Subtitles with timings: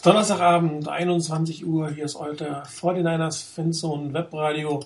[0.00, 1.90] ist Donnerstagabend, 21 Uhr.
[1.90, 4.80] Hier ist euer 49ers Fanzone Webradio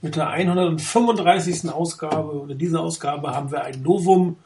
[0.00, 1.68] mit der 135.
[1.72, 2.30] Ausgabe.
[2.30, 4.36] Und in dieser Ausgabe haben wir ein Novum.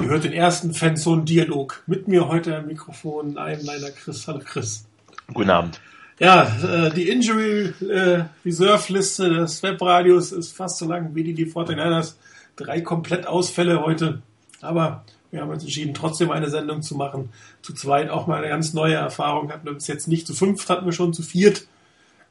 [0.00, 1.80] Ihr hört den ersten Fanzone Dialog.
[1.86, 4.26] Mit mir heute am Mikrofon ein kleiner Chris.
[4.26, 4.84] Hallo Chris.
[5.32, 5.80] Guten Abend.
[6.18, 11.34] Ja, äh, die Injury äh, Reserve Liste des Webradios ist fast so lang wie die,
[11.34, 12.14] die 49ers.
[12.56, 14.22] Drei Komplettausfälle heute.
[14.60, 17.30] Aber wir haben uns entschieden, trotzdem eine Sendung zu machen.
[17.62, 19.52] Zu zweit auch mal eine ganz neue Erfahrung.
[19.52, 21.66] Hatten wir bis jetzt nicht zu fünft, hatten wir schon zu viert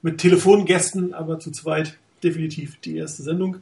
[0.02, 3.58] mit Telefongästen, aber zu zweit definitiv die erste Sendung.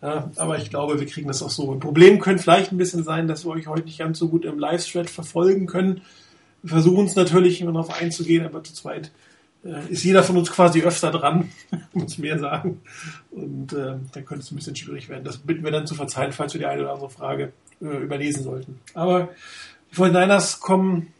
[0.00, 1.70] Ja, aber ich glaube, wir kriegen das auch so.
[1.70, 4.44] Ein Problem könnte vielleicht ein bisschen sein, dass wir euch heute nicht ganz so gut
[4.44, 6.00] im Livestream verfolgen können.
[6.62, 9.12] Wir versuchen es natürlich immer darauf einzugehen, aber zu zweit
[9.64, 11.50] äh, ist jeder von uns quasi öfter dran,
[11.92, 12.80] muss mehr sagen.
[13.30, 15.24] Und äh, dann könnte es ein bisschen schwierig werden.
[15.24, 18.42] Das bitten wir dann zu verzeihen, falls wir die eine oder andere Frage äh, überlesen
[18.42, 18.80] sollten.
[18.94, 19.30] Aber
[19.90, 21.12] die 49ers kommen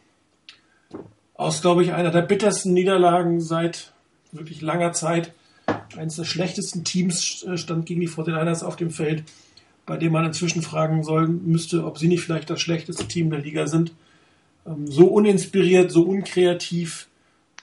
[1.34, 3.92] aus, glaube ich, einer der bittersten Niederlagen seit
[4.30, 5.32] wirklich langer Zeit.
[5.96, 9.24] Eines der schlechtesten Teams äh, stand gegen die 49ers auf dem Feld,
[9.86, 13.40] bei dem man inzwischen fragen soll, müsste, ob sie nicht vielleicht das schlechteste Team der
[13.40, 13.92] Liga sind.
[14.66, 17.08] Ähm, so uninspiriert, so unkreativ,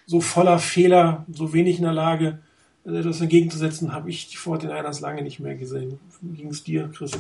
[0.06, 2.40] so voller Fehler, so wenig in der Lage,
[2.86, 6.00] etwas entgegenzusetzen, habe ich die 49ers lange nicht mehr gesehen.
[6.22, 7.12] Wie ging es dir, Chris?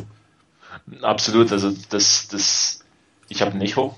[1.01, 2.79] Absolut, also das, das,
[3.27, 3.95] ich habe ein Echo.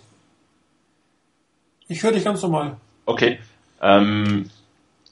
[1.88, 2.78] Ich höre dich ganz normal.
[3.06, 3.40] Okay.
[3.82, 4.50] Ähm,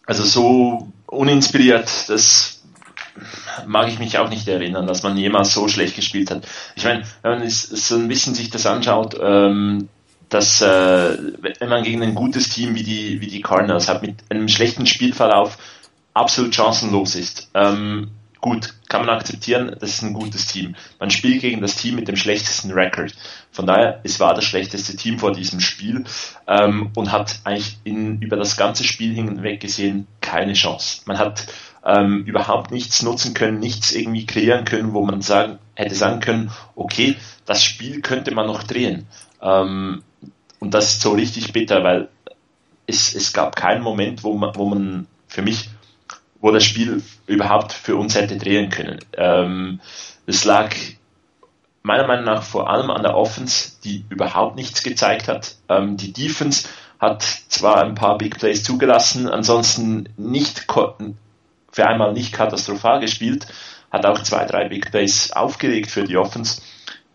[0.05, 2.63] also so uninspiriert, das
[3.67, 6.47] mag ich mich auch nicht erinnern, dass man jemals so schlecht gespielt hat.
[6.75, 9.89] Ich meine, wenn man so ein bisschen sich das anschaut, ähm,
[10.30, 14.15] dass äh, wenn man gegen ein gutes Team wie die, wie die Cardinals hat, mit
[14.30, 15.57] einem schlechten Spielverlauf
[16.13, 20.75] absolut chancenlos ist, ähm, gut, kann man akzeptieren, das ist ein gutes Team.
[20.99, 23.13] Man spielt gegen das Team mit dem schlechtesten Record.
[23.51, 26.05] Von daher, es war das schlechteste Team vor diesem Spiel
[26.47, 31.01] ähm, und hat eigentlich in, über das ganze Spiel hinweg gesehen keine Chance.
[31.05, 31.47] Man hat
[31.85, 36.52] ähm, überhaupt nichts nutzen können, nichts irgendwie kreieren können, wo man sagen, hätte sagen können,
[36.75, 37.15] okay,
[37.45, 39.08] das Spiel könnte man noch drehen.
[39.41, 40.03] Ähm,
[40.59, 42.09] und das ist so richtig bitter, weil
[42.85, 45.69] es, es gab keinen Moment, wo man, wo man für mich
[46.42, 49.00] wo das Spiel überhaupt für uns hätte drehen können.
[49.17, 49.80] Ähm,
[50.26, 50.73] es lag
[51.83, 55.55] meiner Meinung nach vor allem an der Offense, die überhaupt nichts gezeigt hat.
[55.70, 56.67] Ähm, die Defense
[57.00, 60.67] hat zwar ein paar Big Plays zugelassen, ansonsten nicht
[61.72, 63.48] für einmal nicht katastrophal gespielt,
[63.92, 66.61] hat auch zwei, drei Big Plays aufgelegt für die Offense.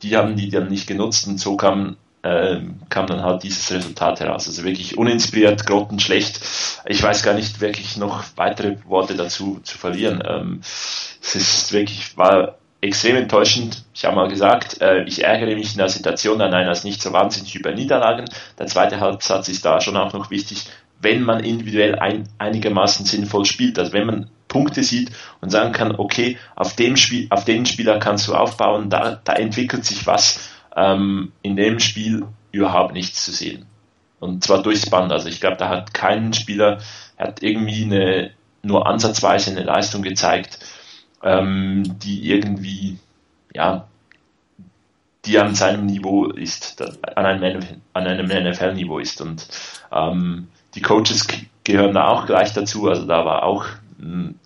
[0.03, 4.19] Die haben die dann nicht genutzt und so kam äh, kam dann halt dieses Resultat
[4.21, 4.49] heraus.
[4.49, 6.41] Also wirklich uninspiriert, grottenschlecht.
[6.87, 10.23] Ich weiß gar nicht wirklich noch weitere Worte dazu zu verlieren.
[10.27, 13.85] Ähm, es ist wirklich, war extrem enttäuschend.
[13.95, 17.13] Ich habe mal gesagt, äh, ich ärgere mich in der Situation an einer nicht so
[17.13, 18.25] wahnsinnig über Niederlagen.
[18.59, 20.65] Der zweite Halbsatz ist da schon auch noch wichtig,
[21.01, 23.79] wenn man individuell ein, einigermaßen sinnvoll spielt.
[23.79, 25.11] Also wenn man Punkte sieht
[25.43, 29.35] und sagen kann, okay, auf dem Spiel, auf den Spieler kannst du aufbauen, da, da
[29.35, 33.67] entwickelt sich was ähm, in dem Spiel überhaupt nichts zu sehen.
[34.21, 35.13] Und zwar durchs Band.
[35.13, 36.79] Also ich glaube, da hat kein Spieler,
[37.19, 38.31] hat irgendwie eine,
[38.63, 40.59] nur ansatzweise eine Leistung gezeigt,
[41.23, 42.99] ähm, die irgendwie,
[43.53, 43.87] ja,
[45.25, 46.83] die an seinem Niveau ist,
[47.17, 47.63] an einem,
[47.95, 49.21] NFL-Niveau ist.
[49.21, 49.47] Und
[49.93, 51.27] ähm, die Coaches
[51.65, 52.89] gehören da auch gleich dazu.
[52.89, 53.65] Also da war auch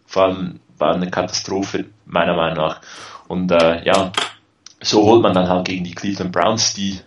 [0.07, 2.81] vor allem war eine Katastrophe meiner Meinung nach.
[3.27, 4.13] Und äh, ja,
[4.81, 6.99] so holt man dann halt gegen die Cleveland Browns, die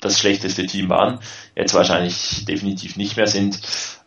[0.00, 1.20] das schlechteste Team waren,
[1.54, 3.60] jetzt wahrscheinlich definitiv nicht mehr sind,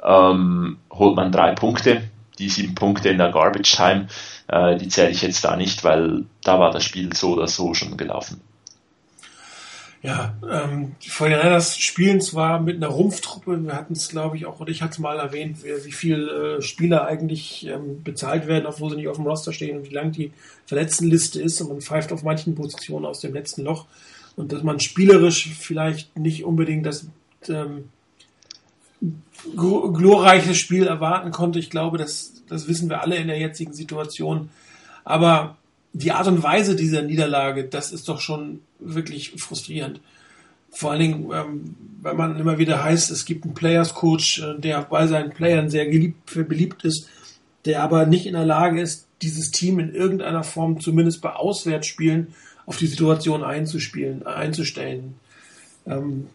[0.04, 2.10] ähm, holt man drei Punkte.
[2.38, 4.08] Die sieben Punkte in der Garbage Time,
[4.48, 7.74] äh, die zähle ich jetzt da nicht, weil da war das Spiel so oder so
[7.74, 8.42] schon gelaufen.
[10.06, 14.60] Ja, ähm, die 49ers spielen zwar mit einer Rumpftruppe, wir hatten es glaube ich auch,
[14.60, 18.92] oder ich hatte es mal erwähnt, wie viele äh, Spieler eigentlich ähm, bezahlt werden, obwohl
[18.92, 20.32] sie nicht auf dem Roster stehen und wie lang die
[20.68, 23.88] Verletztenliste ist und man pfeift auf manchen Positionen aus dem letzten Loch
[24.36, 27.08] und dass man spielerisch vielleicht nicht unbedingt das
[27.50, 27.86] ähm,
[29.56, 31.58] glorreiche Spiel erwarten konnte.
[31.58, 34.50] Ich glaube, das, das wissen wir alle in der jetzigen Situation.
[35.03, 35.58] Aber
[35.94, 38.59] die Art und Weise dieser Niederlage, das ist doch schon
[38.93, 40.02] wirklich frustrierend.
[40.72, 44.59] Vor allen Dingen, ähm, weil man immer wieder heißt, es gibt einen Players Coach, äh,
[44.59, 47.08] der bei seinen Playern sehr geliebt, beliebt ist,
[47.64, 52.34] der aber nicht in der Lage ist, dieses Team in irgendeiner Form, zumindest bei Auswärtsspielen,
[52.66, 55.16] auf die Situation einzuspielen, einzustellen.
[55.88, 56.28] Ähm,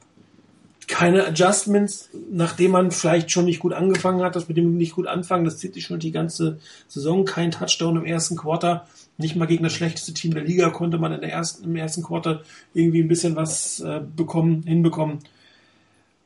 [0.86, 5.06] keine Adjustments, nachdem man vielleicht schon nicht gut angefangen hat, das mit dem nicht gut
[5.06, 6.58] anfangen, das zieht sich schon die ganze
[6.88, 8.86] Saison, kein Touchdown im ersten Quarter,
[9.20, 12.02] nicht mal gegen das schlechteste Team der Liga konnte man in der ersten, im ersten
[12.02, 12.42] Quarter
[12.74, 15.20] irgendwie ein bisschen was äh, bekommen, hinbekommen.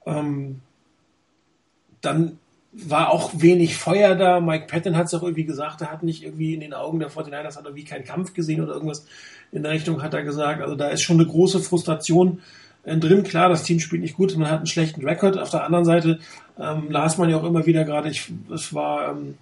[0.07, 0.61] Ähm,
[2.01, 2.39] dann
[2.73, 4.41] war auch wenig Feuer da.
[4.41, 7.11] Mike Patton hat es auch irgendwie gesagt, er hat nicht irgendwie in den Augen der
[7.11, 9.07] 49ers hat irgendwie keinen Kampf gesehen oder irgendwas
[9.53, 10.61] in der Richtung hat er gesagt.
[10.61, 12.41] Also da ist schon eine große Frustration
[12.83, 13.23] äh, drin.
[13.23, 15.39] Klar, das Team spielt nicht gut, man hat einen schlechten Rekord.
[15.39, 16.19] Auf der anderen Seite
[16.59, 19.39] ähm, las man ja auch immer wieder gerade, es war ähm,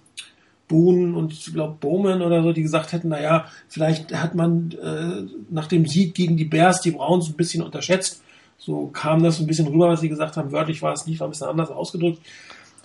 [0.67, 5.23] Boone und ich glaube Bowman oder so, die gesagt hätten, naja, vielleicht hat man äh,
[5.49, 8.21] nach dem Sieg gegen die Bears die Browns ein bisschen unterschätzt.
[8.57, 10.51] So kam das ein bisschen rüber, was sie gesagt haben.
[10.51, 12.19] Wörtlich war es nicht, war ein bisschen anders ausgedrückt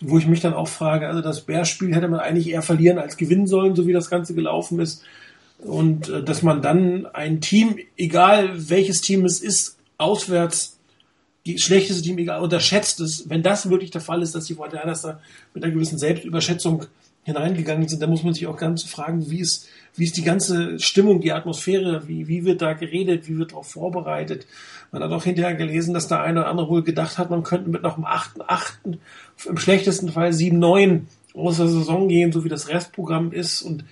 [0.00, 3.16] wo ich mich dann auch frage, also das Bears-Spiel hätte man eigentlich eher verlieren als
[3.16, 5.02] gewinnen sollen, so wie das Ganze gelaufen ist.
[5.58, 10.78] Und äh, dass man dann ein Team, egal welches Team es ist, auswärts,
[11.46, 15.02] die schlechteste Team, egal, unterschätzt ist, wenn das wirklich der Fall ist, dass die Fortinanders
[15.02, 15.20] da
[15.54, 16.86] mit einer gewissen Selbstüberschätzung
[17.24, 20.78] hineingegangen sind, dann muss man sich auch ganz fragen, wie ist, wie ist die ganze
[20.80, 24.46] Stimmung, die Atmosphäre, wie, wie wird da geredet, wie wird darauf vorbereitet.
[24.92, 27.68] Man hat auch hinterher gelesen, dass der eine oder andere wohl gedacht hat, man könnte
[27.68, 28.98] mit noch einem 8.8.,
[29.46, 31.02] im schlechtesten Fall 7.9
[31.34, 33.84] aus der Saison gehen, so wie das Restprogramm ist und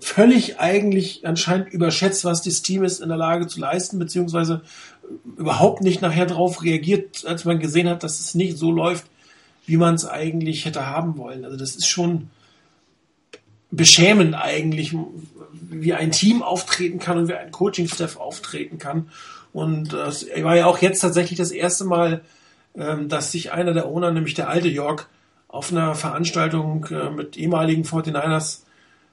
[0.00, 4.62] völlig eigentlich anscheinend überschätzt, was das Team ist in der Lage zu leisten, beziehungsweise
[5.36, 9.06] überhaupt nicht nachher darauf reagiert, als man gesehen hat, dass es nicht so läuft,
[9.66, 11.44] wie man es eigentlich hätte haben wollen.
[11.44, 12.30] Also das ist schon
[13.70, 14.94] beschämend eigentlich,
[15.52, 19.08] wie ein Team auftreten kann und wie ein Coaching-Staff auftreten kann.
[19.52, 22.22] Und es äh, war ja auch jetzt tatsächlich das erste Mal,
[22.76, 25.08] ähm, dass sich einer der Owner, nämlich der alte York,
[25.48, 28.60] auf einer Veranstaltung äh, mit ehemaligen 49ers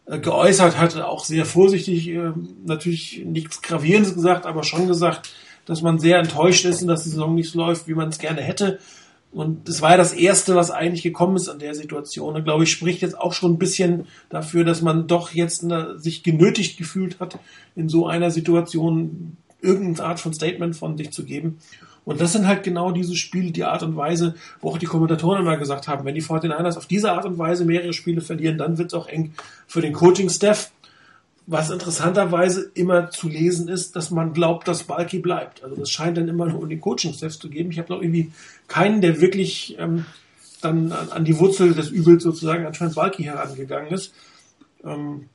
[0.05, 2.17] äh, geäußert hatte, auch sehr vorsichtig,
[2.65, 5.29] natürlich nichts Gravierendes gesagt, aber schon gesagt,
[5.65, 8.17] dass man sehr enttäuscht ist und dass die Saison nicht so läuft, wie man es
[8.17, 8.79] gerne hätte.
[9.31, 12.35] Und das war ja das Erste, was eigentlich gekommen ist an der Situation.
[12.35, 15.99] Und glaube ich, spricht jetzt auch schon ein bisschen dafür, dass man doch jetzt eine,
[15.99, 17.37] sich genötigt gefühlt hat,
[17.75, 21.59] in so einer Situation irgendeine Art von Statement von sich zu geben.
[22.05, 25.41] Und das sind halt genau diese Spiele, die Art und Weise, wo auch die Kommentatoren
[25.41, 28.79] immer gesagt haben, wenn die 49ers auf diese Art und Weise mehrere Spiele verlieren, dann
[28.79, 29.33] wird es auch eng
[29.67, 30.71] für den Coaching-Staff.
[31.51, 35.63] Was interessanterweise immer zu lesen ist, dass man glaubt, dass Balki bleibt.
[35.63, 37.71] Also das scheint dann immer nur um den Coaching-Staff zu geben.
[37.71, 38.31] Ich habe noch irgendwie
[38.67, 40.05] keinen, der wirklich ähm,
[40.61, 44.13] dann an, an, die Wurzel des Übels sozusagen anscheinend Balki herangegangen ist.
[44.83, 45.25] Ähm,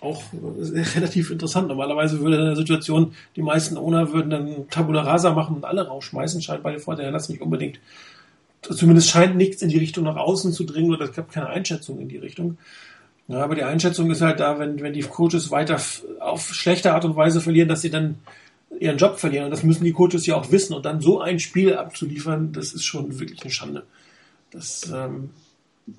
[0.00, 1.68] auch relativ interessant.
[1.68, 5.86] Normalerweise würde in der Situation die meisten Owner würden dann Tabula Rasa machen und alle
[5.86, 6.42] rausschmeißen.
[6.42, 7.78] Scheint bei den Vorteilern nicht unbedingt,
[8.60, 12.00] zumindest scheint nichts in die Richtung nach außen zu dringen oder es gab keine Einschätzung
[12.00, 12.58] in die Richtung.
[13.26, 15.80] Ja, aber die Einschätzung ist halt da, wenn, wenn die Coaches weiter
[16.20, 18.18] auf schlechte Art und Weise verlieren, dass sie dann
[18.78, 19.46] ihren Job verlieren.
[19.46, 20.74] Und das müssen die Coaches ja auch wissen.
[20.74, 23.84] Und dann so ein Spiel abzuliefern, das ist schon wirklich eine Schande.
[24.50, 25.30] Das ähm,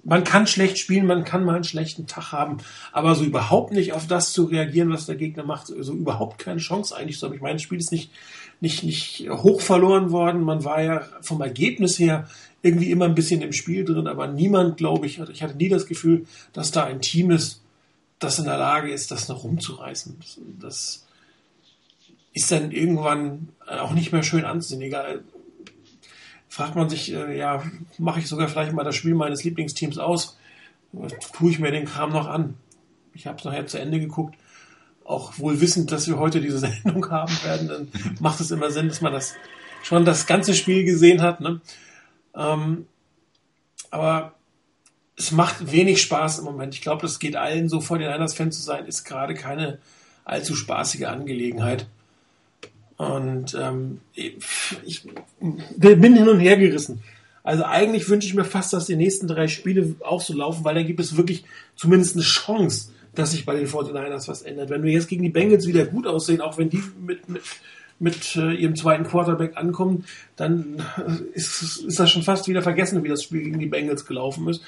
[0.04, 2.58] man kann schlecht spielen, man kann mal einen schlechten Tag haben,
[2.92, 6.60] aber so überhaupt nicht auf das zu reagieren, was der Gegner macht, so überhaupt keine
[6.60, 7.32] Chance eigentlich so.
[7.32, 8.12] Ich meine, das Spiel ist nicht,
[8.62, 10.42] nicht, nicht hoch verloren worden.
[10.42, 12.28] Man war ja vom Ergebnis her
[12.66, 15.86] irgendwie immer ein bisschen im Spiel drin, aber niemand, glaube ich, ich hatte nie das
[15.86, 17.62] Gefühl, dass da ein Team ist,
[18.18, 20.18] das in der Lage ist, das noch rumzureißen.
[20.60, 21.06] Das
[22.34, 24.82] ist dann irgendwann auch nicht mehr schön anzusehen.
[24.82, 25.24] Egal,
[26.50, 27.62] fragt man sich, äh, ja,
[28.00, 30.38] mache ich sogar vielleicht mal das Spiel meines Lieblingsteams aus?
[31.34, 32.56] Tue ich mir den Kram noch an?
[33.14, 34.36] Ich habe es nachher zu Ende geguckt.
[35.04, 37.88] Auch wohl wissend, dass wir heute diese Sendung haben werden, dann
[38.20, 39.36] macht es immer Sinn, dass man das
[39.84, 41.42] schon das ganze Spiel gesehen hat.
[41.42, 41.62] Ne?
[42.36, 42.86] Ähm,
[43.92, 44.34] aber
[45.18, 46.76] es macht wenig Spaß im Moment.
[46.76, 49.80] Ich glaube, das geht allen so vor den Niners-Fan zu sein, ist gerade keine
[50.26, 51.88] allzu spaßige Angelegenheit.
[52.98, 55.08] Und ähm, ich
[55.78, 57.04] bin hin und her gerissen.
[57.44, 60.76] Also eigentlich wünsche ich mir fast, dass die nächsten drei Spiele auch so laufen, weil
[60.76, 64.70] dann gibt es wirklich zumindest eine Chance, dass sich bei den 49ers was ändert.
[64.70, 67.44] Wenn wir jetzt gegen die Bengals wieder gut aussehen, auch wenn die mit, mit,
[68.00, 73.04] mit äh, ihrem zweiten Quarterback ankommen, dann äh, ist, ist das schon fast wieder vergessen,
[73.04, 74.62] wie das Spiel gegen die Bengals gelaufen ist.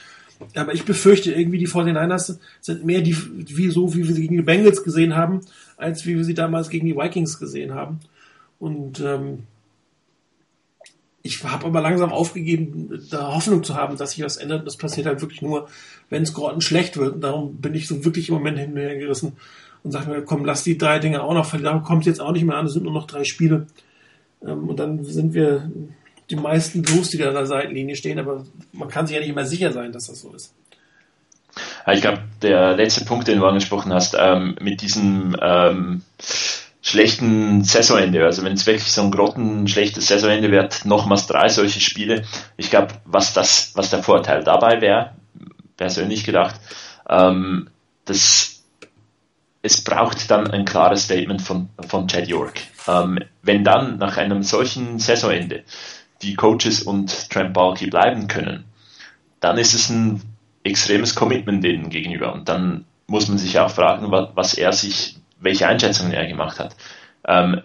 [0.55, 3.17] Aber ich befürchte irgendwie, die 49ers sind mehr die,
[3.57, 5.41] wie so, wie wir sie gegen die Bengals gesehen haben,
[5.77, 7.99] als wie wir sie damals gegen die Vikings gesehen haben.
[8.59, 9.43] Und ähm,
[11.23, 14.65] ich habe aber langsam aufgegeben, da Hoffnung zu haben, dass sich was ändert.
[14.65, 15.67] Das passiert halt wirklich nur,
[16.09, 17.15] wenn es schlecht wird.
[17.15, 19.33] Und darum bin ich so wirklich im Moment hin und her gerissen
[19.87, 21.71] und sage mir, komm, lass die drei Dinge auch noch verlieren.
[21.71, 23.67] Darum kommt jetzt auch nicht mehr an, es sind nur noch drei Spiele.
[24.45, 25.71] Ähm, und dann sind wir
[26.29, 29.29] die meisten los, die da an der Seitenlinie stehen, aber man kann sich ja nicht
[29.29, 30.53] immer sicher sein, dass das so ist.
[31.89, 36.01] Ich glaube, der letzte Punkt, den du angesprochen hast, ähm, mit diesem ähm,
[36.81, 38.25] schlechten Saisonende.
[38.25, 42.25] Also wenn es wirklich so ein grottenschlechtes Saisonende wird, nochmals drei solche Spiele.
[42.57, 45.11] Ich glaube, was das, was der Vorteil dabei wäre,
[45.77, 46.59] persönlich gedacht,
[47.09, 47.69] ähm,
[48.03, 48.56] das,
[49.67, 52.61] es braucht dann ein klares Statement von, von Chad York.
[52.87, 55.63] Ähm, wenn dann nach einem solchen Saisonende
[56.21, 58.63] die Coaches und Trent Balky bleiben können,
[59.41, 60.21] dann ist es ein
[60.63, 62.33] extremes Commitment denen gegenüber.
[62.33, 66.75] Und dann muss man sich auch fragen, was er sich, welche Einschätzungen er gemacht hat.
[67.27, 67.61] Ähm,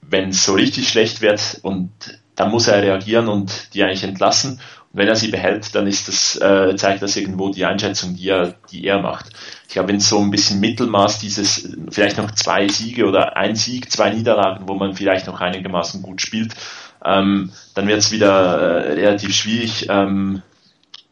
[0.00, 1.90] wenn es so richtig schlecht wird und
[2.36, 4.60] dann muss er reagieren und die eigentlich entlassen.
[4.96, 8.54] Wenn er sie behält, dann ist das, äh, zeigt das irgendwo die Einschätzung, die er,
[8.70, 9.26] die er macht.
[9.66, 13.90] Ich glaube, wenn so ein bisschen Mittelmaß dieses, vielleicht noch zwei Siege oder ein Sieg,
[13.90, 16.54] zwei Niederlagen, wo man vielleicht noch einigermaßen gut spielt,
[17.04, 20.42] ähm, dann wird es wieder äh, relativ schwierig, ähm,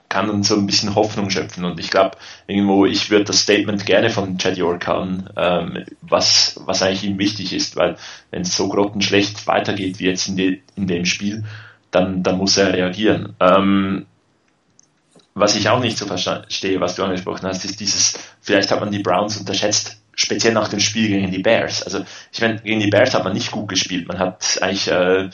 [0.08, 1.64] kann dann so ein bisschen Hoffnung schöpfen.
[1.64, 6.60] Und ich glaube, irgendwo, ich würde das Statement gerne von Chad York haben, ähm, was,
[6.66, 7.96] was eigentlich ihm wichtig ist, weil
[8.30, 11.44] wenn es so grottenschlecht weitergeht wie jetzt in, de, in dem Spiel,
[11.92, 13.36] dann, dann muss er reagieren.
[13.38, 14.06] Ähm,
[15.34, 18.90] was ich auch nicht so verstehe, was du angesprochen hast, ist dieses, vielleicht hat man
[18.90, 21.84] die Browns unterschätzt, speziell nach dem Spiel gegen die Bears.
[21.84, 24.08] Also ich meine, gegen die Bears hat man nicht gut gespielt.
[24.08, 25.30] Man hat eigentlich äh,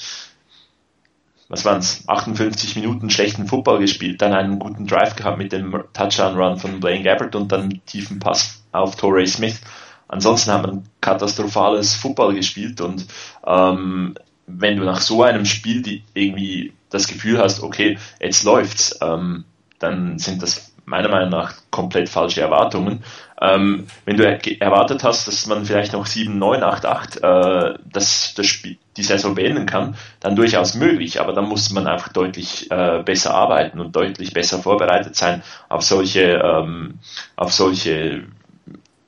[1.49, 5.73] was waren es, 58 Minuten schlechten Football gespielt, dann einen guten Drive gehabt mit dem
[5.95, 9.61] Touchdown-Run von Blaine Gabbert und dann tiefen Pass auf Torrey Smith.
[10.09, 13.07] Ansonsten haben wir katastrophales Football gespielt und
[13.47, 14.15] ähm,
[14.49, 19.45] wenn du nach so einem Spiel die irgendwie das Gefühl hast, okay, jetzt läuft's, ähm,
[19.79, 23.05] dann sind das meiner Meinung nach komplett falsche Erwartungen.
[23.41, 28.35] Ähm, wenn du erwartet hast, dass man vielleicht noch 7, 9, 8, 8 äh, das,
[28.35, 32.71] das Spiel, die Saison beenden kann, dann durchaus möglich, aber dann muss man einfach deutlich
[32.71, 36.99] äh, besser arbeiten und deutlich besser vorbereitet sein auf solche, ähm,
[37.37, 38.25] auf solche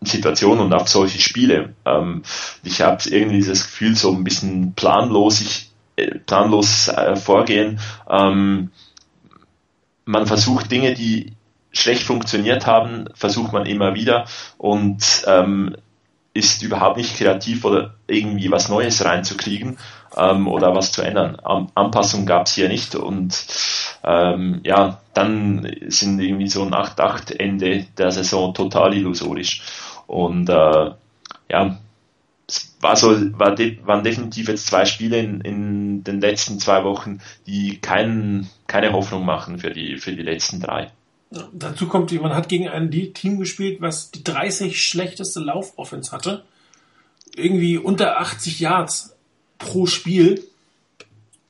[0.00, 1.74] Situationen und auf solche Spiele.
[1.84, 2.22] Ähm,
[2.62, 7.80] ich habe irgendwie dieses Gefühl, so ein bisschen planlos, ich, äh, planlos äh, vorgehen.
[8.08, 8.70] Ähm,
[10.04, 11.32] man versucht Dinge, die
[11.72, 14.26] schlecht funktioniert haben, versucht man immer wieder
[14.58, 15.76] und ähm,
[16.32, 19.78] ist überhaupt nicht kreativ oder irgendwie was Neues reinzukriegen
[20.16, 21.36] ähm, oder was zu ändern.
[21.36, 23.46] An Anpassung gab es hier nicht und
[24.04, 29.62] ähm, ja, dann sind irgendwie so ein 8-8 Ende der Saison total illusorisch.
[30.10, 30.90] Und äh,
[31.48, 31.78] ja,
[32.48, 36.82] es war so, war de waren definitiv jetzt zwei Spiele in, in den letzten zwei
[36.82, 40.90] Wochen, die kein, keine Hoffnung machen für die, für die letzten drei.
[41.52, 46.42] Dazu kommt, man hat gegen ein Team gespielt, was die 30 schlechteste Laufoffense hatte.
[47.36, 49.16] Irgendwie unter 80 Yards
[49.58, 50.42] pro Spiel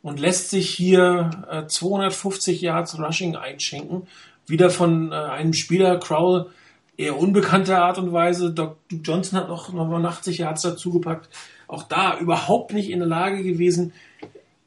[0.02, 4.06] und lässt sich hier äh, 250 Yards Rushing einschenken.
[4.46, 6.50] Wieder von äh, einem Spieler, Crowell,
[7.00, 8.52] eher unbekannter Art und Weise.
[8.52, 11.30] Doc Johnson hat noch, noch mal 80 Yards dazugepackt.
[11.66, 13.92] Auch da überhaupt nicht in der Lage gewesen,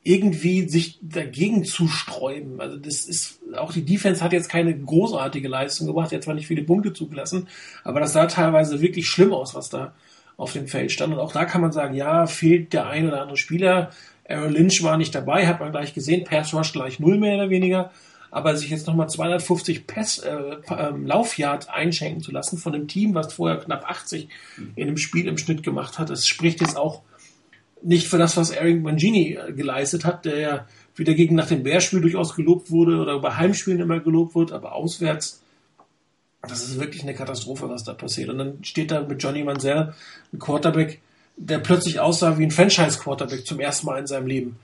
[0.01, 2.59] irgendwie sich dagegen zu sträuben.
[2.59, 6.47] Also das ist, auch die Defense hat jetzt keine großartige Leistung gebracht, jetzt zwar nicht
[6.47, 7.47] viele Punkte zugelassen,
[7.83, 9.93] aber das sah teilweise wirklich schlimm aus, was da
[10.35, 11.13] auf dem Feld stand.
[11.13, 13.91] Und auch da kann man sagen, ja, fehlt der ein oder andere Spieler.
[14.27, 17.49] Aaron Lynch war nicht dabei, hat man gleich gesehen, Pass Rush gleich null mehr oder
[17.49, 17.91] weniger.
[18.33, 23.13] Aber sich jetzt nochmal 250 Pass, äh, äh, Laufyard einschenken zu lassen von einem Team,
[23.13, 24.27] was vorher knapp 80
[24.75, 27.03] in einem Spiel im Schnitt gemacht hat, das spricht jetzt auch
[27.83, 31.61] nicht für das, was Eric Mangini äh, geleistet hat, der ja wieder gegen nach dem
[31.61, 35.43] Bärspiel durchaus gelobt wurde oder bei Heimspielen immer gelobt wird, aber auswärts,
[36.41, 38.29] das ist wirklich eine Katastrophe, was da passiert.
[38.29, 39.93] Und dann steht da mit Johnny Manziel
[40.33, 41.01] ein Quarterback,
[41.35, 44.57] der plötzlich aussah wie ein Franchise-Quarterback zum ersten Mal in seinem Leben.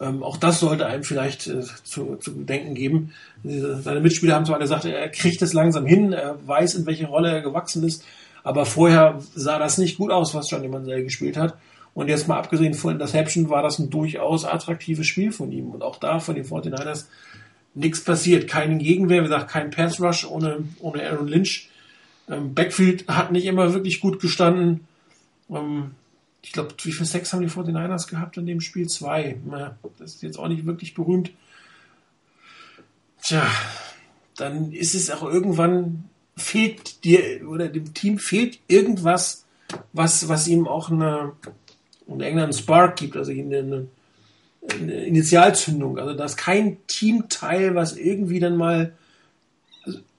[0.00, 3.12] Ähm, auch das sollte einem vielleicht äh, zu, zu denken geben.
[3.44, 7.30] Seine Mitspieler haben zwar gesagt, er kriegt es langsam hin, er weiß, in welche Rolle
[7.30, 8.04] er gewachsen ist,
[8.42, 11.56] aber vorher sah das nicht gut aus, was Johnny Manziel gespielt hat.
[11.94, 15.70] Und jetzt mal abgesehen von Interception war das ein durchaus attraktives Spiel von ihm.
[15.70, 17.06] Und auch da von den 49ers
[17.74, 18.48] nichts passiert.
[18.48, 21.70] Keinen Gegenwehr, wie gesagt, kein Pass Rush ohne, ohne Aaron Lynch.
[22.28, 24.86] Ähm, Backfield hat nicht immer wirklich gut gestanden.
[25.48, 25.92] Ähm,
[26.46, 28.88] ich glaube, wie viel Sex haben die 49ers gehabt in dem Spiel?
[28.88, 29.36] Zwei.
[29.98, 31.32] das ist jetzt auch nicht wirklich berühmt.
[33.20, 33.44] Tja,
[34.36, 36.04] dann ist es auch irgendwann
[36.36, 39.44] fehlt dir oder dem Team fehlt irgendwas,
[39.92, 41.32] was, was ihm auch eine,
[42.06, 43.88] und England Spark gibt, also eine,
[44.70, 45.98] eine Initialzündung.
[45.98, 48.92] Also da ist kein Teamteil, was irgendwie dann mal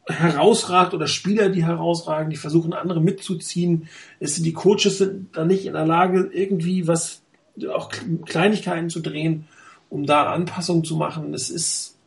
[0.08, 3.90] herausragt oder Spieler, die herausragen, die versuchen andere mitzuziehen.
[4.20, 7.22] Es, die Coaches sind da nicht in der Lage, irgendwie was,
[7.70, 7.92] auch
[8.26, 9.48] Kleinigkeiten zu drehen,
[9.90, 11.34] um da Anpassungen zu machen.
[11.34, 11.98] Es ist,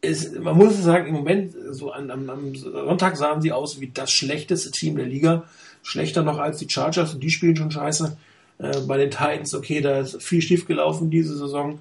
[0.00, 4.10] es, man muss sagen, im Moment, so am, am Sonntag sahen sie aus wie das
[4.10, 5.44] schlechteste Team der Liga
[5.82, 8.16] schlechter noch als die Chargers und die spielen schon scheiße.
[8.58, 11.80] Äh, bei den Titans, okay, da ist viel schief gelaufen diese Saison.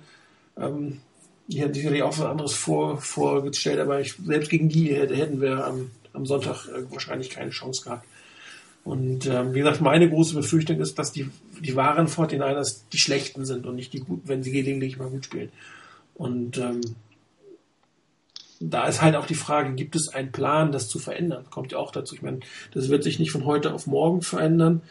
[0.58, 1.00] Ähm,
[1.48, 5.66] die hätten sicherlich auch was anderes vor, vorgestellt, aber ich, selbst gegen die hätten wir
[5.66, 8.06] am, am Sonntag äh, wahrscheinlich keine Chance gehabt.
[8.84, 11.30] Und ähm, wie gesagt, meine große Befürchtung ist, dass die,
[11.60, 15.26] die wahren 49ers die schlechten sind und nicht die guten, wenn sie gelegentlich mal gut
[15.26, 15.52] spielen.
[16.16, 16.82] Und ähm,
[18.60, 21.46] da ist halt auch die Frage, gibt es einen Plan, das zu verändern?
[21.50, 22.16] Kommt ja auch dazu.
[22.16, 22.40] Ich meine,
[22.74, 24.82] das wird sich nicht von heute auf morgen verändern,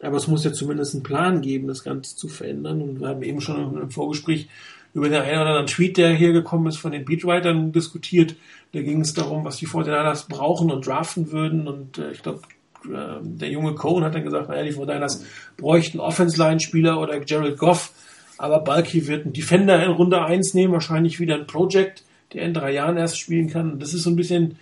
[0.00, 2.82] aber es muss ja zumindest einen Plan geben, das Ganze zu verändern.
[2.82, 4.48] Und wir haben eben schon im Vorgespräch
[4.94, 8.36] über den einen oder anderen Tweet, der hier gekommen ist, von den Beatwritern diskutiert.
[8.72, 11.66] Da ging es darum, was die 49ers brauchen und draften würden.
[11.66, 12.42] Und äh, ich glaube,
[12.84, 15.22] äh, der junge Cohen hat dann gesagt, naja, die 49ers
[15.56, 17.92] bräuchten Offense-Line-Spieler oder Gerald Goff.
[18.38, 22.54] Aber Balky wird einen Defender in Runde 1 nehmen, wahrscheinlich wieder ein Project der in
[22.54, 23.72] drei Jahren erst spielen kann.
[23.72, 24.56] Und das ist so ein bisschen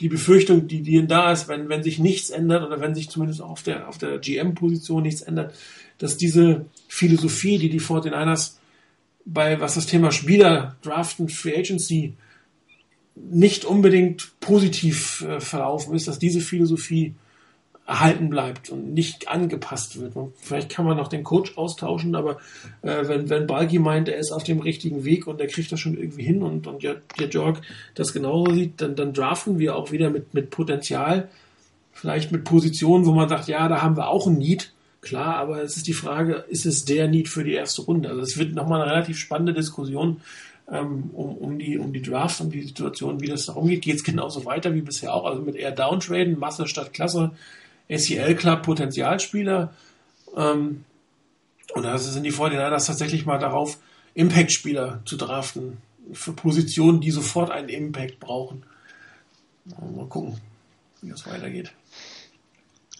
[0.00, 3.40] die Befürchtung, die, die da ist, wenn, wenn sich nichts ändert oder wenn sich zumindest
[3.40, 5.54] auf der, auf der GM-Position nichts ändert,
[5.98, 8.56] dass diese Philosophie, die die 49ers
[9.24, 12.14] bei, was das Thema Spieler, Draften, Free Agency
[13.16, 17.14] nicht unbedingt positiv äh, verlaufen ist, dass diese Philosophie
[17.86, 20.16] erhalten bleibt und nicht angepasst wird.
[20.16, 22.38] Und vielleicht kann man noch den Coach austauschen, aber
[22.82, 25.80] äh, wenn, wenn Balgi meint, er ist auf dem richtigen Weg und er kriegt das
[25.80, 27.60] schon irgendwie hin und, und der Jorg
[27.94, 31.28] das genauso sieht, dann, dann draften wir auch wieder mit, mit Potenzial,
[31.92, 34.72] vielleicht mit Positionen, wo man sagt, ja, da haben wir auch ein Need,
[35.04, 38.08] klar, aber es ist die Frage, ist es der Need für die erste Runde?
[38.08, 40.20] Also es wird nochmal eine relativ spannende Diskussion
[40.70, 43.82] ähm, um, um, die, um die Drafts, um die Situation, wie das da umgeht.
[43.82, 47.32] Geht es genauso weiter wie bisher auch, also mit eher Downtraden, Masse statt Klasse,
[47.88, 49.72] SEL Club Potenzialspieler.
[50.36, 50.84] Ähm,
[51.74, 53.78] und da sind die 49ers tatsächlich mal darauf,
[54.14, 55.78] Impact-Spieler zu draften.
[56.12, 58.62] Für Positionen, die sofort einen Impact brauchen.
[59.64, 60.38] Mal gucken,
[61.00, 61.72] wie das weitergeht.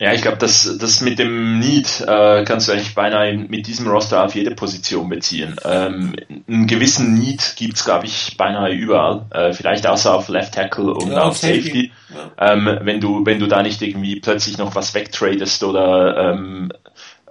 [0.00, 3.86] Ja, ich glaube, das, das mit dem Need äh, kannst du eigentlich beinahe mit diesem
[3.86, 5.54] Roster auf jede Position beziehen.
[5.64, 6.16] Ähm,
[6.48, 9.26] einen gewissen Need gibt's glaube ich, beinahe überall.
[9.30, 11.62] Äh, vielleicht außer auf Left Tackle und ja, auf Safety.
[11.62, 11.92] Safety.
[12.38, 12.52] Ja.
[12.52, 16.72] Ähm, wenn du wenn du da nicht irgendwie plötzlich noch was wegtradest oder ähm,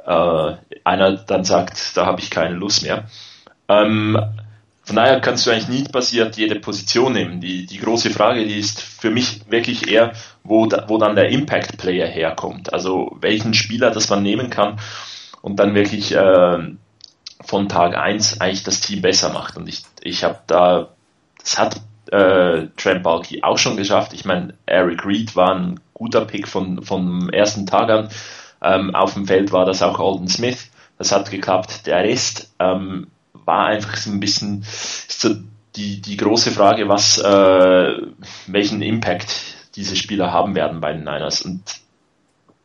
[0.05, 0.53] äh,
[0.85, 3.03] einer dann sagt, da habe ich keine Lust mehr.
[3.67, 4.17] Ähm,
[4.83, 7.39] von daher kannst du eigentlich nicht basiert jede Position nehmen.
[7.39, 10.11] Die, die große Frage, die ist für mich wirklich eher,
[10.43, 12.73] wo, da, wo dann der Impact Player herkommt.
[12.73, 14.79] Also welchen Spieler, das man nehmen kann
[15.41, 16.57] und dann wirklich äh,
[17.45, 19.55] von Tag eins eigentlich das Team besser macht.
[19.55, 20.89] Und ich, ich habe da,
[21.39, 21.81] das hat
[22.11, 24.13] äh, Trent Balky auch schon geschafft.
[24.13, 28.09] Ich meine, Eric Reed war ein guter Pick von, vom ersten Tag an.
[28.61, 30.69] Ähm, auf dem Feld war das auch Alden Smith.
[30.97, 31.87] Das hat geklappt.
[31.87, 33.07] Der Rest ähm,
[33.45, 35.35] war einfach so ein bisschen so
[35.75, 38.01] die, die große Frage, was, äh,
[38.47, 39.33] welchen Impact
[39.75, 41.41] diese Spieler haben werden bei den Niners.
[41.41, 41.63] Und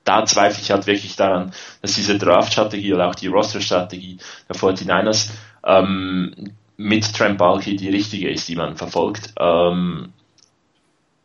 [0.04, 5.30] da zweifle ich halt wirklich daran, dass diese Draft-Strategie oder auch die Roster-Strategie der 49ers
[5.64, 9.34] ähm, mit Trent Balky die richtige ist, die man verfolgt.
[9.38, 10.12] Ähm,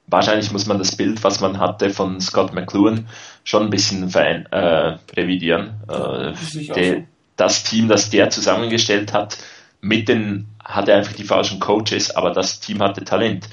[0.07, 3.07] wahrscheinlich muss man das Bild, was man hatte von Scott McLuhan,
[3.43, 5.75] schon ein bisschen äh, revidieren.
[5.87, 6.33] Äh,
[6.73, 7.03] der,
[7.35, 9.37] das Team, das der zusammengestellt hat,
[9.81, 13.47] mit den, hatte einfach die falschen Coaches, aber das Team hatte Talent.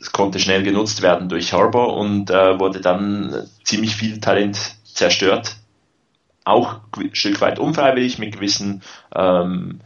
[0.00, 5.56] Es konnte schnell genutzt werden durch Harbour und äh, wurde dann ziemlich viel Talent zerstört.
[6.44, 8.82] Auch ein Stück weit unfreiwillig mit gewissen
[9.14, 9.80] ähm,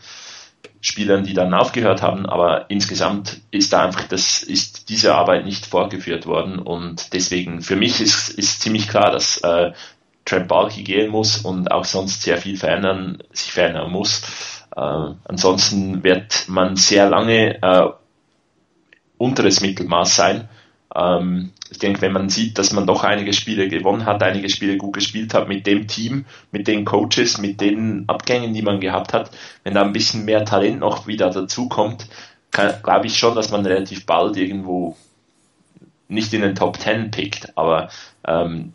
[0.80, 5.66] Spielern, die dann aufgehört haben, aber insgesamt ist da einfach das, ist diese Arbeit nicht
[5.66, 9.72] fortgeführt worden und deswegen für mich ist, ist ziemlich klar, dass äh,
[10.28, 14.22] Trent Balky gehen muss und auch sonst sehr viel verändern, sich verändern muss.
[14.76, 14.80] Äh,
[15.24, 17.88] ansonsten wird man sehr lange äh,
[19.16, 20.48] unteres Mittelmaß sein.
[20.94, 24.76] Ähm, ich denke, wenn man sieht, dass man doch einige Spiele gewonnen hat, einige Spiele
[24.76, 29.12] gut gespielt hat mit dem Team, mit den Coaches, mit den Abgängen, die man gehabt
[29.12, 29.30] hat,
[29.64, 32.06] wenn da ein bisschen mehr Talent noch wieder dazukommt,
[32.50, 34.96] glaube ich schon, dass man relativ bald irgendwo
[36.08, 37.90] nicht in den Top Ten pickt, aber
[38.26, 38.72] ähm,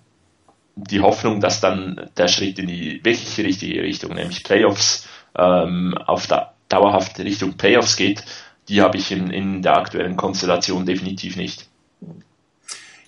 [0.75, 6.27] die Hoffnung, dass dann der Schritt in die wirklich richtige Richtung, nämlich Playoffs, ähm, auf
[6.27, 8.23] da, dauerhaft Richtung Playoffs geht,
[8.69, 11.67] die habe ich in, in der aktuellen Konstellation definitiv nicht.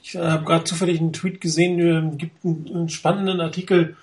[0.04, 3.96] Ich äh, habe gerade zufällig einen Tweet gesehen, äh, gibt einen, einen, spannenden Artikel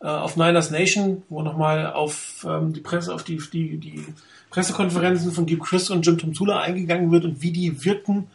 [0.00, 4.04] äh, auf Niners Nation, wo nochmal auf ähm, die Presse, auf die, die, die
[4.50, 8.28] Pressekonferenzen von Deep Chris und Jim Tomzula eingegangen wird und wie die wirken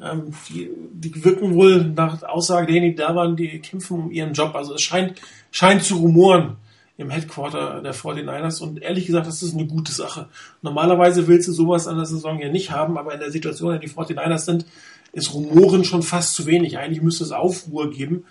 [0.00, 4.32] ähm, die, die wirken wohl nach Aussage derjenigen, die da waren, die kämpfen um ihren
[4.32, 4.54] Job.
[4.54, 6.56] Also es scheint, scheint zu rumoren
[6.96, 10.28] im Headquarter der 49ers und ehrlich gesagt, das ist eine gute Sache.
[10.62, 13.80] Normalerweise willst du sowas an der Saison ja nicht haben, aber in der Situation, in
[13.80, 14.66] der die 49ers sind,
[15.12, 16.76] ist Rumoren schon fast zu wenig.
[16.76, 18.24] Eigentlich müsste es Aufruhr geben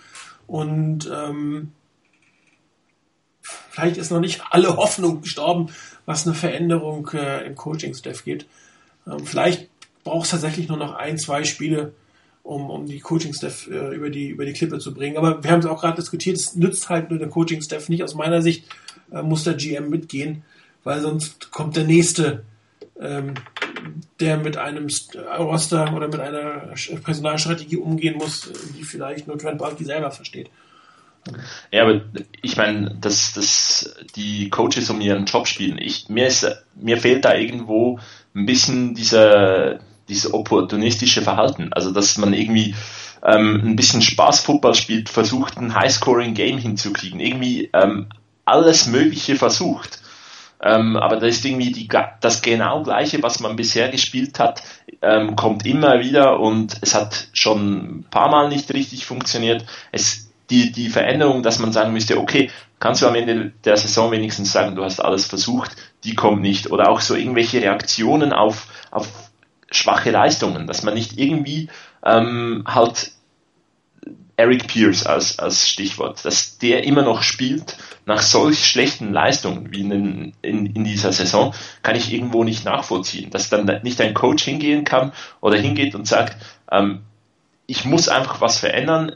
[0.48, 1.72] und ähm,
[3.42, 5.70] vielleicht ist noch nicht alle Hoffnung gestorben,
[6.06, 8.48] was eine Veränderung äh, im Coaching-Staff geht.
[9.06, 9.70] Ähm, vielleicht
[10.08, 11.94] brauchst tatsächlich nur noch ein, zwei Spiele
[12.44, 15.18] um, um die Coaching-Staff äh, über, die, über die Klippe zu bringen.
[15.18, 18.04] Aber wir haben es auch gerade diskutiert, es nützt halt nur der Coaching-Staff nicht.
[18.04, 18.66] Aus meiner Sicht
[19.12, 20.44] äh, muss der GM mitgehen,
[20.84, 22.44] weil sonst kommt der nächste,
[23.00, 23.34] ähm,
[24.20, 24.88] der mit einem
[25.38, 30.50] Roster oder mit einer Personalstrategie umgehen muss, die vielleicht nur Trent Balky selber versteht.
[31.72, 32.02] Ja, aber
[32.42, 35.78] ich meine, dass, dass die Coaches um ihren Job spielen.
[35.78, 38.00] Ich, mir, ist, mir fehlt da irgendwo
[38.34, 41.72] ein bisschen dieser, dieses opportunistische Verhalten.
[41.74, 42.76] Also, dass man irgendwie
[43.24, 48.08] ähm, ein bisschen Spaß Football spielt, versucht ein High-Scoring-Game hinzukriegen, irgendwie ähm,
[48.46, 50.02] alles Mögliche versucht.
[50.62, 51.88] Ähm, aber das ist irgendwie die,
[52.20, 54.64] das genau gleiche, was man bisher gespielt hat,
[55.02, 59.66] ähm, kommt immer wieder und es hat schon ein paar Mal nicht richtig funktioniert.
[59.92, 64.12] Es, die, die Veränderung, dass man sagen müsste, okay, kannst du am Ende der Saison
[64.12, 66.72] wenigstens sagen, du hast alles versucht, die kommt nicht.
[66.72, 69.27] Oder auch so irgendwelche Reaktionen auf, auf
[69.72, 71.70] schwache Leistungen, dass man nicht irgendwie
[72.04, 73.12] ähm, halt
[74.38, 79.82] Eric Pierce als, als Stichwort, dass der immer noch spielt nach solch schlechten Leistungen wie
[79.82, 83.32] in, in, in dieser Saison, kann ich irgendwo nicht nachvollziehen.
[83.32, 86.38] Dass dann nicht ein Coach hingehen kann oder hingeht und sagt,
[86.72, 87.02] ähm,
[87.66, 89.14] ich muss einfach was verändern,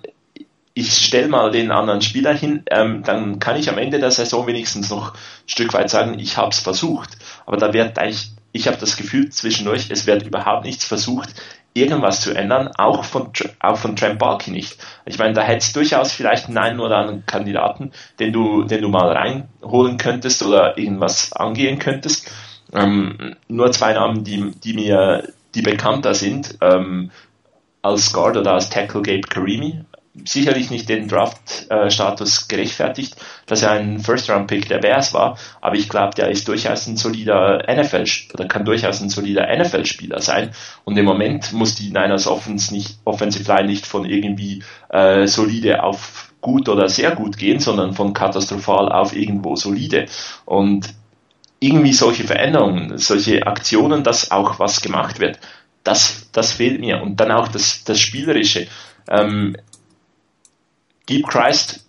[0.74, 4.48] ich stelle mal den anderen Spieler hin, ähm, dann kann ich am Ende der Saison
[4.48, 7.18] wenigstens noch ein Stück weit sagen, ich habe es versucht.
[7.46, 11.30] Aber da wird eigentlich, ich habe das Gefühl zwischendurch, es wird überhaupt nichts versucht,
[11.74, 14.78] irgendwas zu ändern, auch von, auch von Trent Balky nicht.
[15.06, 19.12] Ich meine, da hättest durchaus vielleicht einen oder anderen Kandidaten, den du, den du mal
[19.12, 22.30] reinholen könntest oder irgendwas angehen könntest.
[22.74, 27.12] Ähm, nur zwei Namen, die, die mir, die bekannter sind, ähm,
[27.82, 29.84] als Guard oder als Tackle Gabe Karimi,
[30.26, 36.16] sicherlich nicht den Draft-Status gerechtfertigt, dass er ein First-Round-Pick der Bears war, aber ich glaube,
[36.16, 40.52] der ist durchaus ein solider NFL oder kann durchaus ein solider NFL-Spieler sein.
[40.84, 45.84] Und im Moment muss die Niners Offense nicht, Offensive Line nicht von irgendwie äh, solide
[45.84, 50.08] auf gut oder sehr gut gehen, sondern von katastrophal auf irgendwo solide.
[50.46, 50.94] Und
[51.60, 55.40] irgendwie solche Veränderungen, solche Aktionen, dass auch was gemacht wird,
[55.84, 57.02] das, das fehlt mir.
[57.02, 58.68] Und dann auch das, das Spielerische.
[59.08, 59.56] Ähm,
[61.12, 61.86] Deep Christ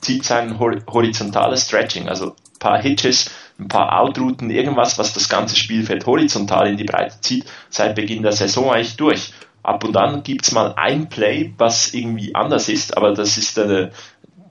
[0.00, 5.56] zieht sein horizontales Stretching, also ein paar Hitches, ein paar Outrouten, irgendwas, was das ganze
[5.56, 9.34] Spielfeld horizontal in die Breite zieht, seit Beginn der Saison eigentlich durch.
[9.62, 13.58] Ab und an gibt es mal ein Play, was irgendwie anders ist, aber das ist,
[13.58, 13.90] äh,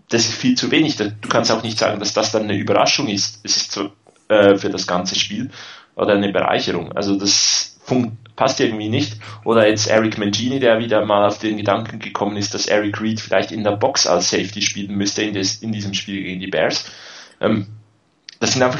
[0.09, 0.97] das ist viel zu wenig.
[0.97, 3.39] Du kannst auch nicht sagen, dass das dann eine Überraschung ist.
[3.43, 3.89] Es ist so,
[4.27, 5.49] äh, für das ganze Spiel
[5.95, 6.91] oder eine Bereicherung.
[6.91, 7.78] Also das
[8.39, 9.17] passt irgendwie nicht.
[9.43, 13.19] Oder jetzt Eric Mangini, der wieder mal auf den Gedanken gekommen ist, dass Eric Reed
[13.19, 16.47] vielleicht in der Box als Safety spielen müsste in, des, in diesem Spiel gegen die
[16.47, 16.89] Bears.
[17.41, 17.67] Ähm,
[18.39, 18.79] das sind einfach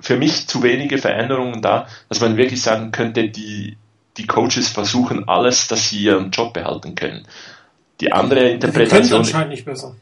[0.00, 3.76] für mich zu wenige Veränderungen da, dass man wirklich sagen könnte, die,
[4.16, 7.26] die Coaches versuchen alles, dass sie ihren Job behalten können.
[8.00, 9.20] Die andere Interpretation.
[9.20, 9.96] anscheinend nicht besser.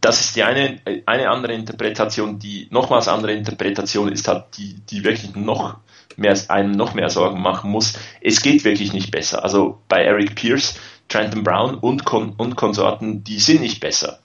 [0.00, 5.04] Das ist die eine, eine andere Interpretation, die nochmals andere Interpretation ist halt, die, die
[5.04, 5.76] wirklich noch
[6.16, 7.98] mehr, einem noch mehr Sorgen machen muss.
[8.20, 9.42] Es geht wirklich nicht besser.
[9.42, 14.20] Also bei Eric Pierce, Trenton Brown und, Kon und Konsorten, die sind nicht besser.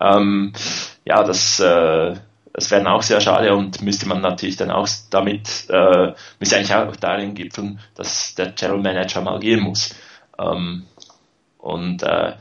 [0.00, 0.52] Ähm,
[1.04, 2.14] ja, das, äh,
[2.52, 6.74] das wäre auch sehr schade und müsste man natürlich dann auch damit, äh, müsste eigentlich
[6.74, 9.94] auch darin gipfeln, dass der General Manager mal gehen muss.
[10.38, 10.86] Ähm,
[11.58, 12.34] und äh,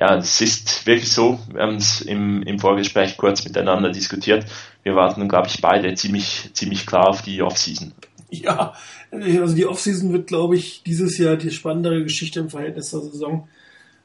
[0.00, 4.46] ja, es ist wirklich so, wir haben es im, im Vorgespräch kurz miteinander diskutiert.
[4.82, 7.92] Wir warten, glaube ich, beide ziemlich, ziemlich klar auf die Offseason.
[8.30, 8.72] Ja,
[9.10, 13.48] also die Offseason wird, glaube ich, dieses Jahr die spannendere Geschichte im Verhältnis zur Saison.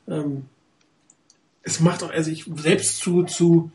[0.09, 0.47] Ähm,
[1.63, 3.71] es macht auch, also ich selbst zu, zu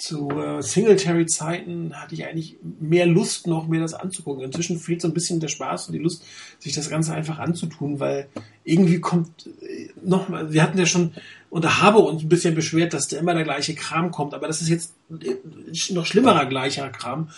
[0.00, 4.44] zu äh, Singletary-Zeiten hatte ich eigentlich mehr Lust noch, mir das anzugucken.
[4.44, 6.24] Inzwischen fehlt so ein bisschen der Spaß und die Lust,
[6.58, 8.28] sich das Ganze einfach anzutun, weil
[8.64, 11.12] irgendwie kommt äh, noch mal, wir hatten ja schon
[11.50, 14.62] und habe uns ein bisschen beschwert, dass da immer der gleiche Kram kommt, aber das
[14.62, 17.28] ist jetzt äh, noch schlimmerer gleicher Kram.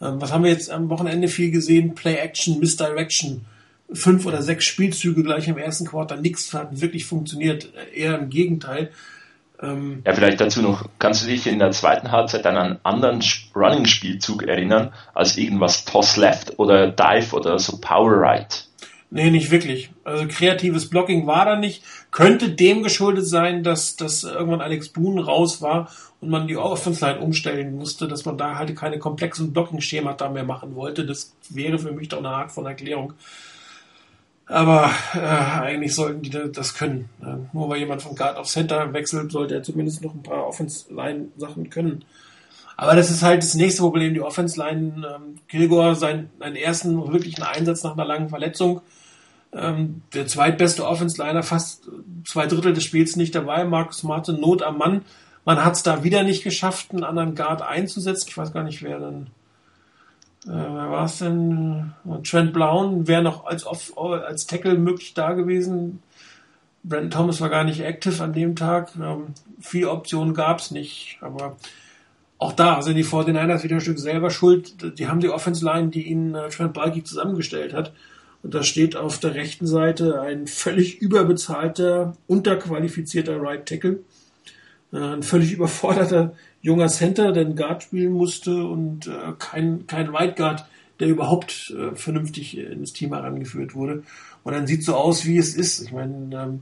[0.00, 1.94] Ähm, was haben wir jetzt am Wochenende viel gesehen?
[1.94, 3.44] Play Action, Misdirection.
[3.92, 8.90] Fünf oder sechs Spielzüge gleich im ersten Quartal, nichts hat wirklich funktioniert, eher im Gegenteil.
[9.62, 13.22] Ähm, ja, vielleicht dazu noch, kannst du dich in der zweiten Halbzeit an einen anderen
[13.54, 18.66] Running-Spielzug erinnern, als irgendwas Toss Left oder Dive oder so Power Right?
[19.14, 19.90] Nee, nicht wirklich.
[20.04, 21.84] Also kreatives Blocking war da nicht.
[22.10, 25.90] Könnte dem geschuldet sein, dass, dass irgendwann Alex Boone raus war
[26.22, 30.44] und man die Offense Line umstellen musste, dass man da halt keine komplexen Blocking-Schemata mehr
[30.44, 31.04] machen wollte.
[31.04, 33.12] Das wäre für mich doch eine Art von Erklärung.
[34.46, 37.08] Aber äh, eigentlich sollten die das können.
[37.22, 40.46] Äh, nur weil jemand von Guard auf Center wechselt, sollte er zumindest noch ein paar
[40.46, 42.04] Offense-Line-Sachen können.
[42.76, 45.06] Aber das ist halt das nächste Problem, die Offense-Line.
[45.14, 48.82] Ähm, Kilgore, seinen, seinen ersten wirklichen Einsatz nach einer langen Verletzung.
[49.52, 51.88] Ähm, der zweitbeste Offense-Liner, fast
[52.24, 53.64] zwei Drittel des Spiels nicht dabei.
[53.64, 55.02] Markus Martin, Not am Mann.
[55.44, 58.28] Man hat es da wieder nicht geschafft, einen anderen Guard einzusetzen.
[58.28, 59.28] Ich weiß gar nicht, wer dann.
[60.46, 61.92] Äh, wer war es denn?
[62.24, 66.02] Trent Brown wäre noch als, Off als Tackle möglich da gewesen.
[66.84, 68.92] Brandon Thomas war gar nicht active an dem Tag.
[69.00, 71.18] Ähm, viele Optionen gab es nicht.
[71.20, 71.56] Aber
[72.38, 74.98] auch da sind die 49ers wieder ein Stück selber schuld.
[74.98, 77.92] Die haben die Offense Line, die ihnen äh, Trent Balky zusammengestellt hat.
[78.42, 84.00] Und da steht auf der rechten Seite ein völlig überbezahlter, unterqualifizierter Right Tackle.
[84.92, 90.08] Äh, ein völlig überforderter junger Center, der einen Guard spielen musste und äh, kein, kein
[90.08, 90.64] Right Guard,
[91.00, 94.04] der überhaupt äh, vernünftig ins Team herangeführt wurde.
[94.44, 95.80] Und dann sieht so aus, wie es ist.
[95.82, 96.60] Ich meine, ähm,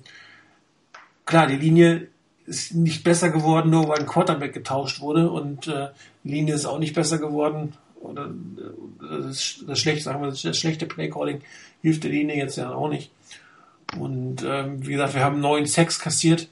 [1.27, 2.09] klar, die Linie
[2.47, 5.89] ist nicht besser geworden, nur weil ein Quarterback getauscht wurde und äh,
[6.25, 7.75] die Linie ist auch nicht besser geworden.
[8.01, 11.43] Oder äh, das, das schlechte, sagen wir, das schlechte Playcalling
[11.83, 13.11] hilft der Linie jetzt ja auch nicht.
[13.99, 16.49] Und ähm, wie gesagt, wir haben neun Sex kassiert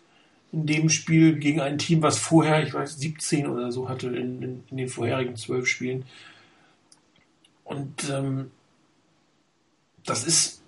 [0.52, 4.42] in dem Spiel gegen ein Team, was vorher, ich weiß, 17 oder so hatte in,
[4.42, 6.04] in, in den vorherigen zwölf Spielen.
[7.64, 8.50] Und ähm,
[10.06, 10.62] das ist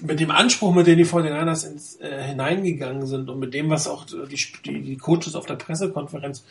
[0.00, 3.86] mit dem Anspruch, mit dem die 49ers ins, äh, hineingegangen sind und mit dem, was
[3.86, 6.44] auch die, die, die Coaches auf der Pressekonferenz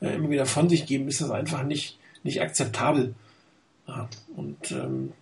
[0.00, 3.14] äh, immer wieder von sich geben, ist das einfach nicht, nicht akzeptabel.
[3.86, 5.12] Ja, und ähm,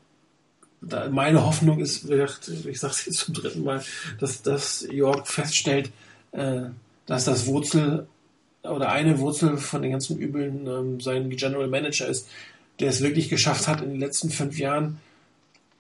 [0.80, 3.82] da meine Hoffnung ist, ich sage es jetzt zum dritten Mal,
[4.18, 5.90] dass, dass York feststellt,
[6.34, 6.70] äh,
[7.06, 8.06] dass das Wurzel
[8.62, 12.28] oder eine Wurzel von den ganzen Übeln ähm, sein General Manager ist,
[12.80, 14.98] der es wirklich geschafft hat, in den letzten fünf Jahren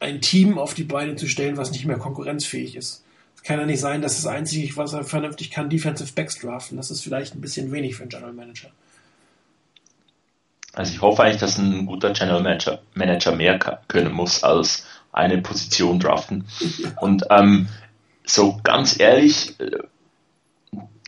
[0.00, 3.02] ein Team auf die Beine zu stellen, was nicht mehr konkurrenzfähig ist.
[3.36, 6.76] Es kann ja nicht sein, dass das Einzige, was er vernünftig kann, Defensive Backs draften.
[6.76, 8.70] Das ist vielleicht ein bisschen wenig für einen General Manager.
[10.72, 15.38] Also ich hoffe eigentlich, dass ein guter General Manager, Manager mehr können muss als eine
[15.38, 16.44] Position draften.
[17.00, 17.68] Und ähm,
[18.24, 19.78] so ganz ehrlich, äh,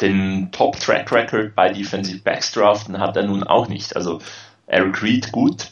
[0.00, 3.96] den Top Track Record bei Defensive Backs draften hat er nun auch nicht.
[3.96, 4.20] Also
[4.66, 5.68] Eric Reed gut,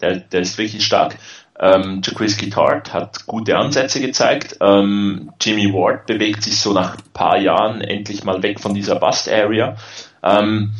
[0.00, 1.16] der, der ist wirklich stark.
[1.60, 4.56] Ähm, Jaquiski Tart hat gute Ansätze gezeigt.
[4.60, 8.96] Ähm, Jimmy Ward bewegt sich so nach ein paar Jahren endlich mal weg von dieser
[8.96, 9.76] Bust Area.
[10.22, 10.72] Ähm,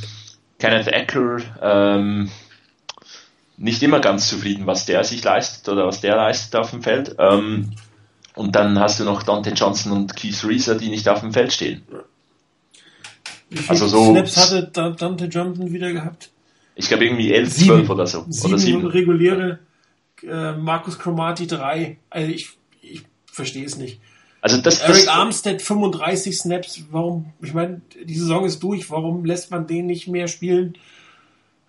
[0.58, 2.30] Kenneth Ecker ähm,
[3.56, 7.16] nicht immer ganz zufrieden, was der sich leistet oder was der leistet auf dem Feld.
[7.18, 7.72] Ähm,
[8.36, 11.52] und dann hast du noch Dante Johnson und Keith Reeser, die nicht auf dem Feld
[11.52, 11.82] stehen.
[13.50, 16.30] Wie viele also so, Snaps hatte Dante Johnson wieder gehabt?
[16.74, 18.24] Ich glaube irgendwie 11, sieben, 12 oder so.
[18.28, 18.86] Sieben, oder sieben.
[18.86, 19.58] reguläre
[20.22, 21.98] äh, Markus Chromati 3.
[22.10, 22.50] Also ich,
[22.82, 24.00] ich verstehe es nicht.
[24.40, 26.84] Also das, Eric das, Armstead 35 Snaps.
[26.90, 27.32] Warum?
[27.42, 28.90] Ich meine, die Saison ist durch.
[28.90, 30.74] Warum lässt man den nicht mehr spielen?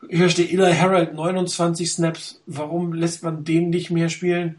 [0.09, 2.41] Hier steht Eli Harold 29 Snaps.
[2.45, 4.57] Warum lässt man den nicht mehr spielen?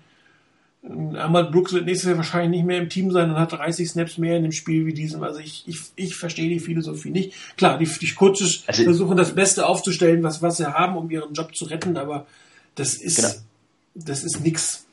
[0.82, 4.16] Ahmad Brooks wird nächstes Jahr wahrscheinlich nicht mehr im Team sein und hat 30 Snaps
[4.16, 5.22] mehr in dem Spiel wie diesem.
[5.22, 7.34] Also ich, ich, ich verstehe die Philosophie nicht.
[7.56, 11.34] Klar, die, die Coaches also versuchen das Beste aufzustellen, was, was sie haben, um ihren
[11.34, 12.26] Job zu retten, aber
[12.76, 13.34] das ist, genau.
[13.94, 14.86] das ist nix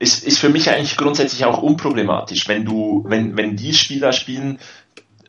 [0.00, 4.58] ist, ist für mich eigentlich grundsätzlich auch unproblematisch, wenn du, wenn, wenn die Spieler spielen,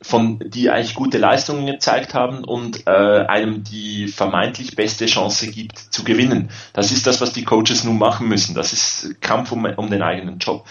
[0.01, 5.77] von die eigentlich gute Leistungen gezeigt haben und äh, einem die vermeintlich beste Chance gibt
[5.77, 6.49] zu gewinnen.
[6.73, 8.55] Das ist das, was die Coaches nun machen müssen.
[8.55, 10.65] Das ist Kampf um, um den eigenen Job.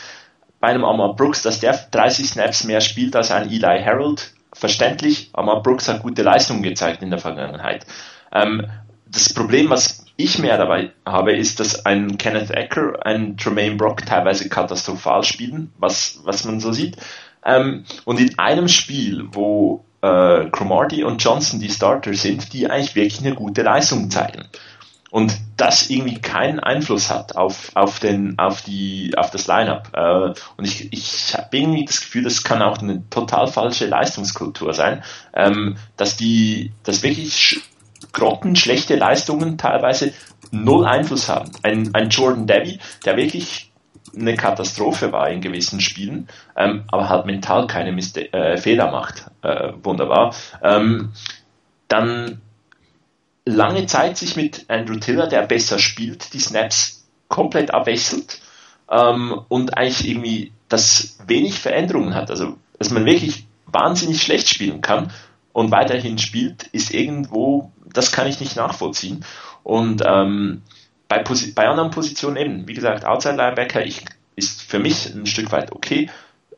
[0.59, 5.31] Bei einem Amar Brooks, dass der 30 Snaps mehr spielt als ein Eli Harold, verständlich.
[5.33, 7.87] Amar Brooks hat gute Leistungen gezeigt in der Vergangenheit.
[8.33, 8.67] Ähm,
[9.07, 14.05] das Problem, was ich mehr dabei habe, ist, dass ein Kenneth Ecker, ein Tremaine Brock
[14.05, 16.97] teilweise katastrophal spielen, was, was man so sieht.
[17.45, 22.95] Ähm, und in einem Spiel, wo äh, Cromarty und Johnson die Starter sind, die eigentlich
[22.95, 24.45] wirklich eine gute Leistung zeigen.
[25.11, 29.91] Und das irgendwie keinen Einfluss hat auf, auf, den, auf, die, auf das Lineup.
[29.93, 34.73] Äh, und ich, ich habe irgendwie das Gefühl, das kann auch eine total falsche Leistungskultur
[34.73, 35.03] sein,
[35.35, 37.61] ähm, dass die, dass wirklich
[38.13, 40.13] grottenschlechte Leistungen teilweise
[40.53, 41.51] null Einfluss haben.
[41.63, 43.70] Ein, ein Jordan Debbie, der wirklich
[44.17, 49.25] eine Katastrophe war in gewissen Spielen, ähm, aber halt mental keine Miste äh, Fehler macht.
[49.43, 50.35] Äh, wunderbar.
[50.63, 51.13] Ähm,
[51.89, 52.41] dann
[53.45, 58.41] lange Zeit sich mit Andrew Tiller, der besser spielt, die Snaps komplett abwechselt
[58.91, 62.31] ähm, und eigentlich irgendwie das wenig Veränderungen hat.
[62.31, 65.13] Also, dass man wirklich wahnsinnig schlecht spielen kann
[65.53, 69.25] und weiterhin spielt, ist irgendwo, das kann ich nicht nachvollziehen.
[69.63, 70.63] Und ähm,
[71.11, 74.05] bei, bei anderen Positionen eben, wie gesagt, Outside Linebacker ich,
[74.37, 76.09] ist für mich ein Stück weit okay.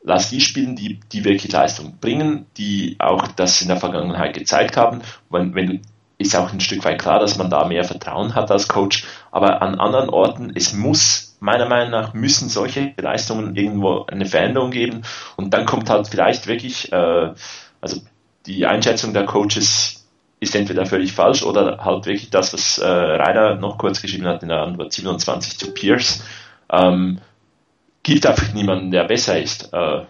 [0.05, 4.77] Lass die spielen, die, die wirklich Leistung bringen, die auch das in der Vergangenheit gezeigt
[4.77, 5.01] haben.
[5.31, 5.81] Wenn, wenn
[6.19, 9.07] ist auch ein Stück weit klar, dass man da mehr Vertrauen hat als Coach.
[9.31, 14.71] Aber an anderen Orten, es muss meiner Meinung nach müssen solche Leistungen irgendwo eine Veränderung
[14.71, 15.03] geben
[15.37, 17.33] und dann kommt halt vielleicht wirklich, äh,
[17.81, 18.01] also
[18.47, 19.92] die Einschätzung der Coaches
[20.43, 24.43] ist entweder völlig falsch oder halt wirklich das, was äh, Rainer noch kurz geschrieben hat
[24.43, 26.25] in der Antwort 27 zu Pierce.
[26.69, 27.21] Ähm,
[28.03, 29.73] gibt einfach niemanden, der besser ist.
[29.73, 30.03] Äh,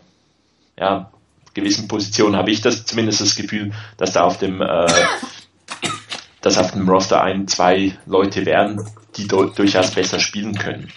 [0.79, 1.11] ja,
[1.53, 4.87] gewissen Positionen habe ich das zumindest das Gefühl, dass da auf dem äh,
[6.40, 10.90] dass auf dem Roster ein, zwei Leute wären, die durchaus besser spielen können.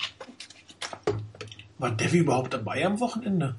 [1.78, 3.56] War Devi überhaupt dabei am Wochenende?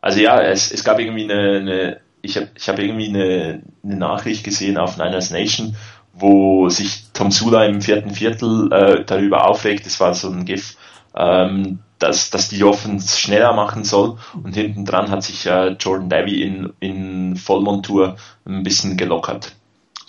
[0.00, 3.96] Also ja, es, es gab irgendwie eine, eine ich habe ich hab irgendwie eine, eine
[3.96, 5.76] Nachricht gesehen auf Niners Nation,
[6.12, 10.76] wo sich Tom Sula im vierten Viertel äh, darüber aufregt, das war so ein GIF,
[11.14, 16.08] ähm, dass, dass die Offense schneller machen soll und hinten dran hat sich äh, Jordan
[16.08, 19.54] Davy in, in Vollmontur ein bisschen gelockert.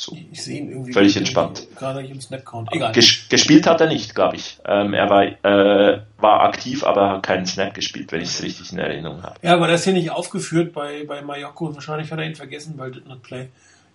[0.02, 0.18] So.
[0.32, 1.68] Ich sehe ihn irgendwie völlig entspannt.
[1.78, 2.70] Gerade im Snapcount.
[2.72, 2.92] Egal.
[2.92, 4.58] Ges gespielt hat er nicht, glaube ich.
[4.66, 8.72] Ähm, er war, äh, war aktiv, aber hat keinen Snap gespielt, wenn ich es richtig
[8.72, 9.36] in Erinnerung habe.
[9.44, 12.34] Ja, aber der ist hier nicht aufgeführt bei, bei Mayoko und wahrscheinlich hat er ihn
[12.34, 13.50] vergessen, weil Did Not Play.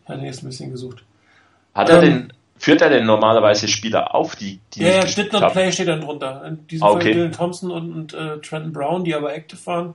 [0.04, 1.02] Ich hatte ihn jetzt ein bisschen gesucht.
[1.74, 5.32] Hat er ähm, den, führt er denn normalerweise Spieler auf, die, die Ja, ja, Did
[5.32, 5.52] Not haben?
[5.54, 6.44] Play steht dann drunter.
[6.46, 7.02] In diesem okay.
[7.02, 9.94] Fall Dylan Thompson und, und äh, Trenton Brown, die aber active waren.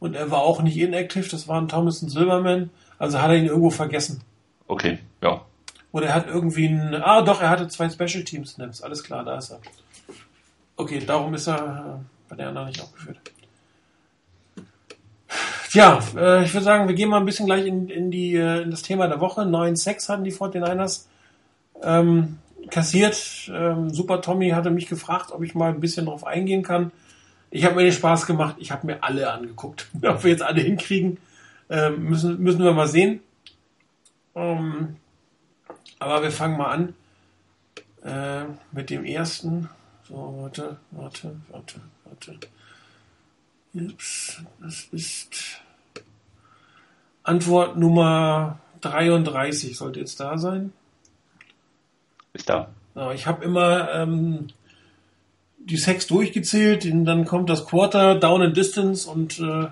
[0.00, 2.70] Und er war auch nicht inactive, das waren Thomas und Silverman.
[2.98, 4.24] Also hat er ihn irgendwo vergessen.
[4.68, 5.42] Okay, ja.
[5.90, 6.94] Oder er hat irgendwie ein.
[6.94, 8.82] Ah, doch, er hatte zwei Special Team Snaps.
[8.82, 9.60] Alles klar, da ist er.
[10.76, 13.18] Okay, darum ist er äh, bei der anderen nicht aufgeführt.
[15.70, 18.62] Tja, äh, ich würde sagen, wir gehen mal ein bisschen gleich in, in, die, äh,
[18.62, 19.42] in das Thema der Woche.
[19.42, 21.06] 9-6 hatten die 49ers
[21.82, 22.38] ähm,
[22.70, 23.50] kassiert.
[23.52, 26.90] Ähm, Super Tommy hatte mich gefragt, ob ich mal ein bisschen drauf eingehen kann.
[27.50, 28.56] Ich habe mir den Spaß gemacht.
[28.58, 29.88] Ich habe mir alle angeguckt.
[30.02, 31.18] ob wir jetzt alle hinkriegen,
[31.70, 33.20] ähm, müssen, müssen wir mal sehen.
[34.38, 34.96] Ähm,
[35.98, 36.94] aber wir fangen mal an
[38.04, 39.68] äh, mit dem ersten.
[40.08, 42.38] So, warte, warte, warte, warte.
[43.74, 45.60] Ups, das ist
[47.22, 50.72] Antwort Nummer 33 sollte jetzt da sein.
[52.32, 52.68] Ist da.
[52.94, 54.48] Ja, ich habe immer ähm,
[55.58, 59.66] die Sex durchgezählt, dann kommt das Quarter, Down and Distance und äh,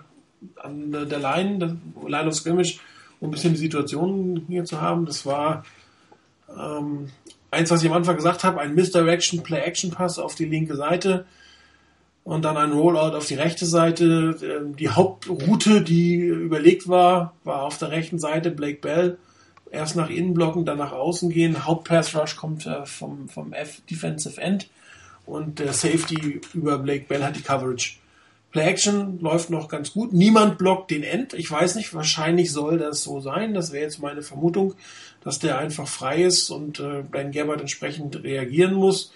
[0.56, 2.80] an der Line, Line of Scrimmage,
[3.20, 5.06] um ein bisschen die Situation hier zu haben.
[5.06, 5.64] Das war
[6.48, 7.10] ähm,
[7.50, 11.26] eins, was ich am Anfang gesagt habe, ein Misdirection Play-Action Pass auf die linke Seite
[12.24, 14.36] und dann ein Rollout auf die rechte Seite.
[14.42, 19.18] Ähm, die Hauptroute, die überlegt war, war auf der rechten Seite Blake Bell.
[19.70, 21.66] Erst nach innen blocken, dann nach außen gehen.
[21.66, 24.68] Hauptpass Rush kommt äh, vom, vom F Defensive End
[25.24, 27.96] und der Safety über Blake Bell hat die Coverage.
[28.56, 30.14] Play Action läuft noch ganz gut.
[30.14, 31.34] Niemand blockt den End.
[31.34, 33.52] Ich weiß nicht, wahrscheinlich soll das so sein.
[33.52, 34.72] Das wäre jetzt meine Vermutung,
[35.22, 39.12] dass der einfach frei ist und äh, Ben Gabbard entsprechend reagieren muss.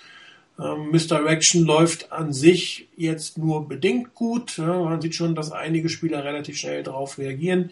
[0.59, 4.59] Ähm, Misdirection läuft an sich jetzt nur bedingt gut.
[4.59, 7.71] Ja, man sieht schon, dass einige Spieler relativ schnell darauf reagieren.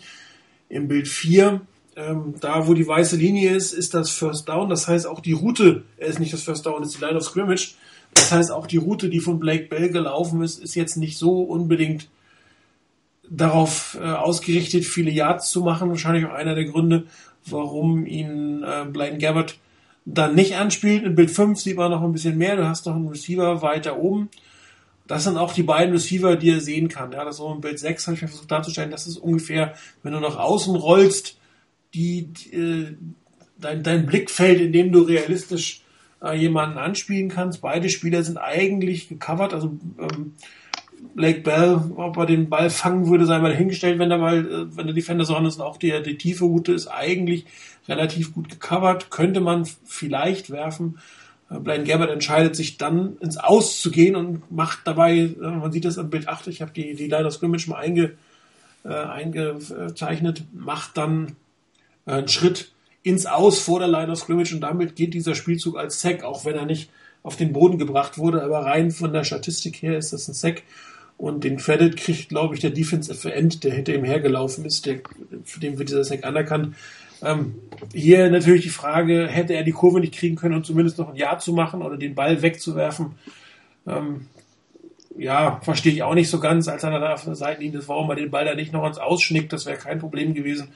[0.70, 1.60] Im Bild 4,
[1.96, 4.70] ähm, da wo die weiße Linie ist, ist das First Down.
[4.70, 7.74] Das heißt, auch die Route, ist nicht das First Down, ist die Line of Scrimmage
[8.14, 11.42] das heißt, auch die Route, die von Blake Bell gelaufen ist, ist jetzt nicht so
[11.42, 12.08] unbedingt
[13.30, 15.90] darauf äh, ausgerichtet, viele Yards zu machen.
[15.90, 17.06] Wahrscheinlich auch einer der Gründe,
[17.46, 19.58] warum ihn äh, Blaine Gabbard
[20.04, 21.04] dann nicht anspielt.
[21.04, 22.56] In Bild 5 sieht man noch ein bisschen mehr.
[22.56, 24.30] Du hast noch einen Receiver weiter oben.
[25.06, 27.12] Das sind auch die beiden Receiver, die er sehen kann.
[27.12, 28.90] Ja, das ist so im Bild 6 habe ich mir versucht darzustellen.
[28.90, 31.38] Das ist ungefähr, wenn du nach außen rollst,
[31.94, 32.96] die, die äh,
[33.58, 35.82] dein, dein Blickfeld, in dem du realistisch
[36.22, 37.60] äh, jemanden anspielen kannst.
[37.60, 39.54] Beide Spieler sind eigentlich gecovert.
[39.54, 40.34] Also ähm,
[41.14, 44.76] Blake Bell, ob er den Ball fangen würde, sei mal dahingestellt, wenn der Ball, äh,
[44.76, 45.56] wenn der Defender so ist.
[45.56, 47.46] Und auch die, die tiefe Route ist eigentlich
[47.88, 49.10] relativ gut gecovert.
[49.10, 50.98] Könnte man vielleicht werfen.
[51.50, 55.72] Äh, Blaine Gabbard entscheidet sich dann ins Aus zu gehen und macht dabei, äh, man
[55.72, 58.14] sieht das am Bild 8, ich habe die, die Line of Scrimmage mal einge,
[58.84, 61.36] äh, eingezeichnet, macht dann
[62.06, 62.72] äh, einen Schritt
[63.08, 66.44] ins Aus vor der Line of Scrimmage und damit geht dieser Spielzug als Sack, auch
[66.44, 66.90] wenn er nicht
[67.22, 70.62] auf den Boden gebracht wurde, aber rein von der Statistik her ist das ein Sack.
[71.16, 75.00] Und den Credit kriegt, glaube ich, der Defensive End, der hinter ihm hergelaufen ist, der,
[75.42, 76.76] für den wird dieser Sack anerkannt.
[77.22, 77.54] Ähm,
[77.92, 81.16] hier natürlich die Frage, hätte er die Kurve nicht kriegen können und zumindest noch ein
[81.16, 83.14] Jahr zu machen oder den Ball wegzuwerfen?
[83.86, 84.26] Ähm,
[85.16, 88.10] ja, verstehe ich auch nicht so ganz, als er da auf der Seitenlinie ist, warum
[88.10, 90.68] er den Ball da nicht noch ans Ausschnickt, das wäre kein Problem gewesen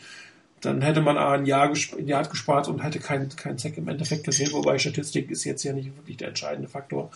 [0.63, 4.25] dann hätte man ein Jahr, ein Jahr gespart und hätte keinen kein Sack im Endeffekt
[4.25, 7.11] gesehen, wobei Statistik ist jetzt ja nicht wirklich der entscheidende Faktor.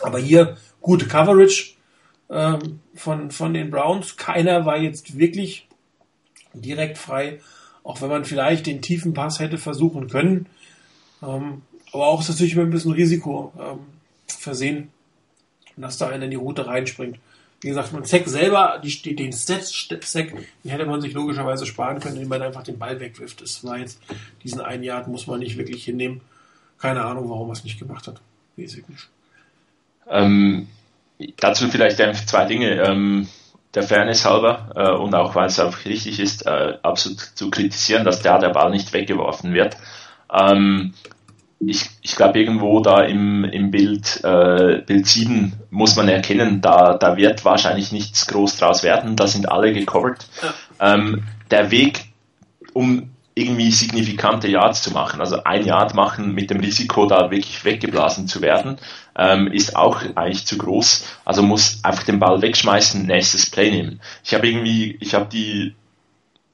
[0.00, 1.74] Aber hier gute Coverage
[2.30, 4.16] ähm, von, von den Browns.
[4.16, 5.68] Keiner war jetzt wirklich
[6.52, 7.40] direkt frei,
[7.82, 10.46] auch wenn man vielleicht den tiefen Pass hätte versuchen können.
[11.22, 13.52] Ähm, aber auch ist natürlich immer ein bisschen Risiko.
[13.58, 13.80] Ähm,
[14.26, 14.90] versehen,
[15.76, 17.18] dass da einer in die Route reinspringt.
[17.64, 22.16] Wie gesagt, man Sack selber, die, den Sack, den hätte man sich logischerweise sparen können,
[22.16, 23.40] indem man einfach den Ball wegwirft.
[23.40, 24.02] Das war jetzt,
[24.42, 26.20] diesen einen Yard muss man nicht wirklich hinnehmen.
[26.78, 28.20] Keine Ahnung, warum er es nicht gemacht hat.
[28.58, 29.08] Weiß ich nicht.
[30.10, 30.68] Ähm,
[31.38, 31.96] dazu vielleicht
[32.28, 32.82] zwei Dinge.
[32.82, 33.28] Ähm,
[33.74, 38.04] der Fairness halber äh, und auch weil es auch richtig ist, äh, absolut zu kritisieren,
[38.04, 39.78] dass da der Ball nicht weggeworfen wird.
[40.30, 40.92] Ähm,
[41.60, 46.94] ich, ich glaube, irgendwo da im, im Bild, äh, Bild 7 muss man erkennen, da,
[46.94, 49.16] da wird wahrscheinlich nichts groß draus werden.
[49.16, 50.26] Da sind alle gecovert.
[50.42, 50.94] Ja.
[50.94, 52.06] Ähm, der Weg,
[52.72, 57.64] um irgendwie signifikante Yards zu machen, also ein Yard machen mit dem Risiko, da wirklich
[57.64, 58.78] weggeblasen zu werden,
[59.16, 61.04] ähm, ist auch eigentlich zu groß.
[61.24, 64.00] Also muss einfach den Ball wegschmeißen, nächstes Play nehmen.
[64.22, 65.74] Ich habe irgendwie, ich habe die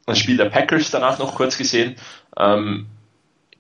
[0.07, 1.97] das Spiel der Packers danach noch kurz gesehen.
[2.37, 2.87] Ähm,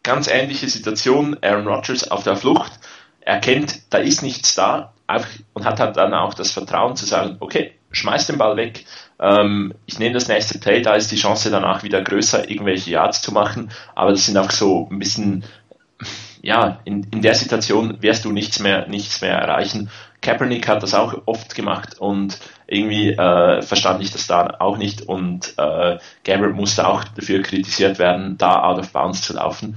[0.03, 2.73] ganz ähnliche Situation, Aaron Rodgers auf der Flucht,
[3.21, 4.93] erkennt, da ist nichts da
[5.55, 8.85] und hat halt dann auch das Vertrauen zu sagen, okay, schmeiß den Ball weg,
[9.19, 13.21] ähm, ich nehme das nächste Play, da ist die Chance danach wieder größer, irgendwelche Yards
[13.21, 15.45] zu machen, aber das sind auch so ein bisschen,
[16.43, 19.91] ja, in, in der Situation wirst du nichts mehr, nichts mehr erreichen.
[20.23, 22.39] Kaepernick hat das auch oft gemacht und
[22.71, 27.99] irgendwie äh, verstand ich das da auch nicht und äh, Gabbard musste auch dafür kritisiert
[27.99, 29.77] werden, da out of bounds zu laufen.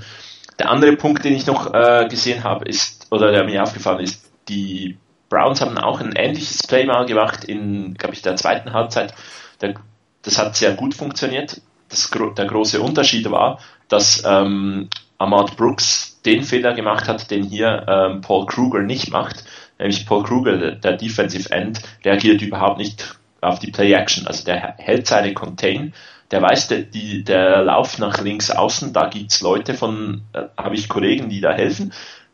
[0.59, 4.29] Der andere Punkt, den ich noch äh, gesehen habe, ist, oder der mir aufgefallen ist,
[4.47, 4.97] die
[5.29, 9.15] Browns haben auch ein ähnliches Play mal gemacht in, glaube ich, der zweiten Halbzeit.
[9.61, 9.73] Der,
[10.21, 11.61] das hat sehr gut funktioniert.
[11.89, 17.85] Das, der große Unterschied war, dass ähm, Ahmad Brooks den Fehler gemacht hat, den hier
[17.87, 19.43] ähm, Paul Kruger nicht macht.
[19.83, 24.25] Nämlich Paul Kruger, der, Defensive End, reagiert überhaupt nicht auf die Play Action.
[24.25, 25.93] Also der hält seine Contain,
[26.31, 30.75] der weiß, der, die, der Lauf nach links außen, da gibt's Leute von, äh, habe
[30.75, 31.91] ich Kollegen, die da helfen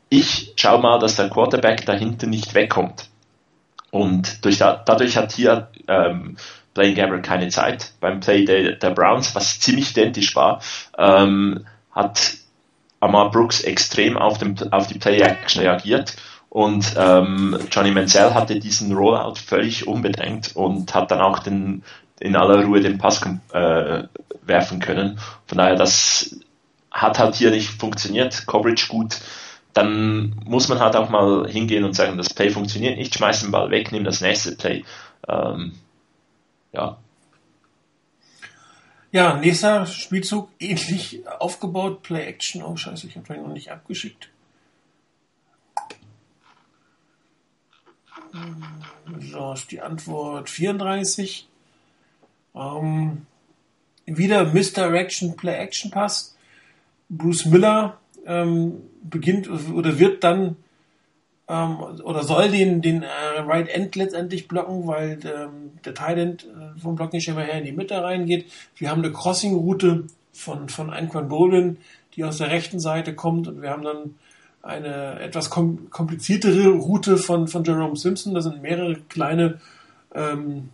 [0.09, 3.09] ich schau mal, dass der Quarterback dahinter nicht wegkommt.
[3.91, 6.37] Und durch, dadurch hat hier ähm,
[6.73, 7.93] Blaine Gabbert keine Zeit.
[7.99, 10.61] Beim Play der, der Browns, was ziemlich identisch war,
[10.97, 12.33] ähm, hat
[12.99, 16.15] Amar Brooks extrem auf, dem, auf die Play-Action reagiert
[16.49, 21.83] und ähm, Johnny Menzel hatte diesen Rollout völlig unbedrängt und hat dann auch den,
[22.19, 23.21] in aller Ruhe den Pass
[23.53, 24.03] äh,
[24.41, 25.19] werfen können.
[25.45, 26.39] Von daher, das
[26.91, 28.47] hat halt hier nicht funktioniert.
[28.47, 29.19] Coverage gut,
[29.73, 33.51] dann muss man halt auch mal hingehen und sagen, das Play funktioniert nicht, schmeiß den
[33.51, 34.83] Ball weg, nimm das nächste Play.
[35.27, 35.73] Ähm,
[36.73, 36.97] ja.
[39.11, 42.63] Ja, nächster Spielzug ähnlich aufgebaut, Play Action.
[42.63, 44.28] Oh scheiße, ich habe den noch nicht abgeschickt.
[49.53, 51.47] Ist die Antwort 34.
[52.55, 53.25] Ähm,
[54.05, 56.35] wieder Misdirection Play Action Pass.
[57.09, 60.57] Bruce Miller ähm, beginnt oder wird dann
[61.47, 66.43] ähm, oder soll den, den äh, Right End letztendlich blocken, weil ähm, der Tight End
[66.43, 68.45] äh, vom Blocking-Schema her in die Mitte reingeht.
[68.75, 71.77] Wir haben eine Crossing-Route von, von Anquan Bolin,
[72.15, 74.15] die aus der rechten Seite kommt und wir haben dann
[74.61, 78.33] eine etwas kom kompliziertere Route von, von Jerome Simpson.
[78.33, 79.59] Da sind mehrere kleine
[80.13, 80.69] ähm,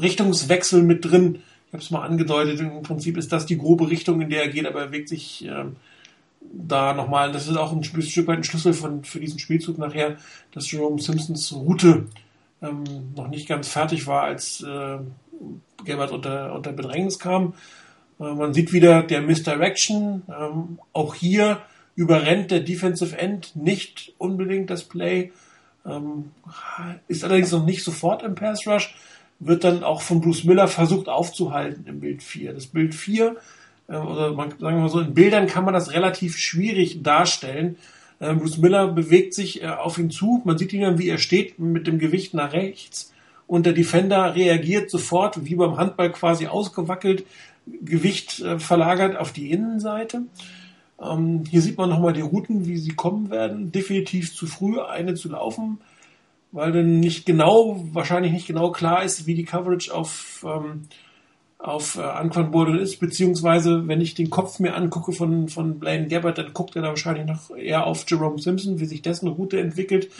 [0.00, 1.42] Richtungswechsel mit drin.
[1.66, 4.48] Ich habe es mal angedeutet, im Prinzip ist das die grobe Richtung, in der er
[4.50, 5.76] geht, aber er bewegt sich ähm,
[6.52, 10.16] da nochmal, das ist auch ein Stück weit ein Schlüssel von, für diesen Spielzug nachher,
[10.52, 12.08] dass Jerome Simpsons Route
[12.60, 12.84] ähm,
[13.16, 14.98] noch nicht ganz fertig war, als äh,
[15.84, 17.54] Gelbert unter, unter Bedrängnis kam.
[18.20, 20.22] Äh, man sieht wieder der Misdirection.
[20.28, 21.62] Ähm, auch hier
[21.94, 25.32] überrennt der Defensive End nicht unbedingt das Play.
[25.84, 26.30] Ähm,
[27.08, 28.94] ist allerdings noch nicht sofort im Pass Rush.
[29.40, 32.52] Wird dann auch von Bruce Miller versucht aufzuhalten im Bild 4.
[32.52, 33.36] Das Bild 4
[33.88, 37.76] äh, oder man, sagen wir mal so, in Bildern kann man das relativ schwierig darstellen.
[38.20, 41.18] Äh, Bruce Miller bewegt sich äh, auf ihn zu, man sieht ihn dann, wie er
[41.18, 43.12] steht mit dem Gewicht nach rechts
[43.46, 47.26] und der Defender reagiert sofort, wie beim Handball quasi ausgewackelt,
[47.66, 50.22] Gewicht verlagert auf die Innenseite.
[51.02, 53.72] Ähm, hier sieht man nochmal die Routen, wie sie kommen werden.
[53.72, 55.80] Definitiv zu früh, eine zu laufen,
[56.52, 60.82] weil dann nicht genau, wahrscheinlich nicht genau klar ist, wie die Coverage auf ähm,
[61.62, 66.08] auf äh, Anquan Bolden ist, beziehungsweise wenn ich den Kopf mir angucke von, von Blaine
[66.08, 69.60] Gabbard, dann guckt er da wahrscheinlich noch eher auf Jerome Simpson, wie sich dessen Route
[69.60, 70.10] entwickelt.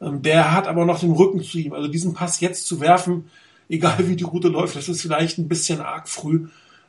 [0.00, 1.72] Ähm, der hat aber noch den Rücken zu ihm.
[1.72, 3.24] Also diesen Pass jetzt zu werfen,
[3.68, 6.46] egal wie die Route läuft, das ist vielleicht ein bisschen arg früh.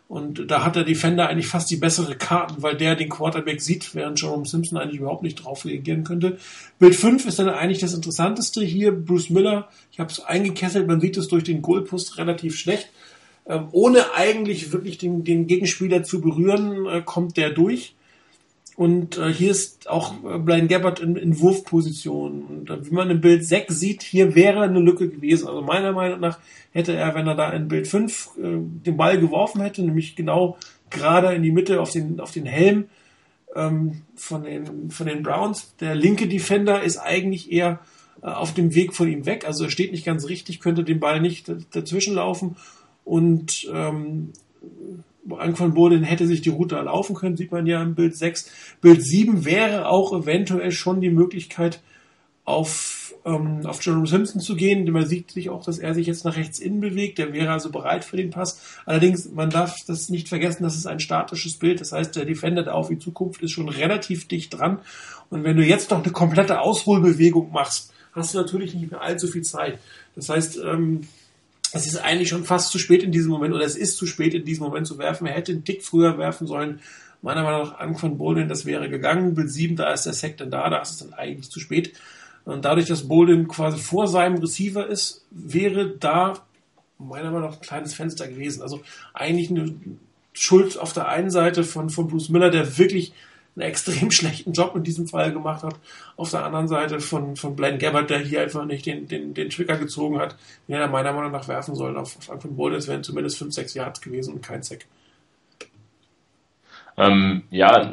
[0.07, 3.93] Und da hat der Defender eigentlich fast die bessere Karten, weil der den Quarterback sieht,
[3.93, 6.37] während Jerome Simpson eigentlich überhaupt nicht drauf reagieren könnte.
[6.79, 8.93] Bild 5 ist dann eigentlich das Interessanteste hier.
[8.93, 12.89] Bruce Miller, ich habe es eingekesselt, man sieht es durch den Goalpost relativ schlecht.
[13.45, 17.96] Ähm, ohne eigentlich wirklich den, den Gegenspieler zu berühren, äh, kommt der durch.
[18.77, 22.43] Und äh, hier ist auch äh, Blaine Gabbard in, in Wurfposition.
[22.43, 25.47] Und äh, wie man im Bild 6 sieht, hier wäre eine Lücke gewesen.
[25.47, 26.37] Also meiner Meinung nach
[26.73, 28.41] hätte er, wenn er da in Bild 5 äh,
[28.85, 30.59] den Ball geworfen hätte, nämlich genau
[30.91, 32.85] gerade in die Mitte auf den, auf den Helm
[33.55, 35.73] ähm, von, den, von den Browns.
[35.79, 37.79] Der linke Defender ist eigentlich eher
[38.21, 39.47] äh, auf dem Weg von ihm weg.
[39.47, 42.57] Also er steht nicht ganz richtig, könnte den Ball nicht dazwischen laufen.
[43.03, 44.33] Und ähm,
[45.35, 48.51] angefangen wurde, hätte sich die Route erlaufen können, sieht man ja im Bild 6.
[48.81, 51.81] Bild 7 wäre auch eventuell schon die Möglichkeit,
[52.47, 54.89] auf, ähm, auf Jerome Simpson zu gehen.
[54.89, 57.17] Man sieht sich auch, dass er sich jetzt nach rechts innen bewegt.
[57.17, 58.61] Der wäre also bereit für den Pass.
[58.85, 61.81] Allerdings, man darf das nicht vergessen, das ist ein statisches Bild.
[61.81, 64.79] Das heißt, der Defender da auf die Zukunft ist schon relativ dicht dran.
[65.29, 69.27] Und wenn du jetzt noch eine komplette Ausholbewegung machst, hast du natürlich nicht mehr allzu
[69.27, 69.77] viel Zeit.
[70.15, 71.01] Das heißt, ähm,
[71.73, 74.33] es ist eigentlich schon fast zu spät in diesem Moment, oder es ist zu spät
[74.33, 75.27] in diesem Moment zu werfen.
[75.27, 76.79] Er hätte einen Tick früher werfen sollen.
[77.21, 79.33] Meiner Meinung nach Ang von Bolden, das wäre gegangen.
[79.33, 81.93] Bild 7, da ist der Sack dann da, da ist es dann eigentlich zu spät.
[82.45, 86.35] Und dadurch, dass Bolden quasi vor seinem Receiver ist, wäre da
[86.97, 88.61] meiner Meinung nach ein kleines Fenster gewesen.
[88.61, 88.81] Also
[89.13, 89.75] eigentlich eine
[90.33, 93.13] Schuld auf der einen Seite von, von Bruce Miller, der wirklich
[93.57, 95.75] einen extrem schlechten Job in diesem Fall gemacht hat.
[96.15, 99.49] Auf der anderen Seite von, von Blaine Gabbard, der hier einfach nicht den, den, den
[99.49, 100.35] Trigger gezogen hat,
[100.67, 102.73] den er meiner Meinung nach werfen sollen auf, auf Anfang Bowl.
[102.75, 104.85] Es wären zumindest 5, 6 Yards gewesen und kein Sack.
[106.97, 107.91] Ähm, ja,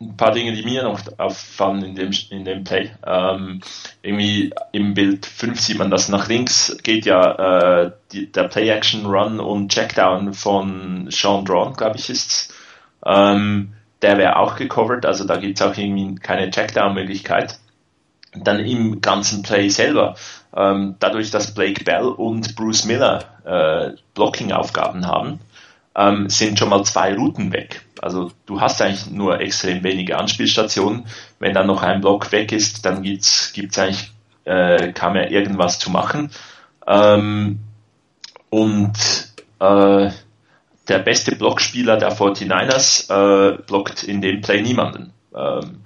[0.00, 2.90] ein paar Dinge, die mir noch auffallen in dem, in dem Play.
[3.06, 3.60] Ähm,
[4.02, 9.40] irgendwie im Bild 5 sieht man, dass nach links geht ja äh, die, der Play-Action-Run
[9.40, 12.52] und Checkdown von Sean Drawn, glaube ich, ist's.
[13.04, 13.74] Ähm,
[14.04, 17.58] der wäre auch gecovert, also da gibt es auch irgendwie keine Checkdown-Möglichkeit.
[18.34, 20.16] Dann im ganzen Play selber,
[20.54, 25.40] ähm, dadurch, dass Blake Bell und Bruce Miller äh, Blocking-Aufgaben haben,
[25.96, 27.86] ähm, sind schon mal zwei Routen weg.
[28.02, 31.06] Also du hast eigentlich nur extrem wenige Anspielstationen.
[31.38, 34.12] Wenn dann noch ein Block weg ist, dann gibt's gibt's eigentlich
[34.44, 36.30] äh, kaum mehr irgendwas zu machen.
[36.86, 37.60] Ähm,
[38.50, 38.92] und
[39.60, 40.10] äh,
[40.88, 45.12] der beste Blockspieler der 49ers äh, blockt in dem Play niemanden.
[45.34, 45.84] Ähm,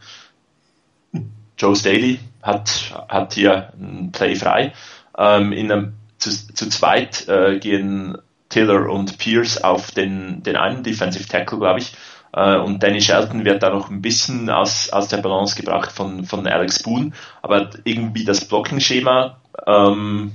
[1.57, 4.73] Joe Staley hat, hat hier ein Play frei.
[5.17, 8.19] Ähm, in einem, zu, zu zweit äh, gehen
[8.49, 11.93] Tiller und Pierce auf den, den einen Defensive Tackle, glaube ich.
[12.33, 16.25] Äh, und Danny Shelton wird da noch ein bisschen aus, aus der Balance gebracht von,
[16.25, 17.13] von Alex Boone.
[17.43, 20.33] Aber irgendwie das Blocking-Schema ähm,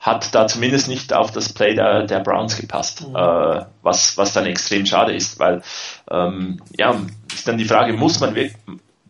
[0.00, 3.16] hat da zumindest nicht auf das Play der, der Browns gepasst, mhm.
[3.16, 5.62] äh, was, was dann extrem schade ist, weil
[6.10, 7.00] ähm, ja,
[7.32, 8.56] ist dann die Frage, muss man wirklich,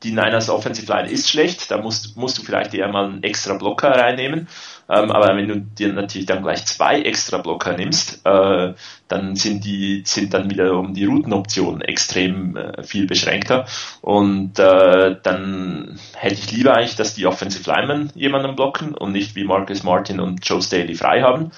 [0.03, 3.55] die Niners Offensive Line ist schlecht, da musst, musst du vielleicht eher mal einen extra
[3.55, 4.49] Blocker reinnehmen.
[4.89, 8.75] Ähm, aber wenn du dir natürlich dann gleich zwei extra Blocker nimmst, äh,
[9.09, 13.67] dann sind die sind dann wiederum die Routenoptionen extrem äh, viel beschränkter.
[14.01, 19.37] Und äh, dann hätte ich lieber eigentlich, dass die Offensive Linemen jemanden blocken und nicht
[19.37, 21.53] wie Marcus Martin und Joe Staley frei haben.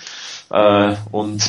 [0.50, 1.42] Äh, und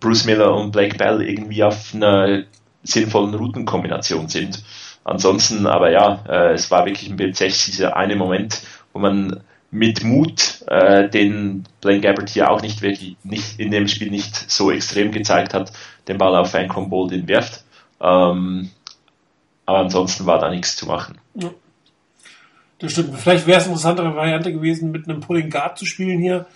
[0.00, 2.42] Bruce Miller und Blake Bell irgendwie auf einer
[2.82, 4.64] sinnvollen Routenkombination sind.
[5.04, 8.62] Ansonsten, aber ja, äh, es war wirklich ein Bild 6, dieser eine Moment,
[8.92, 13.86] wo man mit Mut, äh, den Blaine Gabbert hier auch nicht wirklich nicht in dem
[13.86, 15.72] Spiel nicht so extrem gezeigt hat,
[16.08, 17.64] den Ball auf Ancon Boldin wirft.
[18.00, 18.70] Ähm,
[19.66, 21.18] aber ansonsten war da nichts zu machen.
[21.34, 21.50] Ja.
[22.80, 23.18] Das stimmt.
[23.18, 26.46] Vielleicht wäre es eine interessantere Variante gewesen, mit einem Pulling Guard zu spielen hier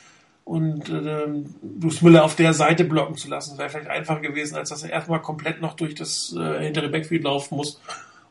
[0.45, 1.27] und äh,
[1.63, 3.59] Bruce Miller auf der Seite blocken zu lassen.
[3.59, 7.25] Wäre vielleicht einfacher gewesen, als dass er erstmal komplett noch durch das äh, hintere Backfield
[7.25, 7.81] laufen muss,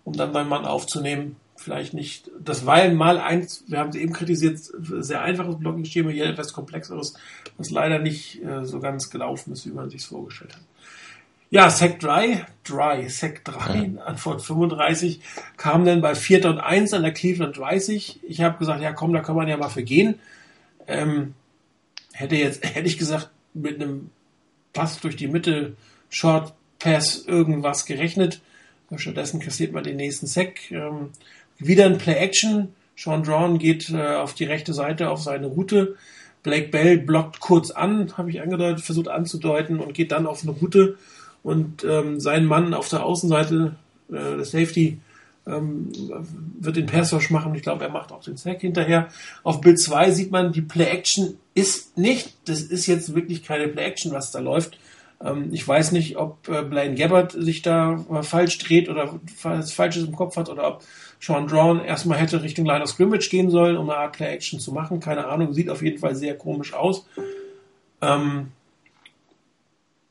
[0.03, 2.29] um dann seinen Mann aufzunehmen vielleicht nicht.
[2.39, 7.15] Das war mal eins, wir haben es eben kritisiert, sehr einfaches Blocking-Schema, hier etwas komplexeres,
[7.57, 10.61] was leider nicht äh, so ganz gelaufen ist, wie man sich vorgestellt hat.
[11.49, 15.21] Ja, Sec 3, Dry, Sec 3, Antwort 35,
[15.55, 16.45] kam dann bei 4.
[16.49, 18.21] und 1 an der Cleveland 30.
[18.23, 20.19] Ich habe gesagt, ja komm, da kann man ja mal vergehen.
[20.87, 21.35] Ähm,
[22.11, 24.09] hätte jetzt, hätte ich gesagt, mit einem
[24.73, 25.75] Pass durch die Mitte,
[26.09, 28.41] Short Pass, irgendwas gerechnet.
[28.95, 30.71] Stattdessen kassiert man den nächsten Sack.
[30.71, 31.11] Ähm,
[31.67, 32.69] wieder ein Play-Action.
[32.95, 35.95] Sean Drawn geht äh, auf die rechte Seite auf seine Route.
[36.43, 40.51] Blake Bell blockt kurz an, habe ich angedeutet, versucht anzudeuten und geht dann auf eine
[40.51, 40.97] Route.
[41.41, 43.75] Und ähm, sein Mann auf der Außenseite,
[44.09, 44.99] äh, der Safety,
[45.45, 45.91] ähm,
[46.59, 47.55] wird den Passwash machen.
[47.55, 49.09] Ich glaube, er macht auch den Sack hinterher.
[49.43, 54.11] Auf Bild 2 sieht man, die Play-Action ist nicht, das ist jetzt wirklich keine Play-Action,
[54.11, 54.77] was da läuft.
[55.23, 60.05] Ähm, ich weiß nicht, ob äh, Blaine Gabbard sich da falsch dreht oder was Falsches
[60.05, 60.83] im Kopf hat oder ob
[61.19, 64.73] Sean Drawn erstmal hätte Richtung Line of Scrimmage gehen sollen, um eine Art Play-Action zu
[64.73, 64.99] machen.
[64.99, 67.07] Keine Ahnung, sieht auf jeden Fall sehr komisch aus.
[68.01, 68.51] Ähm,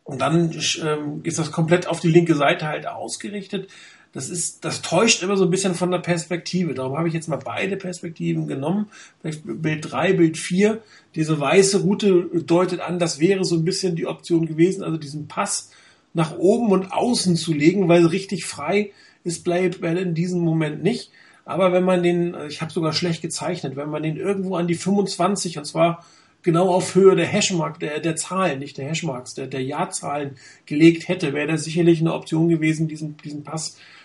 [0.05, 0.51] und dann
[0.83, 3.69] ähm, ist das komplett auf die linke Seite halt ausgerichtet.
[4.13, 6.75] Das ist, das täuscht immer so ein bisschen von der Perspektive.
[6.75, 8.89] Darum habe ich jetzt mal beide Perspektiven genommen.
[9.23, 10.83] Bild 3, Bild 4.
[11.15, 15.29] Diese weiße Route deutet an, das wäre so ein bisschen die Option gewesen, also diesen
[15.29, 15.71] Pass
[16.13, 18.91] nach oben und außen zu legen, weil richtig frei
[19.25, 21.11] ist Blade Bell in diesem Moment nicht.
[21.47, 24.75] Aber wenn man den, ich habe sogar schlecht gezeichnet, wenn man den irgendwo an die
[24.75, 26.05] 25 und zwar
[26.43, 30.37] genau auf Höhe der Hashmark, der, der Zahlen, nicht der Hashmarks, der, der Jahrzahlen
[30.67, 34.02] gelegt hätte, wäre das sicherlich eine Option gewesen, diesen, diesen Pass äh,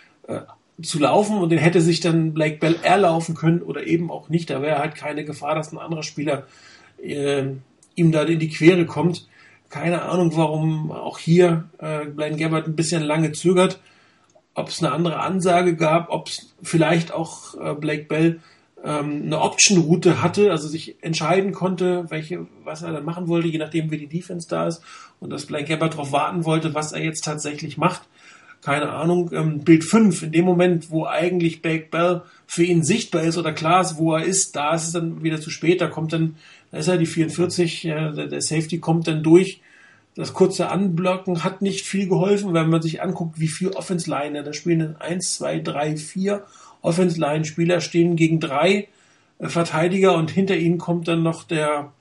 [0.81, 4.49] zu laufen und den hätte sich dann Blake Bell erlaufen können oder eben auch nicht.
[4.49, 6.45] Da wäre halt keine Gefahr, dass ein anderer Spieler
[7.01, 7.45] äh,
[7.95, 9.27] ihm da in die Quere kommt.
[9.69, 13.79] Keine Ahnung, warum auch hier äh, Blaine Gabbard ein bisschen lange zögert,
[14.53, 18.39] ob es eine andere Ansage gab, ob es vielleicht auch äh, Blake Bell
[18.83, 23.57] ähm, eine Option-Route hatte, also sich entscheiden konnte, welche, was er dann machen wollte, je
[23.57, 24.83] nachdem wie die Defense da ist
[25.19, 28.03] und dass Blaine Gabbard darauf warten wollte, was er jetzt tatsächlich macht
[28.61, 33.23] keine Ahnung, ähm, Bild 5, in dem Moment, wo eigentlich Blake Bell für ihn sichtbar
[33.23, 35.87] ist oder klar ist, wo er ist, da ist es dann wieder zu spät, da
[35.87, 36.35] kommt dann,
[36.71, 39.61] da ist er die 44, ja, der, der Safety kommt dann durch.
[40.15, 44.43] Das kurze Anblocken hat nicht viel geholfen, wenn man sich anguckt, wie viel Offense Line,
[44.43, 46.43] da spielen dann 1, 2, 3, 4
[46.81, 48.87] Offense Line Spieler stehen gegen drei
[49.39, 51.96] äh, Verteidiger und hinter ihnen kommt dann noch der äh,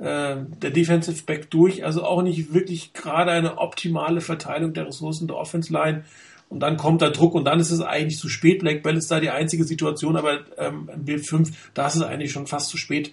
[0.00, 1.84] der Defensive Back durch.
[1.84, 6.04] Also auch nicht wirklich gerade eine optimale Verteilung der Ressourcen der Offense Line.
[6.48, 8.60] Und dann kommt der Druck und dann ist es eigentlich zu spät.
[8.60, 12.02] Black Bell ist da die einzige Situation, aber ähm, im Bild 5, da ist es
[12.02, 13.12] eigentlich schon fast zu spät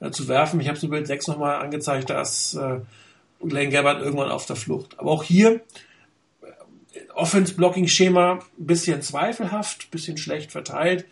[0.00, 0.60] äh, zu werfen.
[0.60, 2.80] Ich habe es im Bild 6 nochmal angezeigt, da ist äh,
[3.42, 4.98] Glenn Gabbard irgendwann auf der Flucht.
[4.98, 5.62] Aber auch hier
[6.42, 11.06] äh, Offense-Blocking-Schema bisschen zweifelhaft, bisschen schlecht verteilt.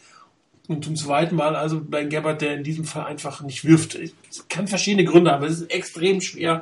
[0.69, 3.97] Und zum zweiten Mal also bei Gabbard, der in diesem Fall einfach nicht wirft.
[3.97, 5.45] Es kann verschiedene Gründe haben.
[5.45, 6.61] Es ist extrem schwer,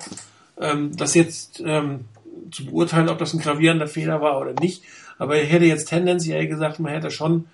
[0.58, 2.06] ähm, das jetzt ähm,
[2.50, 4.82] zu beurteilen, ob das ein gravierender Fehler war oder nicht.
[5.18, 7.44] Aber er hätte jetzt tendenziell gesagt, man hätte schon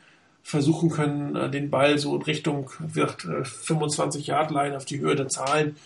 [0.45, 5.01] versuchen können, äh, den Ball so in Richtung wird äh, 25 Yard Line auf die
[5.01, 5.77] Höhe der Zahlen,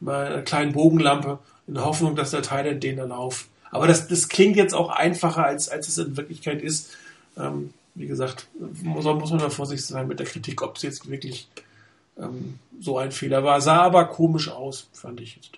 [0.00, 3.46] bei einer kleinen Bogenlampe, in der Hoffnung, dass der Teil den erlaubt.
[3.70, 6.90] Aber das, das klingt jetzt auch einfacher, als, als es in Wirklichkeit ist.
[7.38, 8.48] Ähm, wie gesagt,
[8.82, 11.48] muss, muss man da vorsichtig sein mit der Kritik, ob es jetzt wirklich
[12.18, 13.60] ähm, so ein Fehler war.
[13.60, 15.50] Sah aber komisch aus, fand ich jetzt.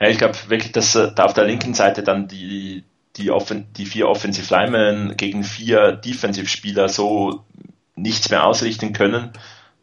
[0.00, 2.84] Ja, ich glaube wirklich, dass äh, da auf der linken Seite dann die,
[3.16, 7.44] die, Offen die vier Offensive Linemen gegen vier Defensive Spieler so
[7.96, 9.32] nichts mehr ausrichten können.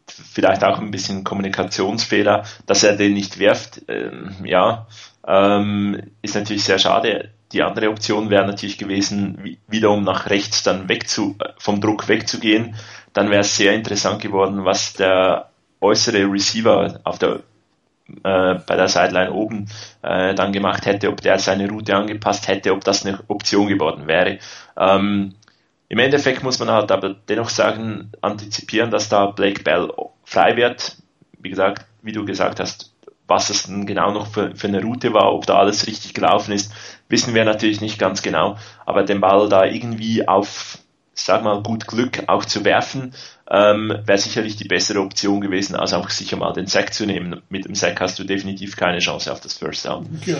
[0.06, 3.82] Vielleicht auch ein bisschen Kommunikationsfehler, dass er den nicht werft.
[3.88, 4.86] Ähm, ja,
[5.26, 7.30] ähm, ist natürlich sehr schade.
[7.52, 12.76] Die andere Option wäre natürlich gewesen, wiederum nach rechts dann wegzu, vom Druck wegzugehen.
[13.12, 15.50] Dann wäre es sehr interessant geworden, was der
[15.80, 17.40] äußere Receiver auf der,
[18.24, 19.68] äh, bei der Sideline oben
[20.02, 24.06] äh, dann gemacht hätte, ob der seine Route angepasst hätte, ob das eine Option geworden
[24.06, 24.38] wäre.
[24.76, 25.34] Ähm,
[25.88, 29.90] Im Endeffekt muss man halt aber dennoch sagen, antizipieren, dass da Blake Bell
[30.24, 30.96] frei wird.
[31.38, 32.92] Wie gesagt, wie du gesagt hast,
[33.26, 36.52] was es denn genau noch für, für eine Route war, ob da alles richtig gelaufen
[36.52, 36.72] ist,
[37.12, 38.58] wissen wir natürlich nicht ganz genau.
[38.84, 40.78] Aber den Ball da irgendwie auf,
[41.14, 43.14] sag mal, gut Glück auch zu werfen,
[43.48, 47.42] ähm, wäre sicherlich die bessere Option gewesen, als auch sicher mal den Sack zu nehmen.
[47.50, 50.20] Mit dem Sack hast du definitiv keine Chance auf das First Down.
[50.24, 50.38] Ja.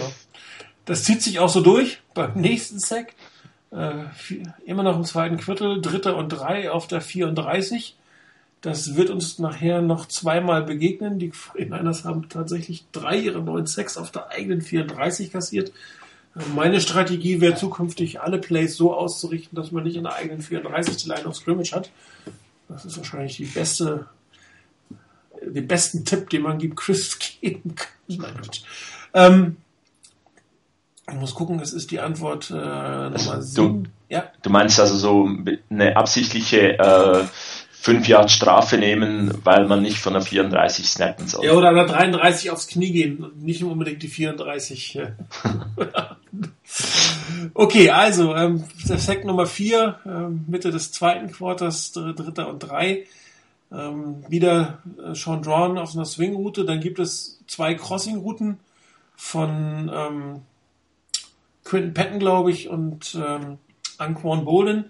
[0.87, 3.15] Das zieht sich auch so durch beim nächsten Sack.
[3.71, 4.05] Äh,
[4.67, 7.97] immer noch im zweiten Viertel, dritter und drei auf der 34.
[8.63, 11.19] Das wird uns nachher noch zweimal begegnen.
[11.19, 15.73] Die 49ers haben tatsächlich drei ihrer neuen Sacks auf der eigenen 34 kassiert.
[16.55, 20.97] Meine Strategie wäre zukünftig alle Plays so auszurichten, dass man nicht in der eigenen 34
[20.97, 21.91] die Line of Scrimmage hat.
[22.69, 24.07] Das ist wahrscheinlich die beste,
[25.43, 28.41] den besten Tipp, den man gibt, Chris geben kann.
[29.13, 29.57] Ähm,
[31.09, 33.55] ich muss gucken, es ist die Antwort äh, Nummer 7.
[33.55, 34.25] Du, ja.
[34.41, 35.29] du meinst also so
[35.69, 37.25] eine absichtliche äh,
[37.83, 41.45] fünf Jahre Strafe nehmen, weil man nicht von der 34 snappen soll.
[41.45, 45.01] Ja, oder an der 33 aufs Knie gehen, nicht unbedingt die 34.
[47.55, 53.07] okay, also ähm, Sack Nummer 4, ähm, Mitte des zweiten Quarters, dritter und drei.
[53.73, 56.65] Ähm, wieder äh, Sean Drawn auf einer Swing-Route.
[56.65, 58.61] Dann gibt es zwei Crossing-Routen
[59.17, 60.43] von ähm,
[61.65, 63.59] Quinton Patton, glaube ich, und ähm,
[63.99, 64.85] Anquan Bolin.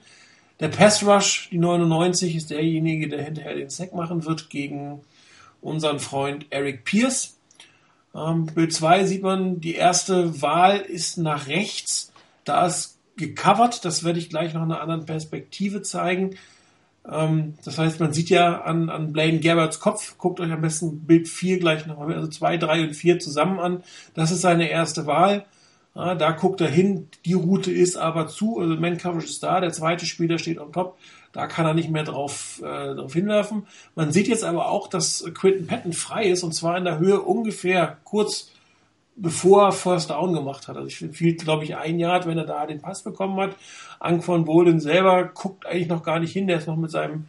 [0.63, 5.01] Der Pass Rush, die 99, ist derjenige, der hinterher den Sack machen wird gegen
[5.61, 7.37] unseren Freund Eric Pierce.
[8.15, 12.13] Ähm, Bild 2 sieht man, die erste Wahl ist nach rechts.
[12.45, 13.85] Da ist gecovert.
[13.85, 16.37] Das werde ich gleich noch in einer anderen Perspektive zeigen.
[17.11, 21.01] Ähm, das heißt, man sieht ja an, an Blaine Gabbards Kopf, guckt euch am besten
[21.01, 23.83] Bild 4 gleich nochmal, also 2, 3 und 4 zusammen an.
[24.15, 25.45] Das ist seine erste Wahl.
[25.95, 29.61] Ja, da guckt er hin, die Route ist aber zu, also Man Coverage ist da,
[29.61, 30.97] der zweite Spieler steht on top,
[31.33, 33.67] da kann er nicht mehr drauf, äh, drauf hinwerfen.
[33.95, 37.21] Man sieht jetzt aber auch, dass Quinton Patton frei ist und zwar in der Höhe
[37.21, 38.51] ungefähr kurz
[39.17, 40.77] bevor er First Down gemacht hat.
[40.77, 43.57] Also ich fiel, glaube ich, ein Jahr, wenn er da den Pass bekommen hat.
[44.01, 47.27] Ang von Bolden selber guckt eigentlich noch gar nicht hin, der ist noch mit seinem,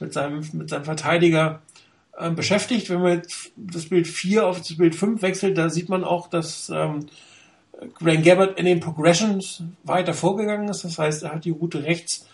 [0.00, 1.60] mit seinem, mit seinem Verteidiger
[2.16, 2.90] äh, beschäftigt.
[2.90, 6.28] Wenn man jetzt das Bild 4 auf das Bild 5 wechselt, da sieht man auch,
[6.28, 7.06] dass ähm,
[7.98, 10.84] Graham Gabbard in den Progressions weiter vorgegangen ist.
[10.84, 12.26] Das heißt, er hat die Route rechts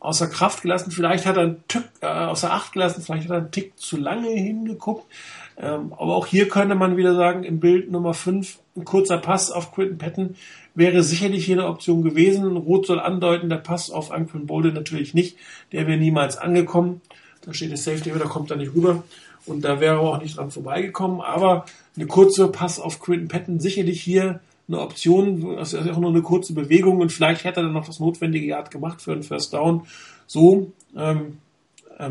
[0.00, 0.90] außer Kraft gelassen.
[0.90, 3.96] Vielleicht hat er einen Tick äh, außer Acht gelassen, vielleicht hat er einen Tick zu
[3.96, 5.04] lange hingeguckt.
[5.58, 9.50] Ähm, aber auch hier könnte man wieder sagen, im Bild Nummer 5, ein kurzer Pass
[9.50, 10.34] auf Quinton Patton
[10.74, 12.56] wäre sicherlich hier eine Option gewesen.
[12.56, 15.36] Rot soll andeuten, der Pass auf Anquin Bolden natürlich nicht.
[15.72, 17.02] Der wäre niemals angekommen.
[17.42, 19.02] Da steht der Safety, da kommt er nicht rüber.
[19.46, 21.20] Und da wäre er auch nicht dran vorbeigekommen.
[21.20, 24.40] Aber eine kurze Pass auf Quinton Patton sicherlich hier
[24.70, 25.56] eine Option.
[25.56, 28.46] Das ist auch nur eine kurze Bewegung und vielleicht hätte er dann noch das notwendige
[28.46, 29.82] Yard gemacht für einen First Down.
[30.26, 31.38] So, ähm,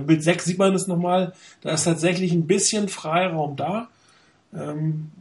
[0.06, 1.34] Bild 6 sieht man es nochmal.
[1.62, 3.90] Da ist tatsächlich ein bisschen Freiraum da.
[4.54, 5.12] Ähm,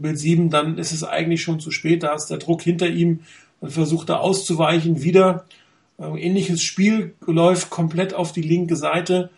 [0.00, 2.02] Bild 7, dann ist es eigentlich schon zu spät.
[2.02, 3.20] Da ist der Druck hinter ihm.
[3.60, 5.02] Dann versucht er auszuweichen.
[5.02, 5.46] Wieder
[5.98, 9.30] ähm, ähnliches Spiel läuft komplett auf die linke Seite.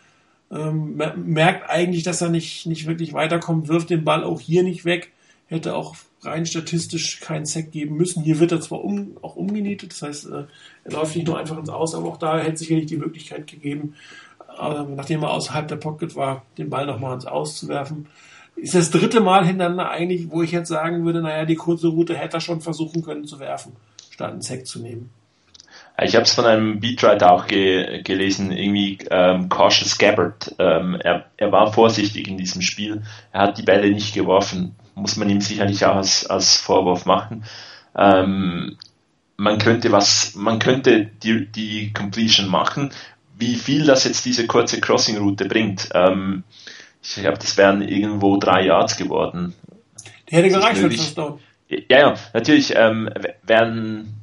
[0.50, 4.84] Ähm, merkt eigentlich, dass er nicht, nicht wirklich weiterkommt, wirft den Ball auch hier nicht
[4.84, 5.12] weg.
[5.46, 8.22] Hätte auch rein statistisch keinen Sack geben müssen.
[8.22, 10.44] Hier wird er zwar um, auch umgenietet, das heißt, äh,
[10.84, 13.94] er läuft nicht nur einfach ins Aus, aber auch da hätte sicherlich die Möglichkeit gegeben,
[14.60, 18.06] äh, nachdem er außerhalb der Pocket war, den Ball nochmal ins Aus zu werfen.
[18.54, 22.14] Ist das dritte Mal hintereinander eigentlich, wo ich jetzt sagen würde, naja, die kurze Route
[22.14, 23.72] hätte er schon versuchen können zu werfen,
[24.10, 25.10] statt einen Sack zu nehmen.
[26.00, 30.54] Ich habe es von einem Beatwriter auch ge gelesen, irgendwie ähm, cautious Gabbard.
[30.58, 33.02] Ähm, er, er war vorsichtig in diesem Spiel.
[33.30, 34.74] Er hat die Bälle nicht geworfen.
[34.94, 37.44] Muss man ihm sicherlich auch als, als Vorwurf machen.
[37.96, 38.76] Ähm,
[39.36, 42.90] man könnte was, man könnte die, die Completion machen.
[43.38, 46.44] Wie viel das jetzt diese kurze Crossing-Route bringt, ähm,
[47.02, 49.54] ich glaube, das wären irgendwo drei Yards geworden.
[50.30, 51.40] Die hätte gereicht für First Down.
[51.68, 53.10] Ja, ja, natürlich ähm,
[53.42, 54.21] wären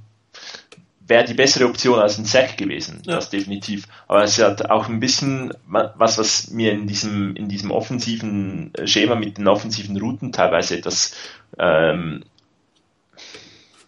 [1.09, 3.15] wäre die bessere Option als ein Sack gewesen, ja.
[3.15, 3.87] das definitiv.
[4.07, 9.15] Aber es hat auch ein bisschen was, was mir in diesem, in diesem offensiven Schema
[9.15, 11.15] mit den offensiven Routen teilweise etwas
[11.57, 12.23] ähm,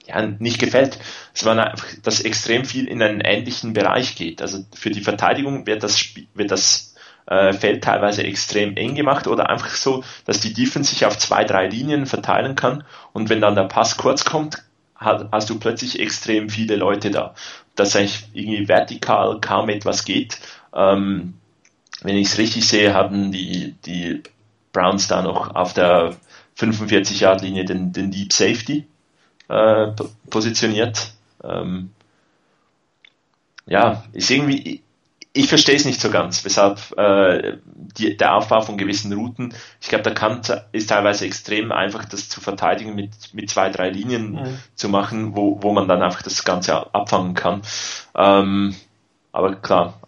[0.07, 0.97] ja, nicht gefällt.
[1.34, 4.41] Es war einfach, dass extrem viel in einen ähnlichen Bereich geht.
[4.41, 6.03] Also für die Verteidigung wird das,
[6.34, 6.95] wird das
[7.28, 11.43] äh, Feld teilweise extrem eng gemacht oder einfach so, dass die Defense sich auf zwei,
[11.43, 14.63] drei Linien verteilen kann und wenn dann der Pass kurz kommt,
[15.02, 17.34] hast du plötzlich extrem viele Leute da,
[17.76, 20.39] dass eigentlich irgendwie vertikal kaum etwas geht.
[20.74, 21.34] Ähm,
[22.04, 24.24] wenn ich es richtig sehe, haben die, die
[24.72, 26.16] Browns da noch auf der
[26.58, 28.86] 45-Yard-Linie den, den Deep Safety
[29.49, 29.88] äh,
[30.30, 31.14] positioniert.
[31.43, 31.91] Ähm,
[33.66, 34.82] ja, ist irgendwie,
[35.34, 39.88] ich verstehe es nicht so ganz, weshalb äh, die, der Aufbau von gewissen Routen, ich
[39.88, 44.34] glaube, der Kant ist teilweise extrem einfach, das zu verteidigen mit, mit zwei, drei Linien
[44.34, 44.59] mhm.
[44.75, 47.61] zu machen, wo, wo man dann einfach das Ganze abfangen kann.
[48.15, 48.75] Ähm,
[49.32, 49.99] aber klar,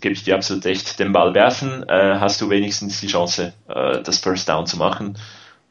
[0.00, 4.02] gebe ich dir absolut recht, den Ball werfen, äh, hast du wenigstens die Chance, äh,
[4.02, 5.16] das First Down zu machen.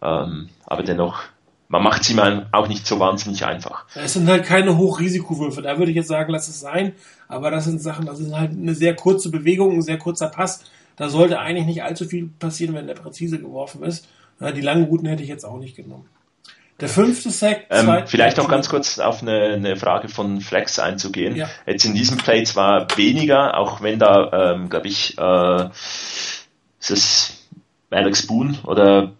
[0.02, 1.22] Ähm, aber dennoch
[1.72, 3.86] man macht sie mal auch nicht so wahnsinnig einfach.
[3.96, 5.62] Es sind halt keine Hochrisikowürfe.
[5.62, 6.94] Da würde ich jetzt sagen, lass es sein.
[7.30, 10.66] Aber das sind Sachen, das ist halt eine sehr kurze Bewegung, ein sehr kurzer Pass.
[10.98, 14.08] Da sollte eigentlich nicht allzu viel passieren, wenn der präzise geworfen ist.
[14.56, 16.10] Die langen Routen hätte ich jetzt auch nicht genommen.
[16.82, 17.68] Der fünfte Sack.
[17.70, 21.36] Ähm, vielleicht noch ganz kurz auf eine, eine Frage von Flex einzugehen.
[21.36, 21.48] Ja.
[21.66, 25.70] Jetzt in diesem Play zwar weniger, auch wenn da, ähm, glaube ich, äh,
[26.80, 27.48] ist es
[27.92, 29.14] Alex Boone oder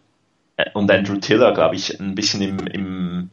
[0.74, 3.30] und Andrew Tiller, glaube ich, ein bisschen im, im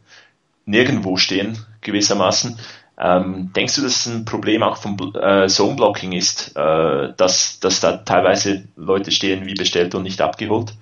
[0.65, 2.57] Nirgendwo stehen, gewissermaßen.
[3.01, 7.79] Ähm, denkst du, dass es ein Problem auch vom äh, Zone-Blocking ist, äh, dass, dass
[7.79, 10.73] da teilweise Leute stehen wie bestellt und nicht abgeholt?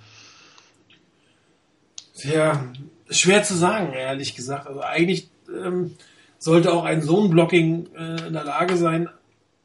[2.15, 2.65] Ja,
[3.09, 4.65] schwer zu sagen, ehrlich gesagt.
[4.65, 5.95] Also eigentlich ähm,
[6.39, 9.09] sollte auch ein Zone-Blocking äh, in der Lage sein,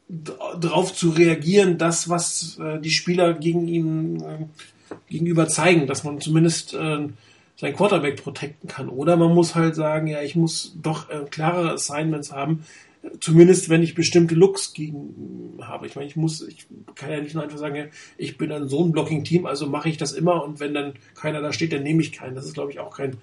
[0.09, 4.47] darauf zu reagieren, das, was äh, die Spieler gegen ihn äh,
[5.09, 7.09] gegenüber zeigen, dass man zumindest äh,
[7.57, 8.89] sein Quarterback protecten kann.
[8.89, 12.65] Oder man muss halt sagen, ja, ich muss doch äh, klarere Assignments haben,
[13.21, 15.87] zumindest wenn ich bestimmte Looks gegen habe.
[15.87, 17.85] Ich meine, ich muss, ich kann ja nicht nur einfach sagen, ja,
[18.17, 21.41] ich bin ein so ein Blocking-Team, also mache ich das immer und wenn dann keiner
[21.41, 22.35] da steht, dann nehme ich keinen.
[22.35, 23.17] Das ist, glaube ich, auch kein,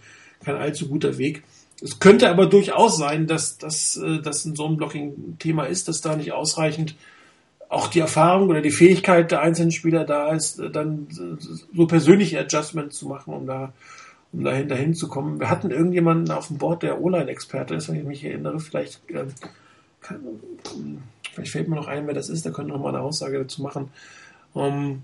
[0.43, 1.43] kein allzu guter Weg.
[1.81, 6.01] Es könnte aber durchaus sein, dass, dass, äh, dass ein so ein Blocking-Thema ist, dass
[6.01, 6.95] da nicht ausreichend
[7.69, 11.07] auch die Erfahrung oder die Fähigkeit der einzelnen Spieler da ist, dann
[11.73, 13.73] so persönliche Adjustments zu machen, um da,
[14.33, 15.39] um dahin, dahin zu kommen.
[15.39, 18.59] Wir hatten irgendjemanden auf dem Board, der O-Line-Experte ist, wenn ich mich erinnere.
[18.59, 19.27] Vielleicht, ähm,
[20.01, 20.19] kann,
[21.31, 22.43] vielleicht fällt mir noch ein, wer das ist.
[22.43, 23.91] Der könnte noch mal eine Aussage dazu machen.
[24.55, 25.03] Ähm,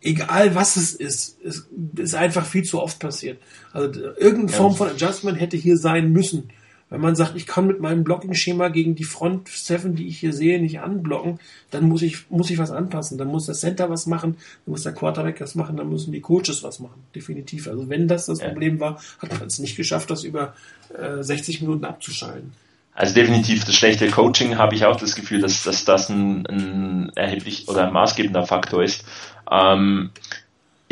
[0.00, 3.40] egal was es ist, es ist einfach viel zu oft passiert.
[3.72, 6.50] Also irgendeine Form von Adjustment hätte hier sein müssen.
[6.92, 10.34] Wenn man sagt, ich kann mit meinem Blocking-Schema gegen die Front Seven, die ich hier
[10.34, 11.40] sehe, nicht anblocken,
[11.70, 13.16] dann muss ich, muss ich was anpassen.
[13.16, 14.36] Dann muss der Center was machen,
[14.66, 17.02] dann muss der Quarterback was machen, dann müssen die Coaches was machen.
[17.14, 17.66] Definitiv.
[17.66, 18.48] Also wenn das das ja.
[18.48, 20.52] Problem war, hat man es nicht geschafft, das über
[20.94, 22.52] äh, 60 Minuten abzuschalten.
[22.92, 27.12] Also definitiv das schlechte Coaching habe ich auch das Gefühl, dass, dass das ein, ein
[27.14, 29.06] erheblich oder ein maßgebender Faktor ist.
[29.50, 30.10] Ähm,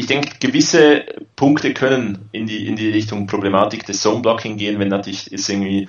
[0.00, 1.04] ich denke, gewisse
[1.36, 5.88] Punkte können in die, in die Richtung Problematik des Zone-Blocking gehen, wenn natürlich es irgendwie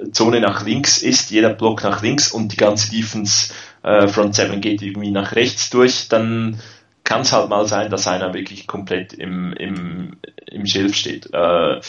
[0.00, 3.54] äh, Zone nach links ist, jeder Block nach links und die ganze Defense
[3.84, 6.60] äh, Front 7 geht irgendwie nach rechts durch, dann
[7.04, 11.32] kann es halt mal sein, dass einer wirklich komplett im, im, im Schilf steht.
[11.32, 11.80] Äh,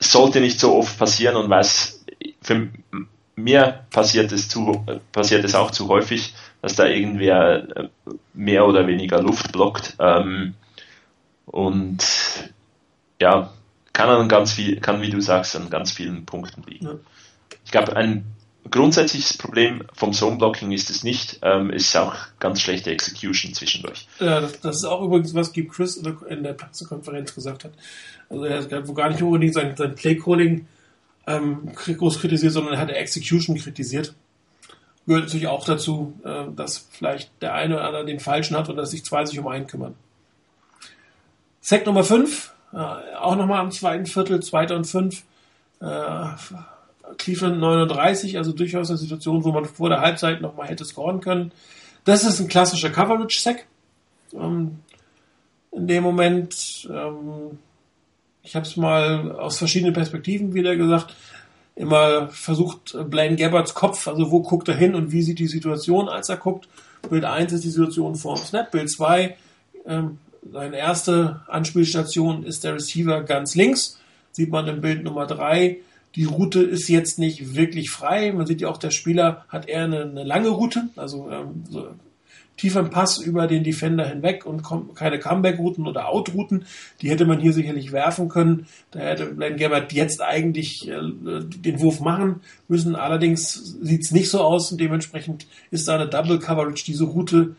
[0.00, 2.02] sollte nicht so oft passieren und weiß,
[2.40, 2.68] für
[3.36, 6.32] mir passiert es, zu, passiert es auch zu häufig,
[6.62, 7.88] dass da irgendwer äh,
[8.32, 9.96] mehr oder weniger Luft blockt.
[9.98, 10.54] Ähm,
[11.50, 12.04] und
[13.20, 13.52] ja,
[13.92, 16.86] kann an ganz viel, kann wie du sagst, an ganz vielen Punkten liegen.
[16.86, 16.94] Ja.
[17.64, 18.24] Ich glaube, ein
[18.70, 24.06] grundsätzliches Problem vom Zone-Blocking ist es nicht, ähm, ist auch ganz schlechte Execution zwischendurch.
[24.20, 27.72] Ja, das, das ist auch übrigens, was Gib Chris in der Pressekonferenz gesagt hat.
[28.28, 30.66] Also er hat gar nicht unbedingt sein, sein Play-Calling
[31.26, 34.14] ähm, groß kritisiert, sondern er hat Execution kritisiert.
[35.06, 38.76] Gehört natürlich auch dazu, äh, dass vielleicht der eine oder andere den falschen hat und
[38.76, 39.94] dass sich zwei sich um einen kümmern.
[41.60, 45.24] Sack Nummer 5, äh, auch nochmal am zweiten Viertel, zweiter und fünf.
[45.80, 46.26] Äh,
[47.16, 51.52] Cleveland 39, also durchaus eine Situation, wo man vor der Halbzeit nochmal hätte scoren können.
[52.04, 53.66] Das ist ein klassischer Coverage-Sack.
[54.34, 54.80] Ähm,
[55.72, 57.58] in dem Moment, ähm,
[58.42, 61.14] ich habe es mal aus verschiedenen Perspektiven wieder gesagt,
[61.74, 66.08] immer versucht, Blaine Gabbards Kopf, also wo guckt er hin und wie sieht die Situation,
[66.08, 66.68] als er guckt.
[67.08, 69.36] Bild 1 ist die Situation vor dem Snap, Bild 2
[69.86, 70.18] ähm,
[70.50, 73.98] seine erste Anspielstation ist der Receiver ganz links.
[74.32, 75.78] Sieht man im Bild Nummer drei.
[76.14, 78.32] Die Route ist jetzt nicht wirklich frei.
[78.32, 81.88] Man sieht ja auch, der Spieler hat eher eine, eine lange Route, also ähm, so
[82.58, 84.62] tieferen Pass über den Defender hinweg und
[84.94, 86.66] keine Comeback-Routen oder Out-Routen.
[87.00, 88.66] Die hätte man hier sicherlich werfen können.
[88.90, 92.96] Da hätte Blaine Gabbard jetzt eigentlich äh, den Wurf machen müssen.
[92.96, 96.84] Allerdings sieht es nicht so aus und dementsprechend ist da eine Double Coverage.
[96.84, 97.54] Diese Route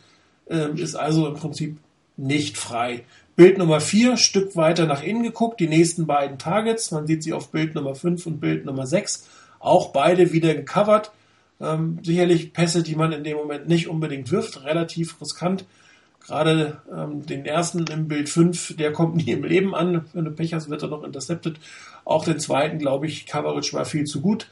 [0.50, 1.78] äh, ist also im Prinzip
[2.20, 3.04] nicht frei.
[3.36, 7.34] Bild Nummer 4, Stück weiter nach innen geguckt, die nächsten beiden Targets, man sieht sie
[7.34, 9.28] auf Bild Nummer 5 und Bild Nummer 6,
[9.60, 11.12] auch beide wieder gecovert.
[11.62, 15.66] Ähm, sicherlich Pässe, die man in dem Moment nicht unbedingt wirft, relativ riskant.
[16.26, 20.06] Gerade ähm, den ersten im Bild 5, der kommt nie im Leben an.
[20.14, 21.60] Wenn du Pech hast, wird er noch intercepted.
[22.06, 24.48] Auch den zweiten, glaube ich, Coverage war viel zu gut.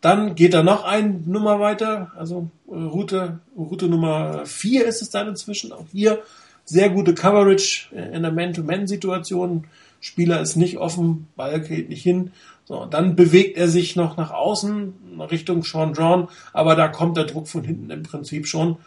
[0.00, 5.10] Dann geht er noch ein Nummer weiter, also äh, Route, Route Nummer 4 ist es
[5.10, 5.72] dann inzwischen.
[5.72, 6.22] Auch hier
[6.64, 9.64] sehr gute Coverage in der Man-to-Man-Situation.
[10.00, 12.32] Spieler ist nicht offen, Ball geht nicht hin.
[12.66, 14.94] So, dann bewegt er sich noch nach außen,
[15.30, 18.78] Richtung Sean Drawn, aber da kommt der Druck von hinten im Prinzip schon.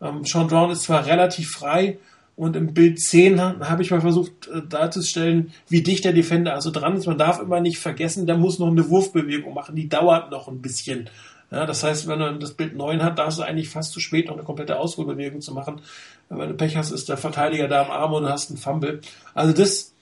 [0.00, 1.98] Ähm, Sean Drawn ist zwar relativ frei
[2.34, 6.70] und im Bild 10 habe ich mal versucht äh, darzustellen, wie dicht der Defender also
[6.70, 7.06] dran ist.
[7.06, 10.62] Man darf immer nicht vergessen, der muss noch eine Wurfbewegung machen, die dauert noch ein
[10.62, 11.08] bisschen.
[11.50, 13.98] Ja, das heißt, wenn man das Bild 9 hat, da ist es eigentlich fast zu
[13.98, 15.80] spät, noch eine komplette Ausholbewegung zu machen.
[16.28, 19.00] Wenn du Pech hast, ist der Verteidiger da am Arm und du hast einen Fumble.
[19.34, 19.92] Also das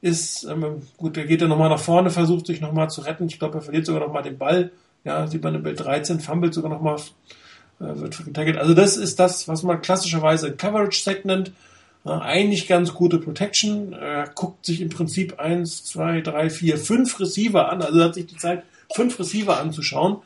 [0.00, 3.26] ist, ähm, gut, der geht dann nochmal nach vorne, versucht sich nochmal zu retten.
[3.26, 4.72] Ich glaube, er verliert sogar nochmal den Ball.
[5.04, 6.96] Ja, sieht man im Bild 13, fummelt sogar nochmal,
[7.78, 8.58] äh, wird getaggelt.
[8.58, 11.52] Also das ist das, was man klassischerweise Coverage Sack nennt.
[12.04, 13.92] Äh, eigentlich ganz gute Protection.
[13.92, 17.80] Er guckt sich im Prinzip eins, zwei, drei, vier, fünf Receiver an.
[17.82, 20.16] Also hat sich die Zeit, fünf Receiver anzuschauen.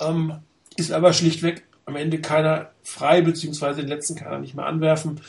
[0.00, 0.34] Ähm,
[0.76, 5.20] ist aber schlichtweg am Ende keiner frei, beziehungsweise den letzten kann er nicht mehr anwerfen.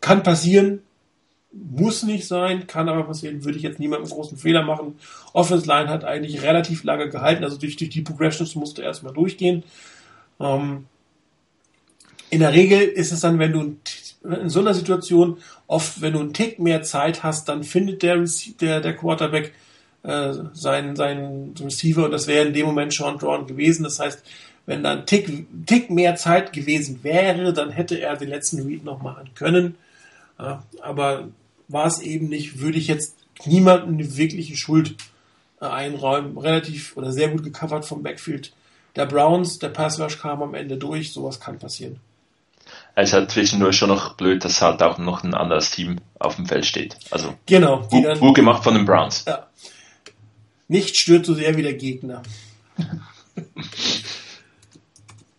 [0.00, 0.80] Kann passieren,
[1.52, 4.98] muss nicht sein, kann aber passieren, würde ich jetzt niemandem großen Fehler machen.
[5.32, 9.64] Offense Line hat eigentlich relativ lange gehalten, also durch, durch die Progressions musste erstmal durchgehen.
[10.38, 10.86] Ähm,
[12.30, 13.76] in der Regel ist es dann, wenn du
[14.22, 18.24] in so einer Situation oft, wenn du einen Tick mehr Zeit hast, dann findet der,
[18.60, 19.52] der, der Quarterback
[20.02, 23.84] äh, seinen, seinen Receiver und das wäre in dem Moment Sean Drawn gewesen.
[23.84, 24.22] Das heißt,
[24.66, 29.02] wenn dann Tick, Tick mehr Zeit gewesen wäre, dann hätte er den letzten Read noch
[29.02, 29.76] machen können.
[30.38, 31.28] Ja, aber
[31.68, 34.96] war es eben nicht, würde ich jetzt niemanden eine wirkliche Schuld
[35.60, 36.38] äh, einräumen.
[36.38, 38.52] Relativ oder sehr gut gecovert vom Backfield
[38.96, 39.58] der Browns.
[39.58, 41.12] Der Passwash kam am Ende durch.
[41.12, 42.00] Sowas kann passieren.
[42.94, 46.36] es ist halt zwischendurch schon noch blöd, dass halt auch noch ein anderes Team auf
[46.36, 46.96] dem Feld steht.
[47.10, 49.24] Also genau, gut, dann, gemacht von den Browns.
[49.26, 49.46] Ja.
[50.70, 52.22] Nicht stört so sehr wie der Gegner.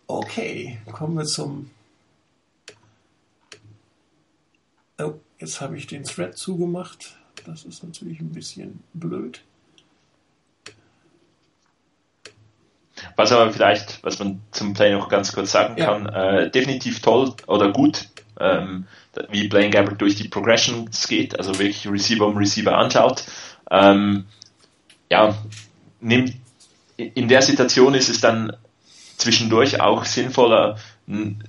[0.06, 1.70] okay, kommen wir zum.
[5.00, 7.16] Oh, jetzt habe ich den Thread zugemacht.
[7.46, 9.40] Das ist natürlich ein bisschen blöd.
[13.16, 15.86] Was aber vielleicht, was man zum Play noch ganz kurz sagen ja.
[15.86, 18.86] kann, äh, definitiv toll oder gut, ähm,
[19.30, 23.24] wie Blaine Gabbert durch die Progressions geht, also wirklich Receiver um Receiver anschaut.
[23.70, 24.26] Ähm,
[25.12, 25.34] ja,
[26.00, 26.32] nimmt,
[26.96, 28.56] in der Situation ist es dann
[29.18, 31.44] zwischendurch auch sinnvoller, einen,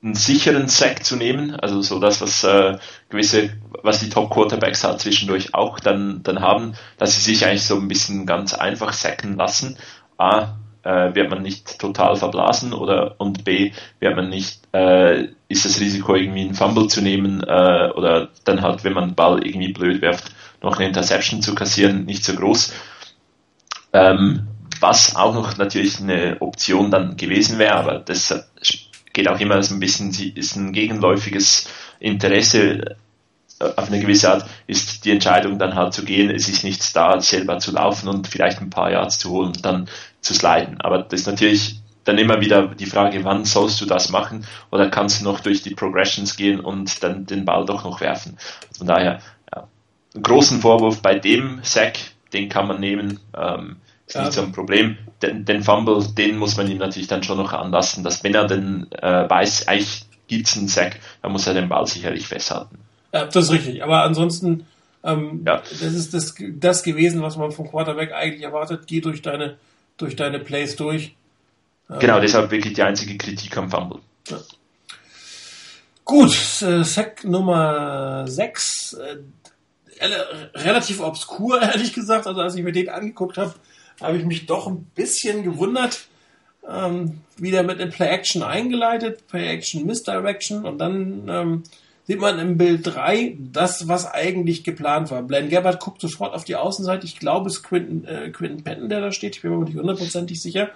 [0.00, 3.50] sicheren Sack zu nehmen, also so das, was äh, gewisse,
[3.82, 7.74] was die Top Quarterbacks halt zwischendurch auch dann, dann haben, dass sie sich eigentlich so
[7.74, 9.76] ein bisschen ganz einfach sacken lassen.
[10.16, 10.54] A,
[10.84, 15.80] äh, wird man nicht total verblasen oder und B, wird man nicht, äh, ist das
[15.80, 19.72] Risiko irgendwie einen Fumble zu nehmen äh, oder dann halt, wenn man den Ball irgendwie
[19.72, 20.30] blöd wirft,
[20.62, 22.72] noch eine Interception zu kassieren, nicht so groß.
[23.92, 24.48] Ähm,
[24.80, 28.48] was auch noch natürlich eine Option dann gewesen wäre, aber das
[29.12, 31.68] geht auch immer so ein bisschen, ist ein gegenläufiges
[31.98, 32.96] Interesse
[33.60, 36.92] äh, auf eine gewisse Art, ist die Entscheidung dann halt zu gehen, es ist nichts
[36.92, 39.88] da, selber zu laufen und vielleicht ein paar Yards zu holen und dann
[40.20, 40.80] zu sliden.
[40.80, 44.88] Aber das ist natürlich dann immer wieder die Frage, wann sollst du das machen oder
[44.88, 48.38] kannst du noch durch die Progressions gehen und dann den Ball doch noch werfen.
[48.76, 49.20] Von daher,
[49.54, 49.68] ja,
[50.14, 51.98] einen großen Vorwurf bei dem Sack,
[52.32, 53.20] den kann man nehmen.
[53.36, 53.76] Ähm,
[54.06, 54.24] ist ja.
[54.24, 54.96] nicht so ein Problem.
[55.22, 58.46] Den, den Fumble, den muss man ihm natürlich dann schon noch anlassen, dass wenn er
[58.46, 62.78] den äh, weiß, eigentlich gibt's einen Sack, dann muss er den Ball sicherlich festhalten.
[63.12, 63.82] Ja, das ist richtig.
[63.82, 64.66] Aber ansonsten,
[65.02, 65.58] ähm, ja.
[65.58, 68.82] das ist das, das gewesen, was man vom Quarterback eigentlich erwartet.
[68.86, 69.56] Geh durch deine,
[69.96, 71.14] durch deine Plays durch.
[71.88, 74.00] Genau, ähm, deshalb wirklich die einzige Kritik am Fumble.
[74.28, 74.38] Ja.
[76.04, 78.94] Gut, äh, Sack Nummer 6.
[78.94, 79.16] Äh,
[80.54, 82.26] relativ obskur, ehrlich gesagt.
[82.26, 83.54] Also als ich mir den angeguckt habe,
[84.00, 86.06] habe ich mich doch ein bisschen gewundert.
[86.68, 91.62] Ähm, wieder mit dem Play Action eingeleitet, Play Action Misdirection und dann ähm,
[92.08, 95.22] sieht man im Bild 3 das, was eigentlich geplant war.
[95.22, 97.04] Blaine Gabbard guckt sofort auf die Außenseite.
[97.04, 99.36] Ich glaube, es ist Quinton, äh, Quinton Patton, der da steht.
[99.36, 100.70] Ich bin mir nicht hundertprozentig sicher.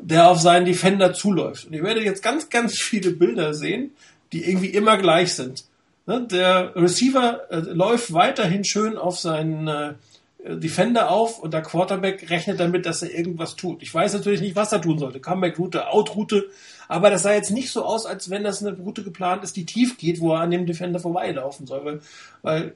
[0.00, 1.66] Der auf seinen Defender zuläuft.
[1.66, 3.92] Und ihr werdet jetzt ganz, ganz viele Bilder sehen,
[4.32, 5.64] die irgendwie immer gleich sind.
[6.06, 6.26] Ne?
[6.30, 9.94] Der Receiver äh, läuft weiterhin schön auf seinen äh,
[10.48, 13.82] Defender auf und der Quarterback rechnet damit, dass er irgendwas tut.
[13.82, 15.18] Ich weiß natürlich nicht, was er tun sollte.
[15.18, 16.48] Comeback-Route, Out-Route.
[16.88, 19.66] Aber das sah jetzt nicht so aus, als wenn das eine Route geplant ist, die
[19.66, 21.84] tief geht, wo er an dem Defender vorbeilaufen soll.
[21.84, 22.00] Weil,
[22.42, 22.74] weil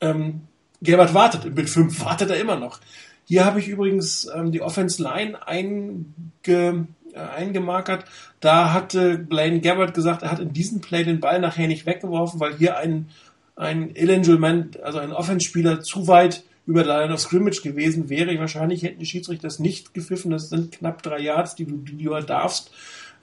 [0.00, 0.42] ähm,
[0.80, 2.80] Gerbert wartet im Bild 5, wartet er immer noch.
[3.24, 6.86] Hier habe ich übrigens ähm, die Offense Line einge,
[7.16, 8.04] eingemarkert.
[8.40, 12.40] Da hatte Blaine Gabbard gesagt, er hat in diesem Play den Ball nachher nicht weggeworfen,
[12.40, 13.08] weil hier ein
[13.56, 18.38] ein Illegal also ein Offenspieler, zu weit über der Line of Scrimmage gewesen wäre.
[18.38, 20.30] Wahrscheinlich hätten die Schiedsrichter das nicht gepfiffen.
[20.30, 22.70] Das sind knapp drei Yards, die du, die du halt darfst.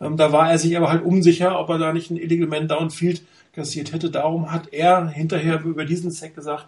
[0.01, 2.67] Ähm, da war er sich aber halt unsicher, ob er da nicht einen Illegal Man
[2.67, 3.21] Downfield
[3.53, 4.09] kassiert hätte.
[4.09, 6.67] Darum hat er hinterher über diesen Sack gesagt,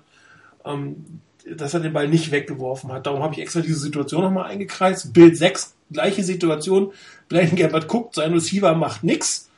[0.64, 3.06] ähm, dass er den Ball nicht weggeworfen hat.
[3.06, 5.14] Darum habe ich extra diese Situation nochmal eingekreist.
[5.14, 6.92] Bild 6, gleiche Situation.
[7.30, 9.50] Blaine Gabbard guckt, sein Receiver macht nix.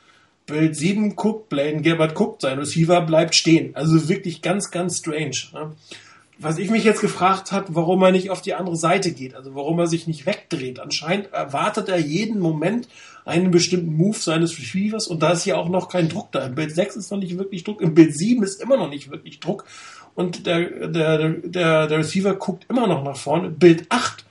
[0.46, 3.76] Bild 7 guckt, Blaine Gabbard guckt, sein Receiver bleibt stehen.
[3.76, 5.36] Also wirklich ganz, ganz strange.
[5.52, 5.72] Ne?
[6.38, 9.54] Was ich mich jetzt gefragt habe, warum er nicht auf die andere Seite geht, also
[9.54, 10.80] warum er sich nicht wegdreht.
[10.80, 12.88] Anscheinend erwartet er jeden Moment
[13.24, 16.46] einen bestimmten Move seines Receivers und da ist ja auch noch kein Druck da.
[16.46, 19.10] Im Bild 6 ist noch nicht wirklich Druck, im Bild 7 ist immer noch nicht
[19.10, 19.64] wirklich Druck
[20.14, 23.50] und der, der, der, der Receiver guckt immer noch nach vorne.
[23.50, 24.24] Bild 8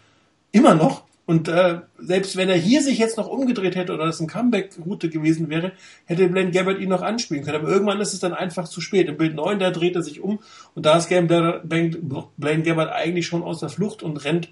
[0.51, 4.21] immer noch und äh, selbst wenn er hier sich jetzt noch umgedreht hätte oder das
[4.21, 5.73] eine Comeback-Route gewesen wäre,
[6.05, 7.57] hätte Blaine Gabbard ihn noch anspielen können.
[7.57, 9.09] Aber irgendwann ist es dann einfach zu spät.
[9.09, 10.39] Im Bild 9, da dreht er sich um
[10.73, 14.47] und da ist Blaine Gabbard eigentlich schon aus der Flucht und rennt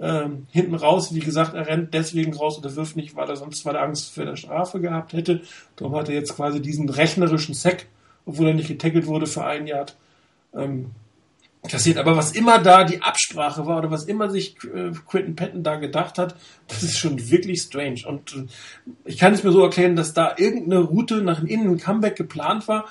[0.00, 1.14] ähm, hinten raus.
[1.14, 4.24] Wie gesagt, er rennt deswegen raus oder wirft nicht, weil er sonst zwar Angst vor
[4.24, 5.42] der Strafe gehabt hätte.
[5.76, 7.84] Darum hat er jetzt quasi diesen rechnerischen Sack,
[8.24, 9.84] obwohl er nicht getackelt wurde für ein Jahr.
[10.54, 10.92] Ähm,
[11.68, 11.98] kassiert.
[11.98, 15.76] Aber was immer da die Absprache war oder was immer sich äh, Quentin Patton da
[15.76, 16.36] gedacht hat,
[16.68, 18.02] das ist schon wirklich strange.
[18.06, 18.46] Und äh,
[19.04, 22.68] ich kann es mir so erklären, dass da irgendeine Route nach innen, ein Comeback geplant
[22.68, 22.86] war.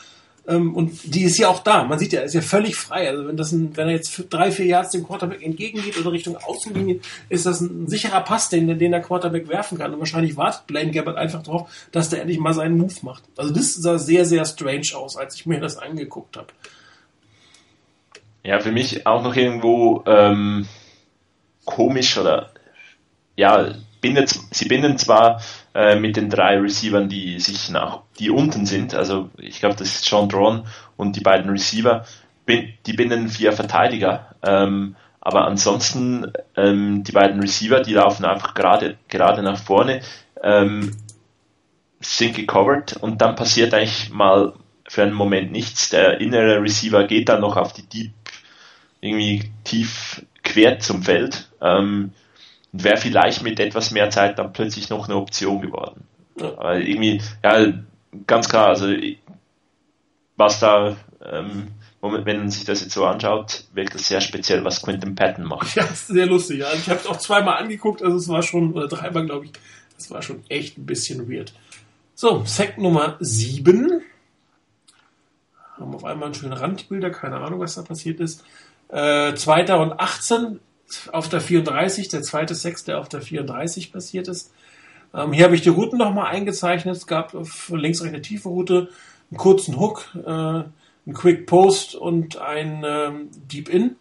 [0.45, 1.83] Ähm, und die ist ja auch da.
[1.85, 3.07] Man sieht ja, ist ja völlig frei.
[3.07, 6.35] Also wenn das ein, wenn er jetzt drei, vier Yards dem Quarterback entgegengeht oder Richtung
[6.35, 6.99] Außenlinie,
[7.29, 9.93] ist das ein sicherer Pass, den, den der Quarterback werfen kann.
[9.93, 13.23] Und wahrscheinlich wartet Blaine Gabbard einfach darauf, dass der endlich mal seinen Move macht.
[13.37, 16.47] Also das sah sehr, sehr strange aus, als ich mir das angeguckt habe.
[18.43, 20.67] Ja, für mich auch noch irgendwo ähm,
[21.65, 22.51] komisch oder
[23.35, 25.41] ja, bindet, sie binden zwar
[25.73, 29.87] äh, mit den drei Receivern, die sich nach, die unten sind, also ich glaube, das
[29.87, 30.67] ist Sean Drawn
[30.97, 32.05] und die beiden Receiver,
[32.47, 38.97] die binden vier Verteidiger, ähm, aber ansonsten ähm, die beiden Receiver, die laufen einfach gerade
[39.07, 40.01] gerade nach vorne,
[40.43, 40.91] ähm,
[42.01, 44.53] sind gecovert und dann passiert eigentlich mal
[44.85, 45.89] für einen Moment nichts.
[45.89, 48.11] Der innere Receiver geht dann noch auf die Deep
[49.03, 52.13] irgendwie tief quer zum Feld ähm,
[52.71, 56.05] und wäre vielleicht mit etwas mehr Zeit dann plötzlich noch eine Option geworden.
[56.39, 57.73] Aber irgendwie, ja,
[58.25, 58.87] ganz klar, also
[60.35, 61.67] was da, ähm,
[62.01, 65.75] wenn man sich das jetzt so anschaut, wirkt das sehr speziell, was Quentin Patton macht.
[65.75, 66.65] Ja, ist sehr lustig.
[66.65, 69.51] Also ich habe es auch zweimal angeguckt, also es war schon, oder dreimal glaube ich,
[69.97, 71.53] das war schon echt ein bisschen weird.
[72.15, 74.01] So, Sack Nummer 7.
[75.77, 78.43] Haben auf einmal einen schönen Randbilder, keine Ahnung, was da passiert ist.
[78.89, 80.59] Äh, zweiter und 18
[81.11, 84.51] auf der 34, der zweite Sex, der auf der 34 passiert ist.
[85.13, 86.95] Ähm, hier habe ich die Routen nochmal eingezeichnet.
[86.95, 88.89] Es gab auf links eine tiefe Route,
[89.31, 93.95] einen kurzen Hook, äh, einen Quick Post und ein ähm, Deep In.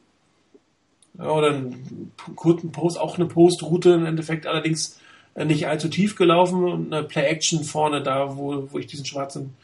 [1.18, 4.99] Oder einen kurzen Post, auch eine Post-Route im Endeffekt, allerdings
[5.35, 9.55] äh, nicht allzu tief gelaufen und eine Play-Action vorne da, wo, wo ich diesen schwarzen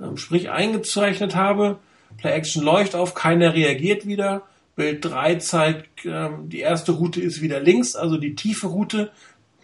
[0.00, 1.78] ähm, Sprich eingezeichnet habe.
[2.18, 4.42] Play-Action läuft auf, keiner reagiert wieder.
[4.76, 9.10] Bild 3 zeigt, ähm, die erste Route ist wieder links, also die tiefe Route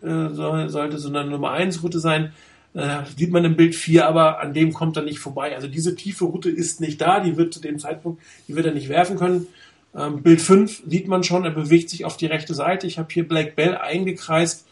[0.03, 2.33] äh, soll, sollte so eine Nummer 1 Route sein.
[2.73, 5.57] Äh, sieht man im Bild 4, aber an dem kommt er nicht vorbei.
[5.57, 8.73] Also diese tiefe Route ist nicht da, die wird zu dem Zeitpunkt, die wird er
[8.73, 9.49] nicht werfen können.
[9.97, 12.87] Ähm, Bild 5 sieht man schon, er bewegt sich auf die rechte Seite.
[12.87, 14.67] Ich habe hier Black Bell eingekreist,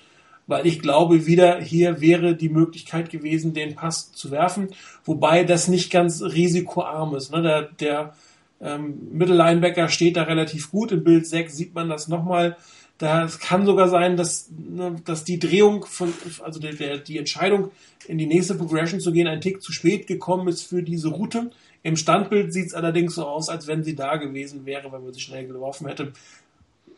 [0.46, 4.68] weil ich glaube, wieder hier wäre die Möglichkeit gewesen, den Pass zu werfen,
[5.04, 7.32] wobei das nicht ganz risikoarm ist.
[7.32, 7.42] Ne?
[7.42, 8.14] Der, der
[8.60, 10.92] ähm, Mittellinebacker steht da relativ gut.
[10.92, 12.56] Im Bild 6 sieht man das nochmal.
[12.98, 17.70] Da es kann sogar sein, dass, ne, dass die Drehung von, also der, die Entscheidung
[18.08, 21.50] in die nächste Progression zu gehen, ein Tick zu spät gekommen ist für diese Route.
[21.84, 25.12] Im Standbild sieht es allerdings so aus, als wenn sie da gewesen wäre, wenn man
[25.12, 26.12] sie schnell geworfen hätte.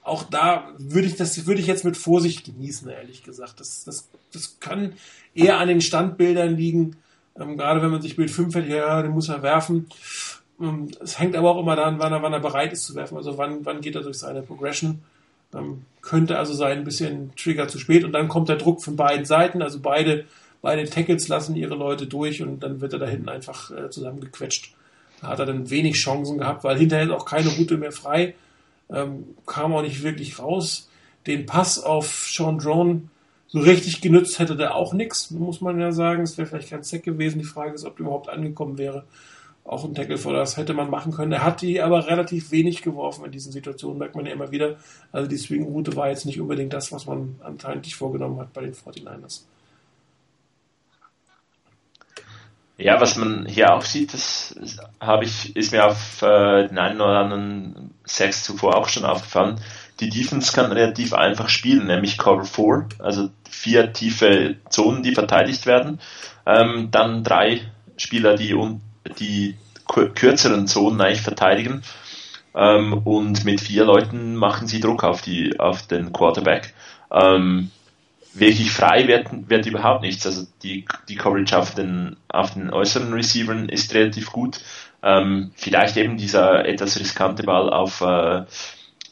[0.03, 3.61] Auch da würde ich das würde ich jetzt mit Vorsicht genießen, ehrlich gesagt.
[3.61, 4.95] Das, das, das kann
[5.35, 6.97] eher an den Standbildern liegen.
[7.39, 9.87] Ähm, gerade wenn man sich Bild 5 hätte, ja, den muss er werfen.
[10.61, 13.17] Ähm, es hängt aber auch immer daran, wann er, wann er bereit ist zu werfen.
[13.17, 15.01] Also wann, wann geht er durch seine Progression.
[15.55, 18.97] Ähm, könnte also sein, ein bisschen Trigger zu spät und dann kommt der Druck von
[18.97, 19.63] beiden Seiten.
[19.63, 20.27] Also beide,
[20.63, 24.75] beide Tackles lassen ihre Leute durch und dann wird er da hinten einfach äh, zusammengequetscht.
[25.21, 28.35] Da hat er dann wenig Chancen gehabt, weil hinterher ist auch keine Route mehr frei.
[28.91, 30.89] Ähm, kam auch nicht wirklich raus.
[31.27, 33.03] Den Pass auf Sean Drone
[33.47, 36.23] so richtig genützt hätte der auch nichts, muss man ja sagen.
[36.23, 37.41] Es wäre vielleicht kein Zeck gewesen.
[37.41, 39.05] Die Frage ist, ob der überhaupt angekommen wäre
[39.71, 41.31] auch ein Tackle for das hätte man machen können.
[41.31, 44.77] Er hat die aber relativ wenig geworfen in diesen Situationen, merkt man ja immer wieder.
[45.13, 48.63] Also die Swing-Route war jetzt nicht unbedingt das, was man anscheinend nicht vorgenommen hat bei
[48.63, 49.43] den 49ers.
[52.79, 54.57] Ja, was man hier auch sieht, das
[54.99, 59.61] habe ich, ist mir auf äh, den einen oder anderen Sex zuvor auch schon aufgefallen.
[60.01, 65.67] Die Defense kann relativ einfach spielen, nämlich Cover 4, also vier tiefe Zonen, die verteidigt
[65.67, 66.01] werden.
[66.45, 67.61] Ähm, dann drei
[67.97, 68.81] Spieler, die un
[69.19, 71.83] die kürzeren Zonen eigentlich verteidigen.
[72.55, 76.75] Ähm, und mit vier Leuten machen sie Druck auf, die, auf den Quarterback.
[77.11, 77.71] Ähm,
[78.35, 80.27] wirklich frei wird, wird überhaupt nichts.
[80.27, 84.61] Also die, die Coverage auf den, auf den äußeren Receivern ist relativ gut.
[85.03, 88.45] Ähm, vielleicht eben dieser etwas riskante Ball auf, äh,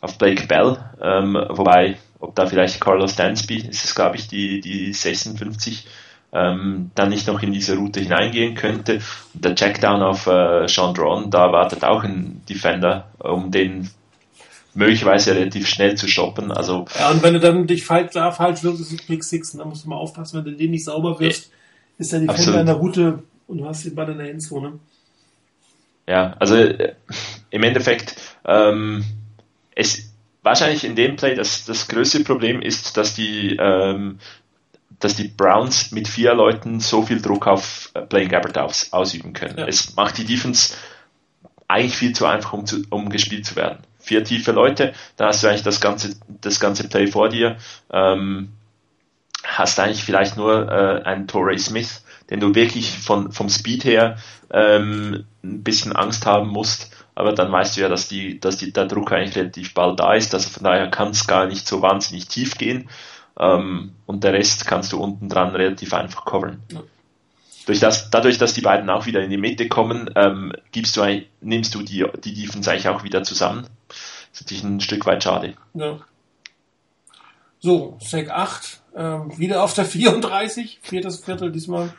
[0.00, 4.60] auf Blake Bell, ähm, wobei, ob da vielleicht Carlos Dansby, ist es glaube ich die,
[4.60, 5.86] die 56,
[6.32, 9.00] ähm, dann nicht noch in diese Route hineingehen könnte.
[9.34, 13.90] Und der Checkdown auf äh, Sean Dron, da wartet auch ein Defender, um den
[14.74, 16.52] möglicherweise relativ schnell zu stoppen.
[16.52, 19.52] Also, ja, und wenn du dann dich falsch, da falsch wirst, ist es Pick Six.
[19.54, 21.50] Und da musst du mal aufpassen, wenn du den nicht sauber wirst,
[21.98, 22.60] ist der Defender absolut.
[22.60, 24.78] in der Route und du hast den Ball in der Endzone.
[26.06, 26.94] Ja, also äh,
[27.50, 29.04] im Endeffekt, ähm,
[29.74, 34.18] es wahrscheinlich in dem Play das, das größte Problem ist, dass die ähm,
[35.00, 39.32] dass die Browns mit vier Leuten so viel Druck auf äh, Blaine Gabbert aus, ausüben
[39.32, 39.58] können.
[39.58, 39.66] Ja.
[39.66, 40.74] Es macht die Defense
[41.68, 43.78] eigentlich viel zu einfach, um, zu, um gespielt zu werden.
[43.98, 47.58] Vier tiefe Leute, da hast du eigentlich das ganze, das ganze Play vor dir.
[47.92, 48.52] Ähm,
[49.44, 54.16] hast eigentlich vielleicht nur äh, einen Torrey Smith, den du wirklich von, vom Speed her
[54.50, 56.90] ähm, ein bisschen Angst haben musst.
[57.14, 60.14] Aber dann weißt du ja, dass, die, dass die, der Druck eigentlich relativ bald da
[60.14, 60.34] ist.
[60.34, 62.88] Also von daher kann es gar nicht so wahnsinnig tief gehen.
[63.38, 66.62] Ähm, und der Rest kannst du unten dran relativ einfach covern.
[66.72, 66.82] Ja.
[67.66, 71.02] Durch das, dadurch, dass die beiden auch wieder in die Mitte kommen, ähm, gibst du
[71.02, 73.66] ein, nimmst du die, die Defense eigentlich auch wieder zusammen.
[73.88, 73.98] Das
[74.32, 75.54] ist natürlich ein Stück weit schade.
[75.74, 75.98] Ja.
[77.60, 81.92] So, Sec 8, ähm, wieder auf der 34, viertes Viertel diesmal.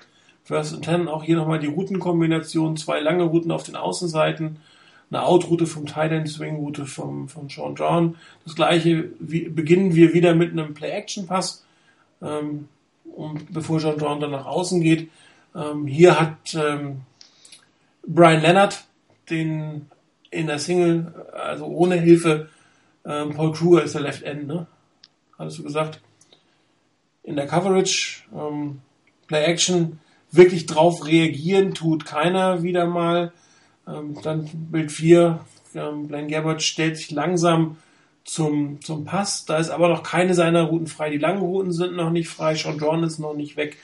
[0.44, 4.58] First and Ten, auch hier nochmal die Routenkombination, zwei lange Routen auf den Außenseiten,
[5.12, 8.16] eine Out-Route vom Tight Swing-Route vom, von Sean John.
[8.46, 11.66] Das gleiche wie, beginnen wir wieder mit einem Play-Action-Pass,
[12.22, 12.68] ähm,
[13.16, 15.10] und bevor Sean John dann nach außen geht.
[15.56, 17.02] Ähm, hier hat ähm,
[18.06, 18.86] Brian Leonard
[19.30, 19.88] den
[20.32, 22.50] in der Single, also ohne Hilfe,
[23.06, 24.68] ähm, Paul Kruger ist der Left End, ne?
[25.38, 26.02] hattest du gesagt,
[27.24, 28.82] in der Coverage, ähm,
[29.28, 30.00] Play Action,
[30.32, 33.32] wirklich drauf reagieren tut keiner wieder mal.
[33.90, 35.40] Ähm, dann Bild 4,
[35.76, 37.78] ähm, Blaine Gabbard stellt sich langsam
[38.24, 39.46] zum, zum Pass.
[39.46, 41.10] Da ist aber noch keine seiner Routen frei.
[41.10, 42.56] Die langen Routen sind noch nicht frei.
[42.56, 43.78] Sean John ist noch nicht weg.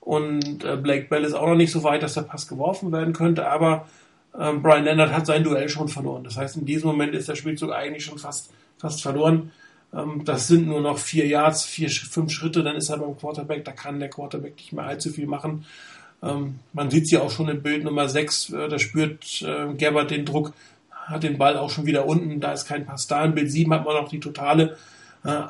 [0.00, 3.12] Und äh, Blake Bell ist auch noch nicht so weit, dass der Pass geworfen werden
[3.12, 3.48] könnte.
[3.48, 3.86] Aber
[4.38, 6.24] ähm, Brian Leonard hat sein Duell schon verloren.
[6.24, 9.50] Das heißt, in diesem Moment ist der Spielzug eigentlich schon fast, fast verloren.
[9.92, 13.64] Ähm, das sind nur noch vier Yards, vier, fünf Schritte, dann ist er beim Quarterback,
[13.64, 15.64] da kann der Quarterback nicht mehr allzu viel machen.
[16.22, 20.10] Ähm, man sieht sie auch schon im Bild Nummer 6, äh, da spürt äh, Gerbert
[20.10, 20.52] den Druck,
[20.90, 23.24] hat den Ball auch schon wieder unten, da ist kein Pass da.
[23.24, 24.76] In Bild 7 hat man noch die totale
[25.24, 25.42] äh,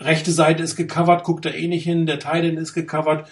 [0.00, 3.28] rechte Seite ist gecovert, guckt er eh nicht hin, der Teil ist gecovert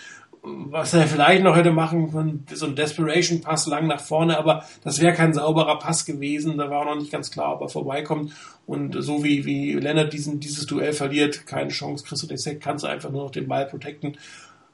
[0.47, 5.01] was er vielleicht noch hätte machen können, so ein Desperation-Pass lang nach vorne, aber das
[5.01, 6.57] wäre kein sauberer Pass gewesen.
[6.57, 8.33] Da war auch noch nicht ganz klar, ob er vorbeikommt.
[8.65, 12.61] Und so wie, wie Leonard diesen, dieses Duell verliert, keine Chance, kriegst du den Sack,
[12.61, 14.17] kannst du einfach nur noch den Ball protecten.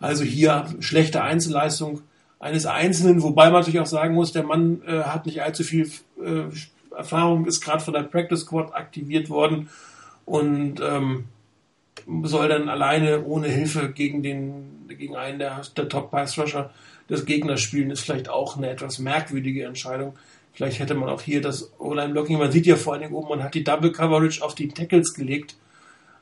[0.02, 2.02] Also hier schlechte Einzelleistung
[2.40, 5.88] eines Einzelnen, wobei man natürlich auch sagen muss, der Mann äh, hat nicht allzu viel
[6.22, 6.42] äh,
[6.94, 9.68] Erfahrung, ist gerade von der Practice Squad aktiviert worden
[10.24, 11.24] und ähm,
[12.24, 16.70] soll dann alleine ohne Hilfe gegen den gegen einen der, der Top Pass Rusher
[17.08, 20.14] des Gegners spielen, ist vielleicht auch eine etwas merkwürdige Entscheidung.
[20.52, 23.28] Vielleicht hätte man auch hier das O-Line Blocking, man sieht ja vor allen Dingen oben,
[23.28, 25.56] man hat die Double Coverage auf die Tackles gelegt.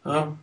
[0.05, 0.36] Ja,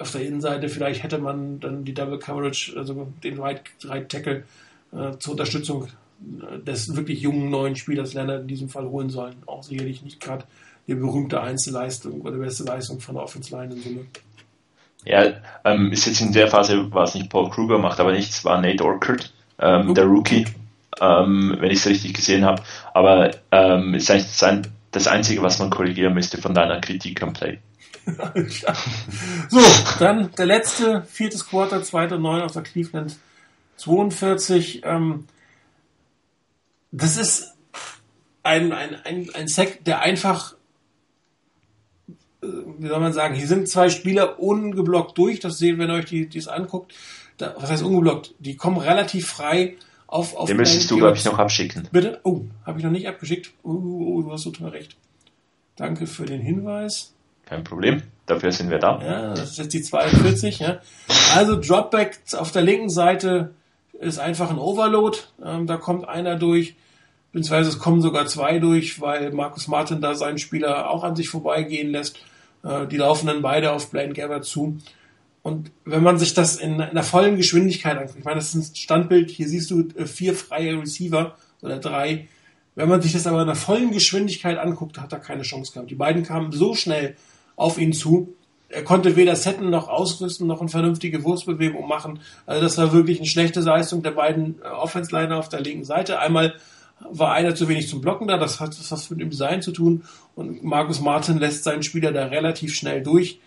[0.00, 4.44] auf der Innenseite vielleicht hätte man dann die Double Coverage, also den Right, right Tackle
[4.92, 5.88] äh, zur Unterstützung
[6.66, 9.36] des wirklich jungen neuen Spielers Leonard in diesem Fall holen sollen.
[9.46, 10.44] Auch sicherlich nicht gerade
[10.86, 14.06] die berühmte Einzelleistung oder beste Leistung von der Offense Line in Summe.
[15.04, 15.32] Ja,
[15.64, 18.60] ähm, ist jetzt in der Phase, war es nicht Paul Kruger, macht aber nichts, war
[18.60, 20.44] Nate Orchard, ähm, der Rookie,
[21.00, 22.62] ähm, wenn ich es richtig gesehen habe.
[22.92, 27.32] Aber ähm, ist eigentlich das, das Einzige, was man korrigieren müsste von deiner Kritik am
[27.32, 27.58] Play.
[29.48, 29.60] so,
[29.98, 33.16] dann der letzte, viertes Quarter, zweite Neun aus der Cleveland
[33.76, 34.82] 42.
[34.84, 35.26] Ähm,
[36.92, 37.54] das ist
[38.42, 40.54] ein, ein, ein, ein Sack, der einfach
[42.42, 46.06] wie soll man sagen, hier sind zwei Spieler ungeblockt durch, das sehen, wenn ihr euch
[46.06, 46.94] die, die es anguckt.
[47.36, 48.34] Da, was heißt ungeblockt?
[48.38, 49.76] Die kommen relativ frei
[50.06, 51.88] auf, auf Den müsstest du, glaube ich, noch abschicken.
[51.92, 52.20] Bitte?
[52.24, 53.52] Oh, habe ich noch nicht abgeschickt.
[53.62, 54.96] Oh, oh, oh, du hast total recht.
[55.76, 57.14] Danke für den Hinweis.
[57.50, 59.00] Kein Problem, dafür sind wir da.
[59.02, 60.60] Ja, das ist jetzt die 42.
[60.60, 60.78] ja.
[61.34, 63.50] Also Dropback auf der linken Seite
[63.98, 65.18] ist einfach ein Overload.
[65.44, 66.76] Ähm, da kommt einer durch,
[67.32, 71.28] beziehungsweise es kommen sogar zwei durch, weil Markus Martin da seinen Spieler auch an sich
[71.28, 72.20] vorbeigehen lässt.
[72.62, 74.78] Äh, die laufen dann beide auf Blaine Gabbard zu.
[75.42, 78.72] Und wenn man sich das in, in der vollen Geschwindigkeit anguckt, ich meine, das ist
[78.72, 82.28] ein Standbild, hier siehst du äh, vier freie Receiver oder drei.
[82.76, 85.90] Wenn man sich das aber in der vollen Geschwindigkeit anguckt, hat er keine Chance gehabt.
[85.90, 87.16] Die beiden kamen so schnell
[87.60, 88.34] auf ihn zu.
[88.68, 92.20] Er konnte weder setten noch ausrüsten noch eine vernünftige Wurfsbewegung machen.
[92.46, 96.20] Also das war wirklich eine schlechte Leistung der beiden äh, Offense-Liner auf der linken Seite.
[96.20, 96.54] Einmal
[97.10, 100.04] war einer zu wenig zum Blocken da, das hat was mit dem Design zu tun.
[100.36, 103.40] Und Markus Martin lässt seinen Spieler da relativ schnell durch.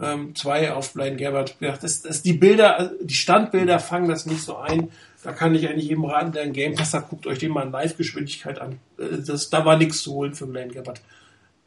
[0.00, 1.56] Ähm, zwei auf Blaine Gabbard.
[1.60, 4.88] Das, das, die Bilder, die Standbilder fangen das nicht so ein.
[5.22, 7.66] Da kann ich eigentlich jedem raten, der einen Game Pass hat, guckt euch den mal
[7.66, 8.78] in Live-Geschwindigkeit an.
[8.98, 11.02] Äh, das, da war nichts zu holen für Blaine Gabbard.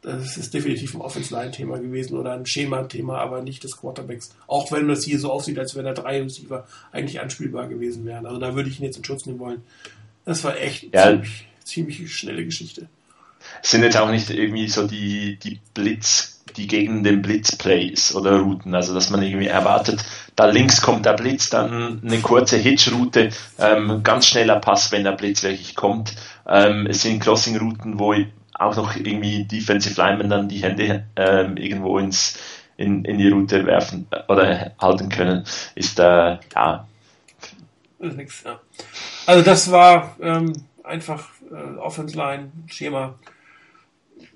[0.04, 4.34] Das ist definitiv ein Offense-Line-Thema gewesen oder ein Schema-Thema, aber nicht des Quarterbacks.
[4.46, 8.26] Auch wenn das hier so aussieht, als wenn da drei Receiver eigentlich anspielbar gewesen wären.
[8.26, 9.62] Also da würde ich ihn jetzt in Schutz nehmen wollen.
[10.26, 11.04] Das war echt ja.
[11.04, 12.86] ziemlich, ziemlich schnelle Geschichte.
[13.62, 18.14] Es sind jetzt auch nicht irgendwie so die, die Blitz, die gegen den Blitz Plays
[18.14, 20.04] oder Routen, also dass man irgendwie erwartet,
[20.36, 25.12] da links kommt der Blitz, dann eine kurze Hitch-Route, ähm, ganz schneller Pass, wenn der
[25.12, 26.14] Blitz wirklich kommt.
[26.46, 28.12] Ähm, es sind Crossing-Routen, wo
[28.54, 32.38] auch noch irgendwie Defensive Linemen dann die Hände ähm, irgendwo ins,
[32.76, 35.44] in, in die Route werfen oder halten können,
[35.74, 36.38] ist äh, ja.
[38.00, 38.60] ja.
[39.26, 40.52] Also das war ähm,
[40.82, 43.14] einfach äh, Offense Line Schema.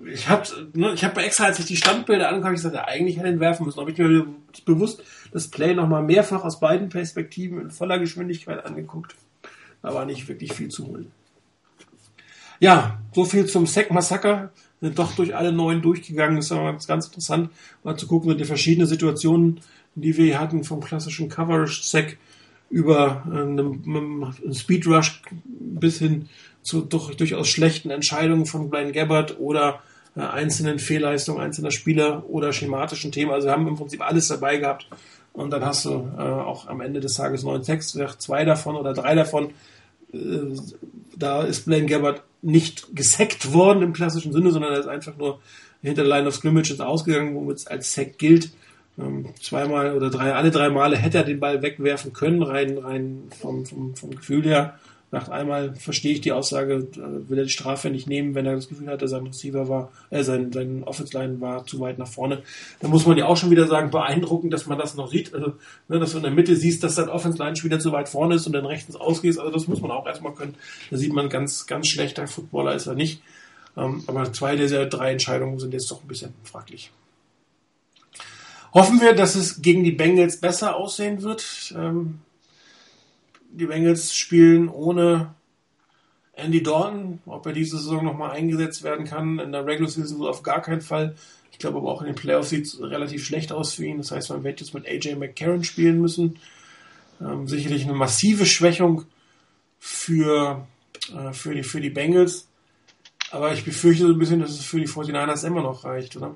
[0.05, 3.29] Ich habe ne, ich hab extra, als ich die Standbilder angucke, ich sagte, eigentlich hätte
[3.29, 3.79] ihn werfen müssen.
[3.79, 4.25] Aber ich mir
[4.65, 9.15] bewusst das Play nochmal mehrfach aus beiden Perspektiven in voller Geschwindigkeit angeguckt.
[9.81, 11.11] Da war nicht wirklich viel zu holen.
[12.59, 14.51] Ja, so viel zum Sack Massaker.
[14.81, 16.37] sind doch durch alle neun durchgegangen.
[16.37, 17.49] Das ist aber ganz interessant,
[17.83, 19.61] mal zu gucken, die verschiedenen Situationen,
[19.95, 22.17] die wir hatten, vom klassischen Coverage-Sack
[22.69, 26.29] über einen, Speed Rush bis hin
[26.61, 29.81] zu doch, durchaus schlechten Entscheidungen von Blaine Gabbard oder
[30.15, 33.31] äh, einzelnen Fehlleistungen einzelner Spieler oder schematischen Themen.
[33.31, 34.87] Also wir haben im Prinzip alles dabei gehabt.
[35.33, 38.93] Und dann hast du äh, auch am Ende des Tages neun Text, zwei davon oder
[38.93, 39.51] drei davon.
[40.13, 40.17] Äh,
[41.19, 45.39] da ist Blaine Gabbard nicht gesackt worden im klassischen Sinne, sondern er ist einfach nur
[45.81, 48.51] hinter der Line of Scrimmage ausgegangen, womit es als Sack gilt.
[48.97, 53.23] Ähm, zweimal oder drei, alle drei Male hätte er den Ball wegwerfen können, rein, rein
[53.39, 54.79] vom, vom, vom Gefühl her.
[55.11, 58.55] Nach einmal verstehe ich die Aussage, äh, will er die Strafe nicht nehmen, wenn er
[58.55, 62.07] das Gefühl hatte, sein Receiver war, äh, sein, sein Offense Line war zu weit nach
[62.07, 62.43] vorne.
[62.79, 65.53] Da muss man ja auch schon wieder sagen, beeindruckend, dass man das noch sieht, also,
[65.87, 68.35] ne, dass du in der Mitte siehst, dass dein Offense Line wieder zu weit vorne
[68.35, 70.55] ist und dann rechtens ausgehst, also das muss man auch erstmal können.
[70.91, 73.21] Da sieht man ganz, ganz schlechter Footballer ist er nicht.
[73.75, 76.91] Ähm, aber zwei dieser drei Entscheidungen sind jetzt doch ein bisschen fraglich.
[78.73, 81.73] Hoffen wir, dass es gegen die Bengals besser aussehen wird.
[81.75, 82.19] Ähm,
[83.51, 85.35] die Bengals spielen ohne
[86.33, 87.19] Andy Dorn.
[87.25, 90.81] Ob er diese Saison nochmal eingesetzt werden kann, in der Regular Season auf gar keinen
[90.81, 91.15] Fall.
[91.51, 93.97] Ich glaube aber auch in den Playoffs sieht es relativ schlecht aus für ihn.
[93.97, 96.39] Das heißt, man wird jetzt mit AJ McCarron spielen müssen.
[97.21, 99.05] Ähm, sicherlich eine massive Schwächung
[99.77, 100.65] für,
[101.13, 102.47] äh, für, die, für die Bengals.
[103.31, 106.35] Aber ich befürchte so ein bisschen, dass es für die 49ers immer noch reicht, oder?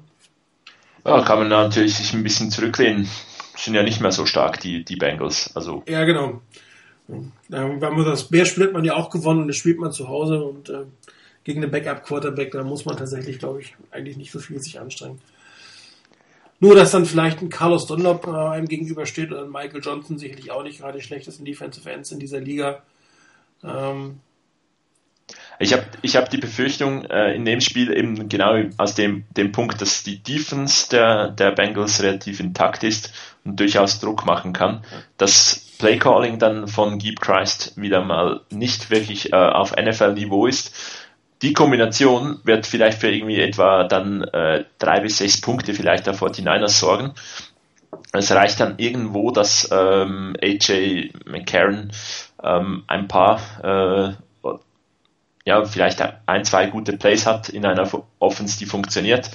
[1.06, 3.10] Ja, kann man natürlich sich ein bisschen zurücklehnen.
[3.56, 5.56] Sind ja nicht mehr so stark, die, die Bengals.
[5.56, 5.84] Also.
[5.88, 6.42] Ja, genau.
[7.08, 10.08] Ja, wenn man das Bärspiel hat man ja auch gewonnen und das spielt man zu
[10.08, 10.86] Hause und äh,
[11.44, 15.20] gegen den Backup-Quarterback, da muss man tatsächlich, glaube ich, eigentlich nicht so viel sich anstrengen.
[16.60, 20.50] Nur, dass dann vielleicht ein Carlos Dunlop äh, einem gegenübersteht oder ein Michael Johnson sicherlich
[20.52, 22.84] auch nicht gerade schlecht in Defensive Ends in dieser Liga.
[23.64, 24.20] Ähm,
[25.60, 29.52] ich habe ich hab die Befürchtung äh, in dem Spiel eben genau aus dem, dem
[29.52, 33.14] Punkt, dass die Defense der, der Bengals relativ intakt ist
[33.44, 34.84] und durchaus Druck machen kann,
[35.18, 40.74] dass Playcalling dann von Geep Christ wieder mal nicht wirklich äh, auf NFL-Niveau ist.
[41.42, 46.16] Die Kombination wird vielleicht für irgendwie etwa dann äh, drei bis sechs Punkte vielleicht der
[46.16, 47.14] 49ers sorgen.
[48.12, 51.92] Es reicht dann irgendwo, dass ähm, AJ McCarron
[52.42, 54.14] ähm, ein paar äh,
[55.46, 57.90] ja, vielleicht ein, zwei gute Plays hat in einer
[58.20, 59.30] Offense, die funktioniert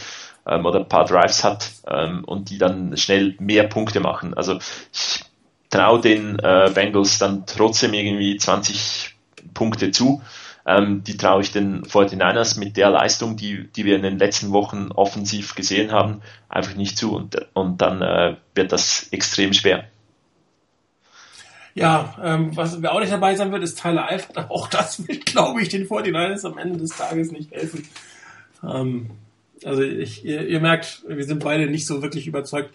[0.46, 4.34] ähm, oder ein paar Drives hat ähm, und die dann schnell mehr Punkte machen.
[4.34, 4.58] Also
[4.92, 5.24] ich
[5.70, 9.14] traue den äh, Bengals dann trotzdem irgendwie 20
[9.54, 10.22] Punkte zu.
[10.66, 14.52] Ähm, die traue ich den 49ers mit der Leistung, die, die wir in den letzten
[14.52, 19.84] Wochen offensiv gesehen haben, einfach nicht zu und, und dann äh, wird das extrem schwer.
[21.74, 24.36] Ja, ähm, was wer auch nicht dabei sein wird, ist Tyler Eifert.
[24.50, 27.86] Auch das wird, glaube ich, den 49ers am Ende des Tages nicht helfen.
[28.64, 29.10] Ähm,
[29.64, 32.74] also ich, ihr, ihr, merkt, wir sind beide nicht so wirklich überzeugt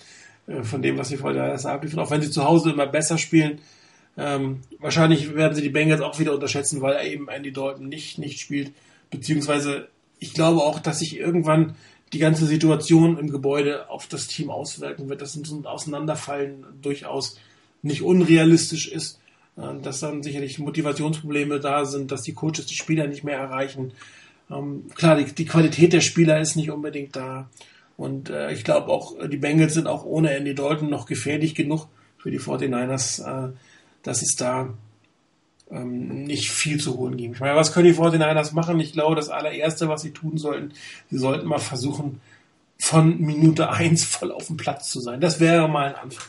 [0.64, 2.00] von dem, was die 49ers abliefern.
[2.00, 3.60] Auch wenn sie zu Hause immer besser spielen.
[4.18, 8.20] Ähm, wahrscheinlich werden sie die Bengals auch wieder unterschätzen, weil er eben Andy Dalton nicht,
[8.20, 8.72] nicht spielt.
[9.10, 9.88] Beziehungsweise
[10.20, 11.76] ich glaube auch, dass sich irgendwann
[12.14, 15.22] die ganze Situation im Gebäude auf das Team auswirken wird.
[15.22, 17.40] Das sind so ein Auseinanderfallen durchaus
[17.82, 19.20] nicht unrealistisch ist,
[19.58, 23.94] äh, dass dann sicherlich Motivationsprobleme da sind, dass die Coaches die Spieler nicht mehr erreichen.
[24.52, 27.50] Ähm, klar, die Qualität der Spieler ist nicht unbedingt da.
[27.98, 31.88] Und äh, ich glaube auch, die Bengals sind auch ohne Andy Dalton noch gefährlich genug
[32.18, 33.52] für die 49ers, äh,
[34.02, 34.74] dass es da
[35.70, 37.36] ähm, nicht viel zu holen gibt.
[37.36, 38.80] Ich meine, was können die 49ers machen?
[38.80, 40.74] Ich glaube, das allererste, was sie tun sollten,
[41.10, 42.20] sie sollten mal versuchen,
[42.80, 45.22] von Minute 1 voll auf dem Platz zu sein.
[45.22, 46.26] Das wäre mal ein Anfang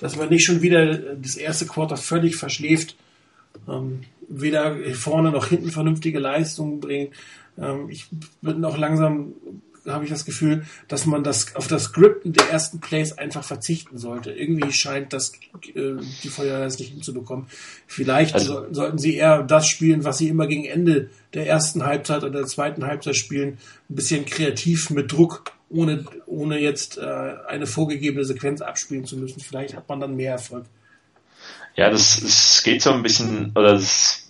[0.00, 2.96] dass man nicht schon wieder das erste Quarter völlig verschläft,
[3.68, 7.14] ähm, weder vorne noch hinten vernünftige Leistungen bringt.
[7.58, 8.06] Ähm, ich
[8.42, 9.32] bin auch langsam
[9.86, 13.98] habe ich das Gefühl, dass man das auf das Skripten der ersten Plays einfach verzichten
[13.98, 14.32] sollte.
[14.32, 15.32] Irgendwie scheint das
[15.74, 17.46] äh, die Feuerwehr nicht hinzubekommen.
[17.86, 21.84] Vielleicht also, so, sollten sie eher das spielen, was sie immer gegen Ende der ersten
[21.84, 23.58] Halbzeit oder der zweiten Halbzeit spielen,
[23.90, 29.40] ein bisschen kreativ mit Druck ohne, ohne jetzt äh, eine vorgegebene Sequenz abspielen zu müssen.
[29.40, 30.66] Vielleicht hat man dann mehr Erfolg.
[31.76, 34.23] Ja, das, das geht so ein bisschen, oder das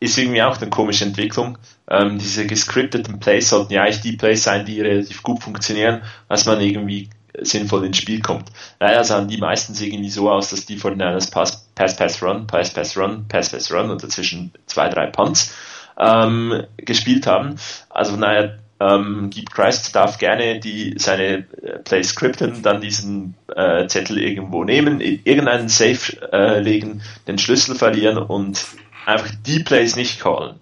[0.00, 1.58] ist irgendwie auch eine komische Entwicklung.
[1.90, 6.46] Ähm, diese gescripteten Plays sollten ja eigentlich die Plays sein, die relativ gut funktionieren, dass
[6.46, 7.10] man irgendwie
[7.40, 8.50] sinnvoll ins Spiel kommt.
[8.80, 12.46] Naja, sahen die meistens irgendwie so aus, dass die von eines Pass, Pass, Pass, Run,
[12.46, 15.54] Pass, Pass, Run, Pass, Pass, Run und dazwischen zwei, drei Punts
[15.98, 17.56] ähm, gespielt haben.
[17.90, 23.86] Also naja, ähm, Geep Christ darf gerne die, seine äh, Plays scripten, dann diesen äh,
[23.88, 28.64] Zettel irgendwo nehmen, irgendeinen Safe äh, legen, den Schlüssel verlieren und
[29.08, 30.60] einfach die Plays nicht callen.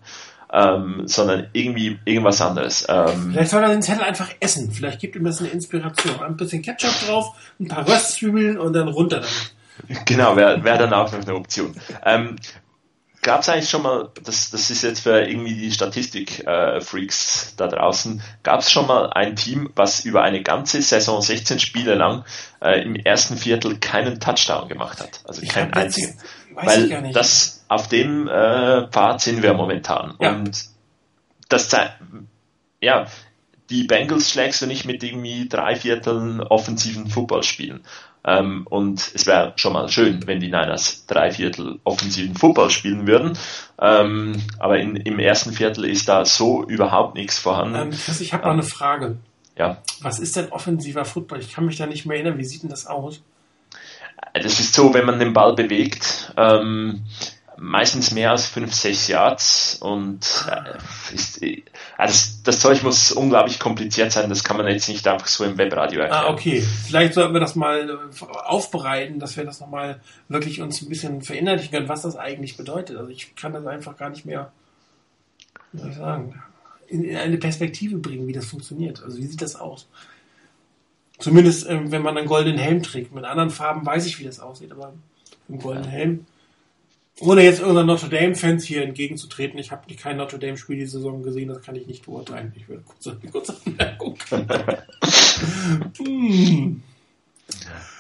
[0.52, 2.86] ähm, sondern irgendwie irgendwas anderes.
[2.89, 4.70] Ähm, Vielleicht soll er den Zettel einfach essen.
[4.70, 6.23] Vielleicht gibt ihm das eine Inspiration.
[6.23, 10.05] Ein bisschen Ketchup drauf, ein paar Röstzwiebeln und dann runter damit.
[10.06, 11.74] Genau, wäre wär dann auch noch eine Option.
[12.05, 12.36] Ähm,
[13.27, 17.66] Gab es eigentlich schon mal, das, das ist jetzt für irgendwie die Statistik-Freaks äh, da
[17.66, 22.24] draußen, gab es schon mal ein Team, was über eine ganze Saison, 16 Spiele lang,
[22.62, 25.23] äh, im ersten Viertel keinen Touchdown gemacht hat?
[25.24, 26.16] Also ich keinen einzigen.
[26.55, 30.15] Weil das auf dem äh, Pfad sind wir momentan.
[30.20, 30.31] Ja.
[30.31, 30.65] Und
[31.48, 31.94] das zeigt,
[32.81, 33.09] ja,
[33.70, 37.85] die Bengals schlägst du nicht mit irgendwie drei Vierteln offensiven Football spielen.
[38.27, 43.07] Ähm, und es wäre schon mal schön, wenn die Niners drei Viertel offensiven Football spielen
[43.07, 43.39] würden.
[43.81, 47.77] Ähm, aber in, im ersten Viertel ist da so überhaupt nichts vorhanden.
[47.77, 49.16] Ähm, Chris, ich habe mal eine Frage.
[49.57, 49.78] Ja.
[50.01, 51.39] Was ist denn offensiver Football?
[51.39, 52.36] Ich kann mich da nicht mehr erinnern.
[52.36, 53.23] Wie sieht denn das aus?
[54.35, 56.32] Das ist so, wenn man den Ball bewegt.
[56.36, 57.05] Ähm,
[57.59, 61.62] meistens mehr als 5, 6 Yards und äh, ist, äh,
[61.97, 65.57] das, das Zeug muss unglaublich kompliziert sein, das kann man jetzt nicht einfach so im
[65.59, 66.24] Webradio erklären.
[66.27, 66.61] Ah, okay.
[66.61, 71.23] Vielleicht sollten wir das mal äh, aufbereiten, dass wir das nochmal wirklich uns ein bisschen
[71.23, 72.97] verinnerlichen können, was das eigentlich bedeutet.
[72.97, 74.53] Also ich kann das einfach gar nicht mehr,
[75.73, 76.43] wie soll ich sagen,
[76.89, 79.03] in eine Perspektive bringen, wie das funktioniert.
[79.03, 79.89] Also wie sieht das aus?
[81.19, 83.15] Zumindest, ähm, wenn man einen goldenen Helm trägt.
[83.15, 84.93] Mit anderen Farben weiß ich, wie das aussieht, aber
[85.49, 86.27] im goldenen Helm
[87.20, 91.48] ohne jetzt unseren Notre Dame-Fans hier entgegenzutreten, ich habe kein Notre Dame-Spiel die Saison gesehen,
[91.48, 92.52] das kann ich nicht beurteilen.
[92.56, 94.18] Ich will kurz kurze Anmerkung.
[95.98, 96.82] hm.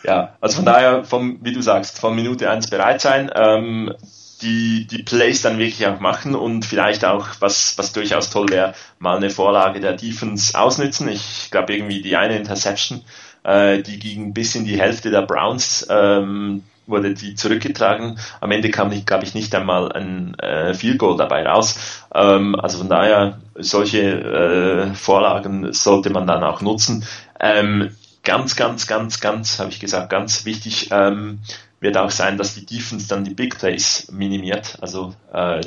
[0.04, 3.94] Ja, also von daher, vom, wie du sagst, von Minute 1 bereit sein, ähm,
[4.42, 8.74] die, die Plays dann wirklich auch machen und vielleicht auch, was, was durchaus toll wäre,
[8.98, 11.08] mal eine Vorlage der Defense ausnützen.
[11.08, 13.02] Ich glaube irgendwie die eine Interception,
[13.44, 18.18] äh, die ging bis in die Hälfte der Browns ähm, wurde die zurückgetragen.
[18.40, 22.04] Am Ende kam, glaube ich, nicht einmal ein äh, Field Goal dabei raus.
[22.14, 27.04] Ähm, also von daher, solche äh, Vorlagen sollte man dann auch nutzen.
[27.40, 27.90] Ähm,
[28.22, 31.40] ganz, ganz, ganz, ganz, habe ich gesagt, ganz wichtig ähm,
[31.80, 34.78] wird auch sein, dass die Defense dann die Big Plays minimiert.
[34.80, 35.60] Also äh,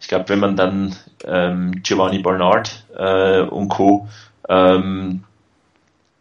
[0.00, 4.08] ich glaube, wenn man dann ähm, Giovanni Bernard äh, und Co.
[4.48, 5.24] Ähm,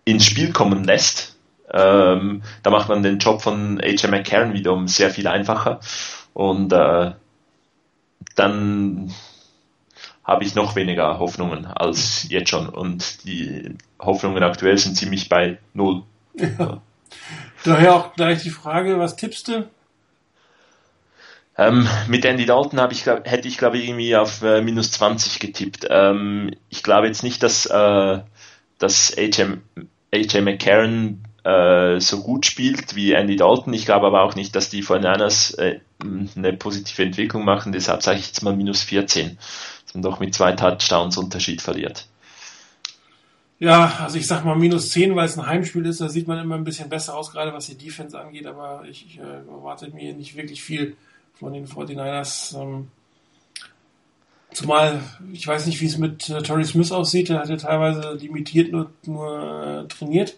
[0.05, 1.34] ins Spiel kommen lässt,
[1.71, 5.79] ähm, da macht man den Job von AJ McCarron wiederum sehr viel einfacher.
[6.33, 7.13] Und äh,
[8.35, 9.11] dann
[10.23, 12.69] habe ich noch weniger Hoffnungen als jetzt schon.
[12.69, 16.03] Und die Hoffnungen aktuell sind ziemlich bei null.
[16.35, 16.81] Ja.
[17.63, 19.67] Daher auch gleich die Frage, was tippst du?
[21.57, 25.87] Ähm, mit Andy Dalton ich, hätte ich glaube ich irgendwie auf äh, minus 20 getippt.
[25.89, 28.19] Ähm, ich glaube jetzt nicht, dass, äh,
[28.77, 29.59] dass AJ,
[30.13, 33.73] AJ McCarron äh, so gut spielt wie Andy Dalton.
[33.73, 37.71] Ich glaube aber auch nicht, dass die 49ers äh, eine positive Entwicklung machen.
[37.71, 39.37] Deshalb sage ich jetzt mal minus 14.
[39.85, 42.07] Dass man doch mit zwei Touchdowns Unterschied verliert.
[43.59, 46.39] Ja, also ich sag mal minus 10, weil es ein Heimspiel ist, da sieht man
[46.39, 49.89] immer ein bisschen besser aus, gerade was die Defense angeht, aber ich, ich äh, erwarte
[49.91, 50.97] mir nicht wirklich viel
[51.35, 52.59] von den 49ers.
[52.59, 52.89] Ähm,
[54.51, 54.99] zumal,
[55.31, 58.71] ich weiß nicht, wie es mit äh, Torrey Smith aussieht, der hat ja teilweise limitiert
[58.71, 60.37] nur, nur äh, trainiert.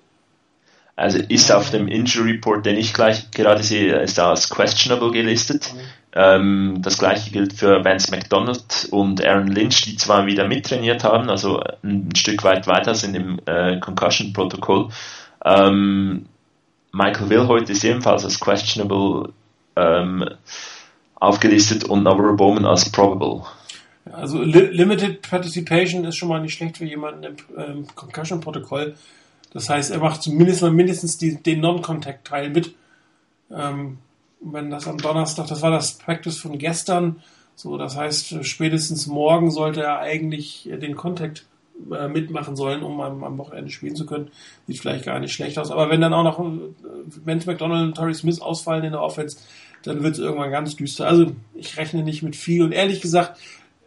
[0.97, 5.71] Also ist auf dem Injury Report, den ich gleich gerade sehe, ist als questionable gelistet.
[5.71, 5.79] Mhm.
[6.13, 11.29] Ähm, das gleiche gilt für Vance McDonald und Aaron Lynch, die zwar wieder mittrainiert haben,
[11.29, 14.89] also ein Stück weit weiter sind im äh, Concussion-Protokoll.
[15.45, 16.25] Ähm,
[16.91, 19.33] Michael Wilhoit ist ebenfalls als questionable
[19.75, 20.27] ähm,
[21.13, 23.43] aufgelistet und Navarro Bowman als probable.
[24.11, 28.95] Also li Limited Participation ist schon mal nicht schlecht für jemanden im ähm, Concussion-Protokoll.
[29.51, 32.75] Das heißt, er macht zumindest mal mindestens die, den Non-Contact-Teil mit.
[33.51, 33.99] Ähm,
[34.39, 37.21] wenn das am Donnerstag, das war das Practice von gestern,
[37.55, 41.47] so, das heißt, spätestens morgen sollte er eigentlich den Contact
[41.91, 44.29] äh, mitmachen sollen, um am, am, Wochenende spielen zu können.
[44.67, 45.71] Sieht vielleicht gar nicht schlecht aus.
[45.71, 46.69] Aber wenn dann auch noch äh,
[47.25, 49.37] Vance McDonald und Torrey Smith ausfallen in der Offense,
[49.83, 51.07] dann wird es irgendwann ganz düster.
[51.07, 52.61] Also ich rechne nicht mit viel.
[52.63, 53.39] Und ehrlich gesagt,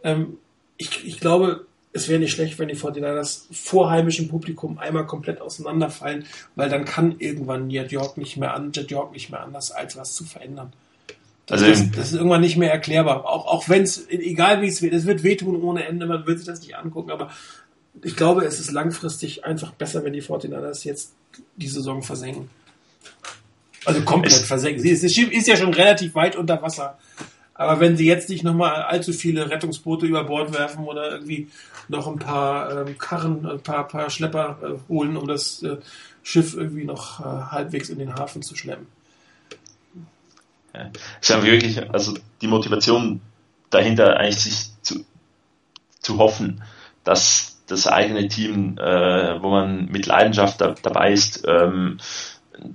[0.03, 0.37] ähm,
[0.77, 5.41] ich, ich glaube, es wäre nicht schlecht, wenn die 49ers vor heimischem Publikum einmal komplett
[5.41, 9.71] auseinanderfallen, weil dann kann irgendwann Jet York nicht mehr an, Jet York nicht mehr anders,
[9.71, 10.71] als was zu verändern.
[11.47, 13.25] Das, also, das, das ist irgendwann nicht mehr erklärbar.
[13.25, 16.37] Auch, auch wenn es, egal wie es wird, es wird wehtun ohne Ende, man wird
[16.37, 17.29] sich das nicht angucken, aber
[18.03, 21.13] ich glaube, es ist langfristig einfach besser, wenn die 49ers jetzt
[21.57, 22.49] die Saison versenken.
[23.83, 24.81] Also komplett versenken.
[24.81, 26.97] Sie ist, ist ja schon relativ weit unter Wasser.
[27.53, 31.49] Aber wenn sie jetzt nicht nochmal allzu viele Rettungsboote über Bord werfen oder irgendwie
[31.89, 35.77] noch ein paar ähm, Karren, ein paar, paar Schlepper äh, holen, um das äh,
[36.23, 38.87] Schiff irgendwie noch äh, halbwegs in den Hafen zu schleppen.
[40.73, 40.89] Ja.
[41.21, 43.21] Es ist wirklich, also die Motivation
[43.69, 45.05] dahinter eigentlich sich zu
[46.01, 46.63] zu hoffen,
[47.03, 51.99] dass das eigene Team, äh, wo man mit Leidenschaft da, dabei ist, ähm,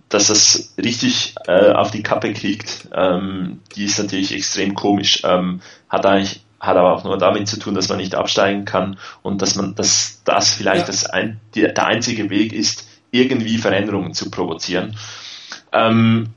[0.09, 5.23] dass das richtig äh, auf die Kappe kriegt, ähm, die ist natürlich extrem komisch.
[5.25, 8.99] Ähm, hat eigentlich hat aber auch nur damit zu tun, dass man nicht absteigen kann
[9.23, 10.87] und dass man, dass das vielleicht ja.
[10.87, 14.97] das ein, die, der einzige Weg ist, irgendwie Veränderungen zu provozieren.
[15.73, 16.31] Ähm,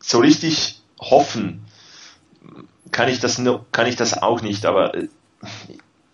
[0.00, 1.66] so richtig hoffen
[2.92, 5.08] kann ich das kann ich das auch nicht, aber äh,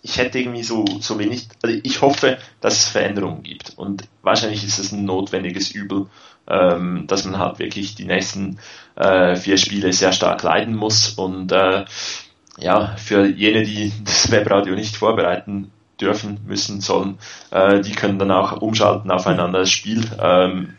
[0.03, 3.73] ich hätte irgendwie so, so wenig, also ich hoffe, dass es Veränderungen gibt.
[3.77, 6.07] Und wahrscheinlich ist es ein notwendiges Übel,
[6.49, 8.59] ähm, dass man halt wirklich die nächsten
[8.97, 11.11] äh, vier Spiele sehr stark leiden muss.
[11.11, 11.85] Und äh,
[12.59, 15.71] ja, für jene, die das Webradio nicht vorbereiten
[16.01, 17.19] dürfen, müssen, sollen,
[17.53, 20.05] äh, die können dann auch umschalten auf ein anderes Spiel.
[20.21, 20.75] Ähm,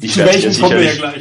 [0.00, 1.12] ich werde es mir, ja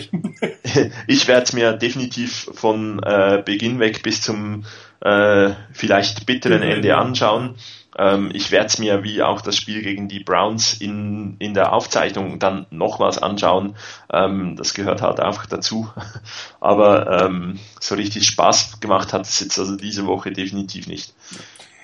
[1.07, 4.63] ich werde mir definitiv von äh, Beginn weg bis zum
[5.01, 7.55] äh, vielleicht bitteren Ende anschauen.
[7.97, 11.73] Ähm, ich werde es mir wie auch das Spiel gegen die Browns in, in der
[11.73, 13.75] Aufzeichnung dann nochmals anschauen.
[14.11, 15.89] Ähm, das gehört halt einfach dazu.
[16.59, 21.13] Aber ähm, so richtig Spaß gemacht hat es jetzt also diese Woche definitiv nicht.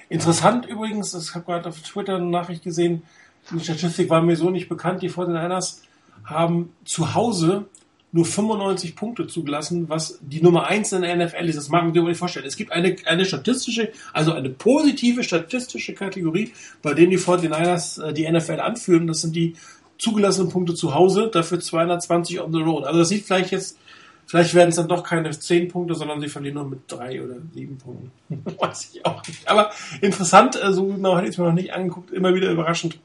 [0.09, 3.03] Interessant übrigens, ich habe gerade auf Twitter eine Nachricht gesehen,
[3.51, 5.79] die Statistik war mir so nicht bekannt, die 49ers
[6.25, 7.65] haben zu Hause
[8.11, 11.57] nur 95 Punkte zugelassen, was die Nummer 1 in der NFL ist.
[11.57, 12.45] Das mag man sich nicht vorstellen.
[12.45, 18.13] Es gibt eine, eine statistische, also eine positive statistische Kategorie, bei denen die 49ers äh,
[18.13, 19.07] die NFL anführen.
[19.07, 19.55] Das sind die
[19.97, 22.85] zugelassenen Punkte zu Hause, dafür 220 on the road.
[22.85, 23.77] Also das sieht vielleicht jetzt,
[24.25, 27.35] vielleicht werden es dann doch keine 10 Punkte, sondern sie verlieren nur mit 3 oder
[27.53, 28.11] 7 Punkten.
[28.59, 29.47] Weiß ich auch nicht.
[29.49, 32.97] Aber interessant, äh, so genau hätte ich es mir noch nicht angeguckt, immer wieder überraschend,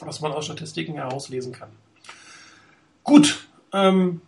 [0.00, 1.68] was man aus Statistiken herauslesen kann.
[3.04, 3.46] Gut,
[3.76, 4.20] ähm,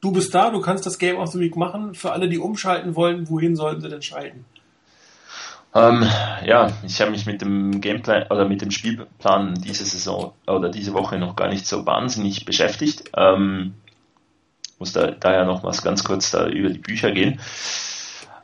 [0.00, 1.94] du bist da, du kannst das Game of the Week machen.
[1.94, 4.44] Für alle, die umschalten wollen, wohin sollten sie denn schalten?
[5.74, 6.08] Ähm,
[6.44, 10.94] ja, ich habe mich mit dem Gameplan oder mit dem Spielplan diese Saison oder diese
[10.94, 13.10] Woche noch gar nicht so wahnsinnig beschäftigt.
[13.16, 13.74] Ähm,
[14.78, 17.40] muss da daher noch was ganz kurz da über die Bücher gehen.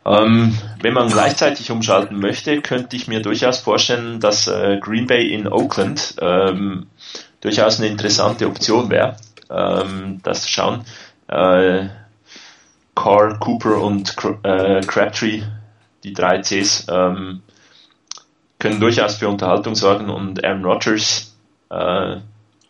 [0.04, 5.32] Ähm, wenn man gleichzeitig umschalten möchte, könnte ich mir durchaus vorstellen, dass äh, Green Bay
[5.32, 6.86] in Oakland ähm,
[7.40, 9.16] durchaus eine interessante Option wäre,
[9.52, 10.84] ähm, das zu schauen.
[11.28, 11.88] Äh,
[12.94, 15.42] Carr, Cooper und äh, Crabtree,
[16.04, 17.42] die drei Cs, ähm,
[18.58, 21.36] können durchaus für Unterhaltung sorgen und Aaron Rodgers,
[21.70, 22.16] äh,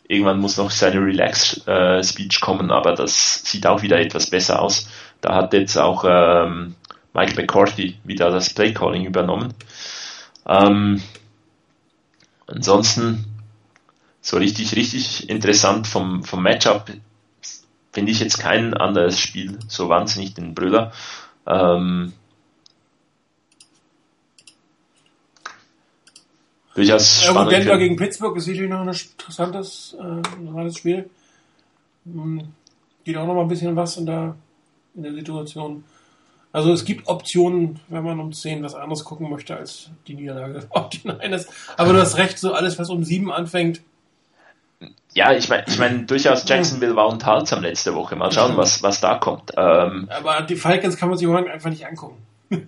[0.08, 4.88] irgendwann muss noch seine Relax-Speech äh, kommen, aber das sieht auch wieder etwas besser aus.
[5.20, 6.74] Da hat jetzt auch ähm,
[7.14, 9.54] Mike McCarthy wieder das Playcalling übernommen.
[10.46, 11.02] Ähm,
[12.46, 13.31] ansonsten
[14.22, 16.90] so richtig, richtig interessant vom, vom Matchup
[17.92, 20.92] finde ich jetzt kein anderes Spiel so wahnsinnig den Brüller.
[21.46, 22.12] Ähm,
[26.74, 27.52] durchaus ja, spannend.
[27.52, 31.10] Denver gegen Pittsburgh ist sicherlich noch ein interessantes, äh, interessantes Spiel.
[32.04, 32.48] Hm,
[33.04, 34.36] geht auch noch mal ein bisschen was in der,
[34.94, 35.84] in der Situation.
[36.52, 40.68] Also es gibt Optionen, wenn man um 10 was anderes gucken möchte als die Niederlage.
[40.70, 43.80] Aber du hast recht, so alles, was um 7 anfängt,
[45.14, 48.16] ja, ich meine, ich mein, durchaus Jacksonville war unterhaltsam letzte Woche.
[48.16, 49.52] Mal schauen, was, was da kommt.
[49.56, 52.22] Ähm, Aber die Falcons kann man sich morgen einfach nicht angucken.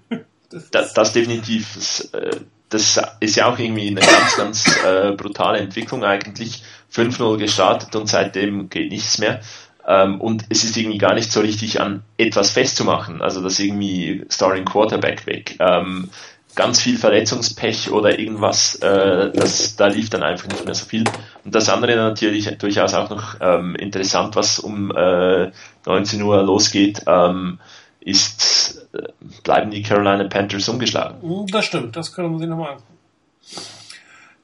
[0.51, 1.75] das, das, das, definitiv.
[1.75, 6.63] Das, äh, das, ist ja auch irgendwie eine ganz, ganz äh, brutale Entwicklung eigentlich.
[6.93, 9.41] 5-0 gestartet und seitdem geht nichts mehr.
[9.87, 13.23] Ähm, und es ist irgendwie gar nicht so richtig an etwas festzumachen.
[13.23, 15.57] Also das irgendwie Starring Quarterback weg.
[15.61, 16.11] Ähm,
[16.55, 21.05] ganz viel Verletzungspech oder irgendwas, äh, das, da lief dann einfach nicht mehr so viel.
[21.45, 25.51] Und das andere natürlich durchaus auch noch ähm, interessant, was um äh,
[25.87, 27.59] 19 Uhr losgeht, ähm,
[28.01, 29.09] ist, äh,
[29.43, 31.23] bleiben die Carolina Panthers ungeschlagen.
[31.23, 32.95] Hm, das stimmt, das können wir sich nochmal angucken.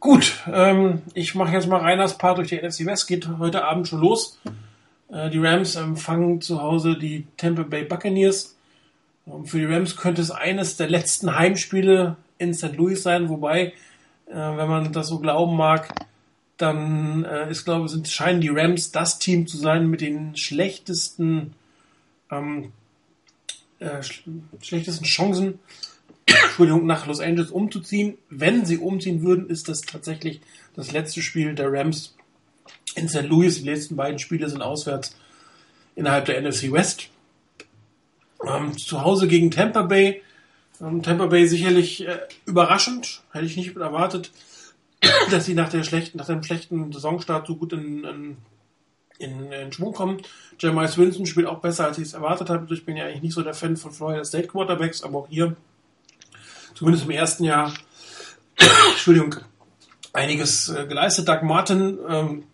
[0.01, 3.87] Gut, ähm, ich mache jetzt mal Reiners Part durch die NFC West, geht heute Abend
[3.87, 4.39] schon los.
[5.13, 8.57] Äh, die Rams empfangen zu Hause die Tampa Bay Buccaneers.
[9.31, 12.77] Und für die Rams könnte es eines der letzten Heimspiele in St.
[12.77, 13.73] Louis sein, wobei,
[14.27, 16.07] äh, wenn man das so glauben mag,
[16.57, 21.55] dann äh, ist, glaube ich, scheinen die Rams das Team zu sein mit den schlechtesten,
[22.31, 22.73] ähm,
[23.79, 24.03] äh,
[24.61, 25.61] schlechtesten Chancen,
[26.27, 28.19] Entschuldigung, nach Los Angeles umzuziehen.
[28.29, 30.41] Wenn sie umziehen würden, ist das tatsächlich
[30.75, 32.17] das letzte Spiel der Rams
[32.95, 33.23] in St.
[33.23, 33.63] Louis.
[33.63, 35.17] Die letzten beiden Spiele sind auswärts
[35.95, 37.09] innerhalb der NFC West.
[38.47, 40.23] Ähm, zu Hause gegen Tampa Bay.
[40.81, 44.33] Ähm, Tampa Bay sicherlich äh, überraschend, hätte ich nicht erwartet,
[45.31, 48.37] dass sie nach, der schlechten, nach dem schlechten Saisonstart so gut in, in,
[49.19, 50.23] in, in Schwung kommen.
[50.59, 52.73] Jeremiah Swinson spielt auch besser, als ich es erwartet habe.
[52.73, 55.57] Ich bin ja eigentlich nicht so der Fan von Florida State Quarterbacks, aber auch hier
[56.75, 57.73] zumindest im ersten Jahr,
[58.91, 59.37] Entschuldigung,
[60.13, 61.29] einiges äh, geleistet.
[61.29, 62.45] Doug Martin ähm,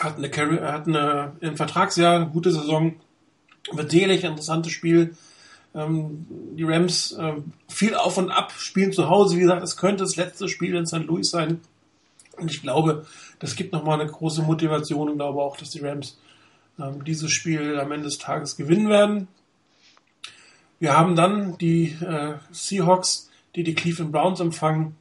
[0.00, 2.96] hat, eine, hat eine, im Vertragsjahr eine gute Saison,
[3.72, 5.16] wird sicherlich ein interessantes Spiel.
[5.74, 6.26] Ähm,
[6.56, 7.34] die Rams äh,
[7.68, 9.36] viel auf und ab spielen zu Hause.
[9.36, 11.04] Wie gesagt, es könnte das letzte Spiel in St.
[11.04, 11.60] Louis sein.
[12.36, 13.06] Und ich glaube,
[13.38, 16.18] das gibt nochmal eine große Motivation und glaube auch, dass die Rams
[16.78, 19.28] ähm, dieses Spiel am Ende des Tages gewinnen werden.
[20.78, 24.96] Wir haben dann die äh, Seahawks, die die Cleveland Browns empfangen.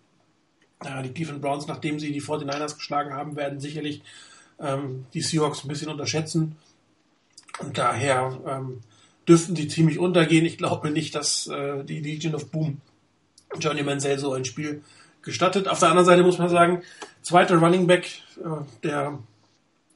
[0.84, 4.02] Ja, die Cleveland Browns, nachdem sie die 49ers geschlagen haben, werden sicherlich
[4.60, 6.58] ähm, die Seahawks ein bisschen unterschätzen.
[7.60, 8.80] Und daher ähm,
[9.28, 10.46] dürften sie ziemlich untergehen.
[10.46, 12.82] Ich glaube nicht, dass äh, die Legion of Boom
[13.60, 14.84] Johnny Mansell so ein Spiel
[15.22, 15.68] gestattet.
[15.68, 16.84] Auf der anderen Seite muss man sagen,
[17.22, 19.20] zweiter Running Back äh, der,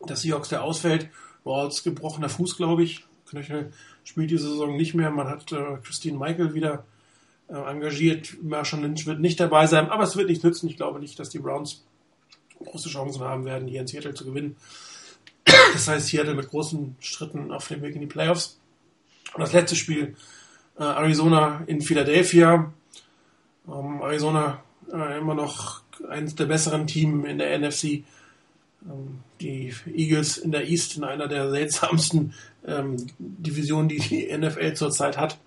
[0.08, 1.10] der Seahawks, der ausfällt,
[1.44, 3.06] war als gebrochener Fuß, glaube ich.
[3.30, 3.72] Knöchel
[4.04, 5.10] spielt diese Saison nicht mehr.
[5.12, 6.86] Man hat äh, Christine Michael wieder
[7.48, 8.38] äh, engagiert.
[8.42, 10.68] Marshall Lynch wird nicht dabei sein, aber es wird nicht nützen.
[10.68, 11.84] Ich glaube nicht, dass die Browns
[12.64, 14.56] große Chancen haben werden, hier in Seattle zu gewinnen.
[15.46, 18.60] Das heißt, Seattle mit großen Schritten auf dem Weg in die Playoffs.
[19.34, 20.16] Und das letzte Spiel,
[20.78, 22.72] äh, Arizona in Philadelphia.
[23.68, 28.04] Ähm, Arizona äh, immer noch eines der besseren Teams in der NFC.
[28.86, 32.34] Ähm, die Eagles in der East in einer der seltsamsten
[32.66, 35.38] ähm, Divisionen, die die NFL zurzeit hat.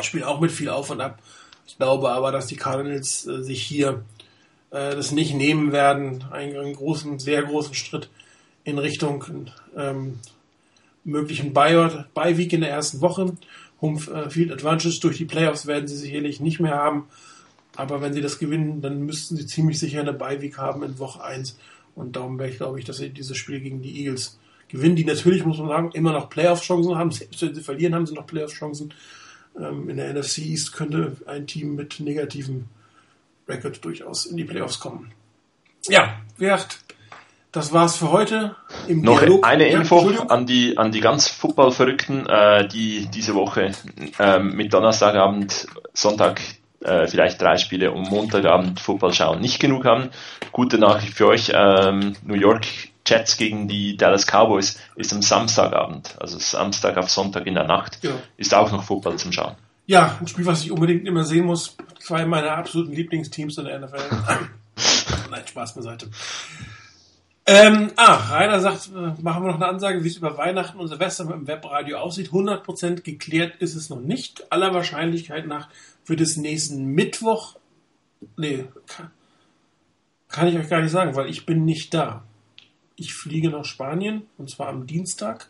[0.00, 1.20] Spielt auch mit viel Auf und Ab.
[1.66, 4.04] Ich glaube aber, dass die Cardinals äh, sich hier
[4.70, 6.24] äh, das nicht nehmen werden.
[6.30, 8.10] Einen, einen, großen, sehr großen Schritt
[8.68, 9.24] in Richtung
[9.76, 10.18] ähm,
[11.02, 13.34] möglichen Bye-Week in der ersten Woche.
[13.80, 17.06] Home äh, Field Advantage durch die Playoffs werden sie sicherlich nicht mehr haben.
[17.76, 21.22] Aber wenn sie das gewinnen, dann müssten sie ziemlich sicher eine Bye-Week haben in Woche
[21.22, 21.58] 1.
[21.94, 24.38] Und darum wäre ich, glaube ich, dass sie dieses Spiel gegen die Eagles
[24.68, 27.10] gewinnen, die natürlich, muss man sagen, immer noch Playoff-Chancen haben.
[27.10, 28.92] Selbst wenn sie verlieren, haben sie noch Playoff-Chancen.
[29.58, 32.66] Ähm, in der NFC East könnte ein Team mit negativem
[33.48, 35.12] Record durchaus in die Playoffs kommen.
[35.88, 36.80] Ja, wie gesagt,
[37.52, 38.56] das war's für heute.
[38.86, 39.46] Im Noch Dialog.
[39.46, 43.72] eine Info an die, an die ganz Football-Verrückten, äh, die diese Woche
[44.18, 46.40] äh, mit Donnerstagabend, Sonntag
[46.80, 50.10] äh, vielleicht drei Spiele und Montagabend Football schauen nicht genug haben.
[50.52, 52.66] Gute Nachricht für euch, ähm, New York
[53.06, 57.98] Jets gegen die Dallas Cowboys ist am Samstagabend, also Samstag auf Sonntag in der Nacht,
[58.02, 58.10] ja.
[58.36, 59.54] ist auch noch Football zum Schauen.
[59.86, 61.74] Ja, ein Spiel, was ich unbedingt immer sehen muss.
[61.98, 63.96] Zwei meiner absoluten Lieblingsteams in der NFL.
[65.30, 66.10] Nein, Spaß beiseite.
[67.50, 70.88] Ähm, ah, Rainer sagt, äh, machen wir noch eine Ansage, wie es über Weihnachten und
[70.88, 72.28] Silvester mit dem Webradio aussieht.
[72.28, 74.52] 100% geklärt ist es noch nicht.
[74.52, 75.70] Aller Wahrscheinlichkeit nach
[76.04, 77.56] wird es nächsten Mittwoch,
[78.36, 79.10] nee, kann,
[80.28, 82.22] kann ich euch gar nicht sagen, weil ich bin nicht da.
[82.96, 85.48] Ich fliege nach Spanien und zwar am Dienstag.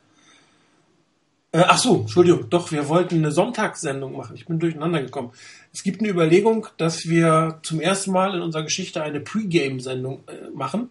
[1.51, 4.37] Äh, ach so, Entschuldigung, doch, wir wollten eine Sonntagssendung machen.
[4.37, 5.33] Ich bin durcheinander gekommen.
[5.73, 10.51] Es gibt eine Überlegung, dass wir zum ersten Mal in unserer Geschichte eine Pre-Game-Sendung äh,
[10.55, 10.91] machen.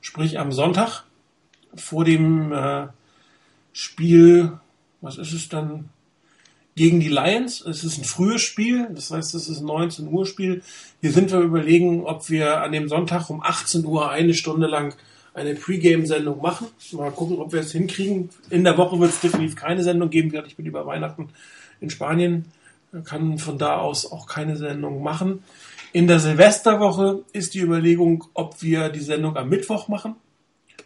[0.00, 1.04] Sprich am Sonntag
[1.74, 2.86] vor dem äh,
[3.72, 4.58] Spiel,
[5.00, 5.90] was ist es dann?
[6.74, 7.60] Gegen die Lions.
[7.60, 10.62] Es ist ein frühes Spiel, das heißt, es ist ein 19 Uhr Spiel.
[11.00, 14.94] Hier sind wir überlegen, ob wir an dem Sonntag um 18 Uhr eine Stunde lang
[15.34, 16.68] eine Pre-Game-Sendung machen.
[16.92, 18.30] Mal gucken, ob wir es hinkriegen.
[18.50, 20.32] In der Woche wird es definitiv keine Sendung geben.
[20.46, 21.30] Ich bin über Weihnachten
[21.80, 22.46] in Spanien,
[23.04, 25.42] kann von da aus auch keine Sendung machen.
[25.92, 30.16] In der Silvesterwoche ist die Überlegung, ob wir die Sendung am Mittwoch machen.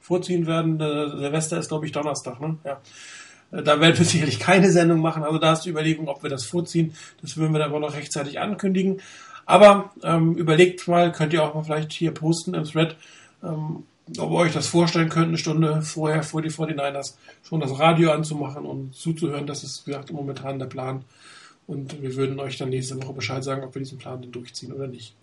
[0.00, 0.78] Vorziehen werden.
[0.78, 2.40] Der Silvester ist, glaube ich, Donnerstag.
[2.40, 2.58] Ne?
[2.64, 2.80] Ja.
[3.50, 5.24] Da werden wir sicherlich keine Sendung machen.
[5.24, 6.94] Also da ist die Überlegung, ob wir das vorziehen.
[7.20, 9.00] Das würden wir dann aber noch rechtzeitig ankündigen.
[9.44, 12.96] Aber ähm, überlegt mal, könnt ihr auch mal vielleicht hier posten im Thread,
[13.42, 13.84] ähm,
[14.18, 18.12] ob ihr euch das vorstellen könnt, eine Stunde vorher vor die 49ers schon das Radio
[18.12, 19.46] anzumachen und zuzuhören.
[19.46, 21.04] Das ist, wie gesagt, momentan der Plan.
[21.72, 24.72] Und wir würden euch dann nächste Woche Bescheid sagen, ob wir diesen Plan denn durchziehen
[24.72, 25.14] oder nicht.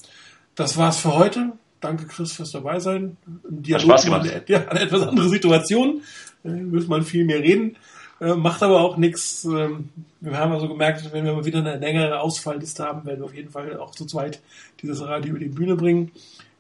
[0.55, 1.51] Das war's für heute.
[1.79, 3.17] Danke, Chris, fürs dabei sein.
[3.47, 4.29] Im Dialog Hat Spaß gemacht.
[4.29, 6.01] Eine, ja, eine etwas andere Situation.
[6.43, 7.77] Da muss man viel mehr reden.
[8.19, 9.45] Äh, macht aber auch nichts.
[9.45, 9.89] Ähm,
[10.21, 13.35] wir haben also gemerkt, wenn wir mal wieder eine längere Ausfallliste haben, werden wir auf
[13.35, 14.41] jeden Fall auch zu zweit
[14.81, 16.11] dieses Radio über die Bühne bringen.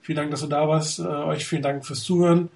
[0.01, 0.99] Vielen Dank, dass du da warst.
[0.99, 2.49] Äh, euch vielen Dank fürs Zuhören.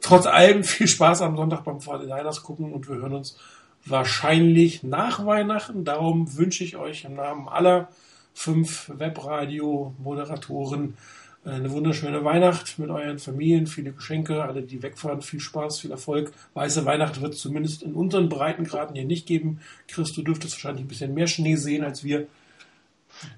[0.00, 3.36] Trotz allem viel Spaß am Sonntag beim 49ers gucken und wir hören uns
[3.84, 5.84] wahrscheinlich nach Weihnachten.
[5.84, 7.88] Darum wünsche ich euch im Namen aller
[8.34, 10.96] fünf Webradio-Moderatoren
[11.44, 16.32] eine wunderschöne Weihnacht mit euren Familien, viele Geschenke, alle, die wegfahren, viel Spaß, viel Erfolg.
[16.54, 19.60] Weiße Weihnacht wird es zumindest in unseren Breitengraden hier nicht geben.
[19.88, 22.28] Chris, du dürftest wahrscheinlich ein bisschen mehr Schnee sehen als wir.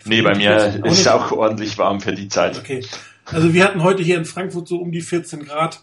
[0.05, 2.59] Nee, bei mir ist es auch ordentlich warm für die Zeit.
[2.59, 2.85] Okay.
[3.25, 5.83] Also wir hatten heute hier in Frankfurt so um die 14 Grad.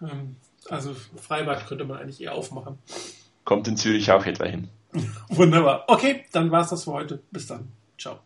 [0.00, 0.36] Ähm,
[0.68, 2.78] also Freibad könnte man eigentlich eher aufmachen.
[3.50, 4.68] Kommt in Zürich auch etwa hin.
[5.28, 5.82] Wunderbar.
[5.88, 7.20] Okay, dann war es das für heute.
[7.32, 7.72] Bis dann.
[7.98, 8.20] Ciao.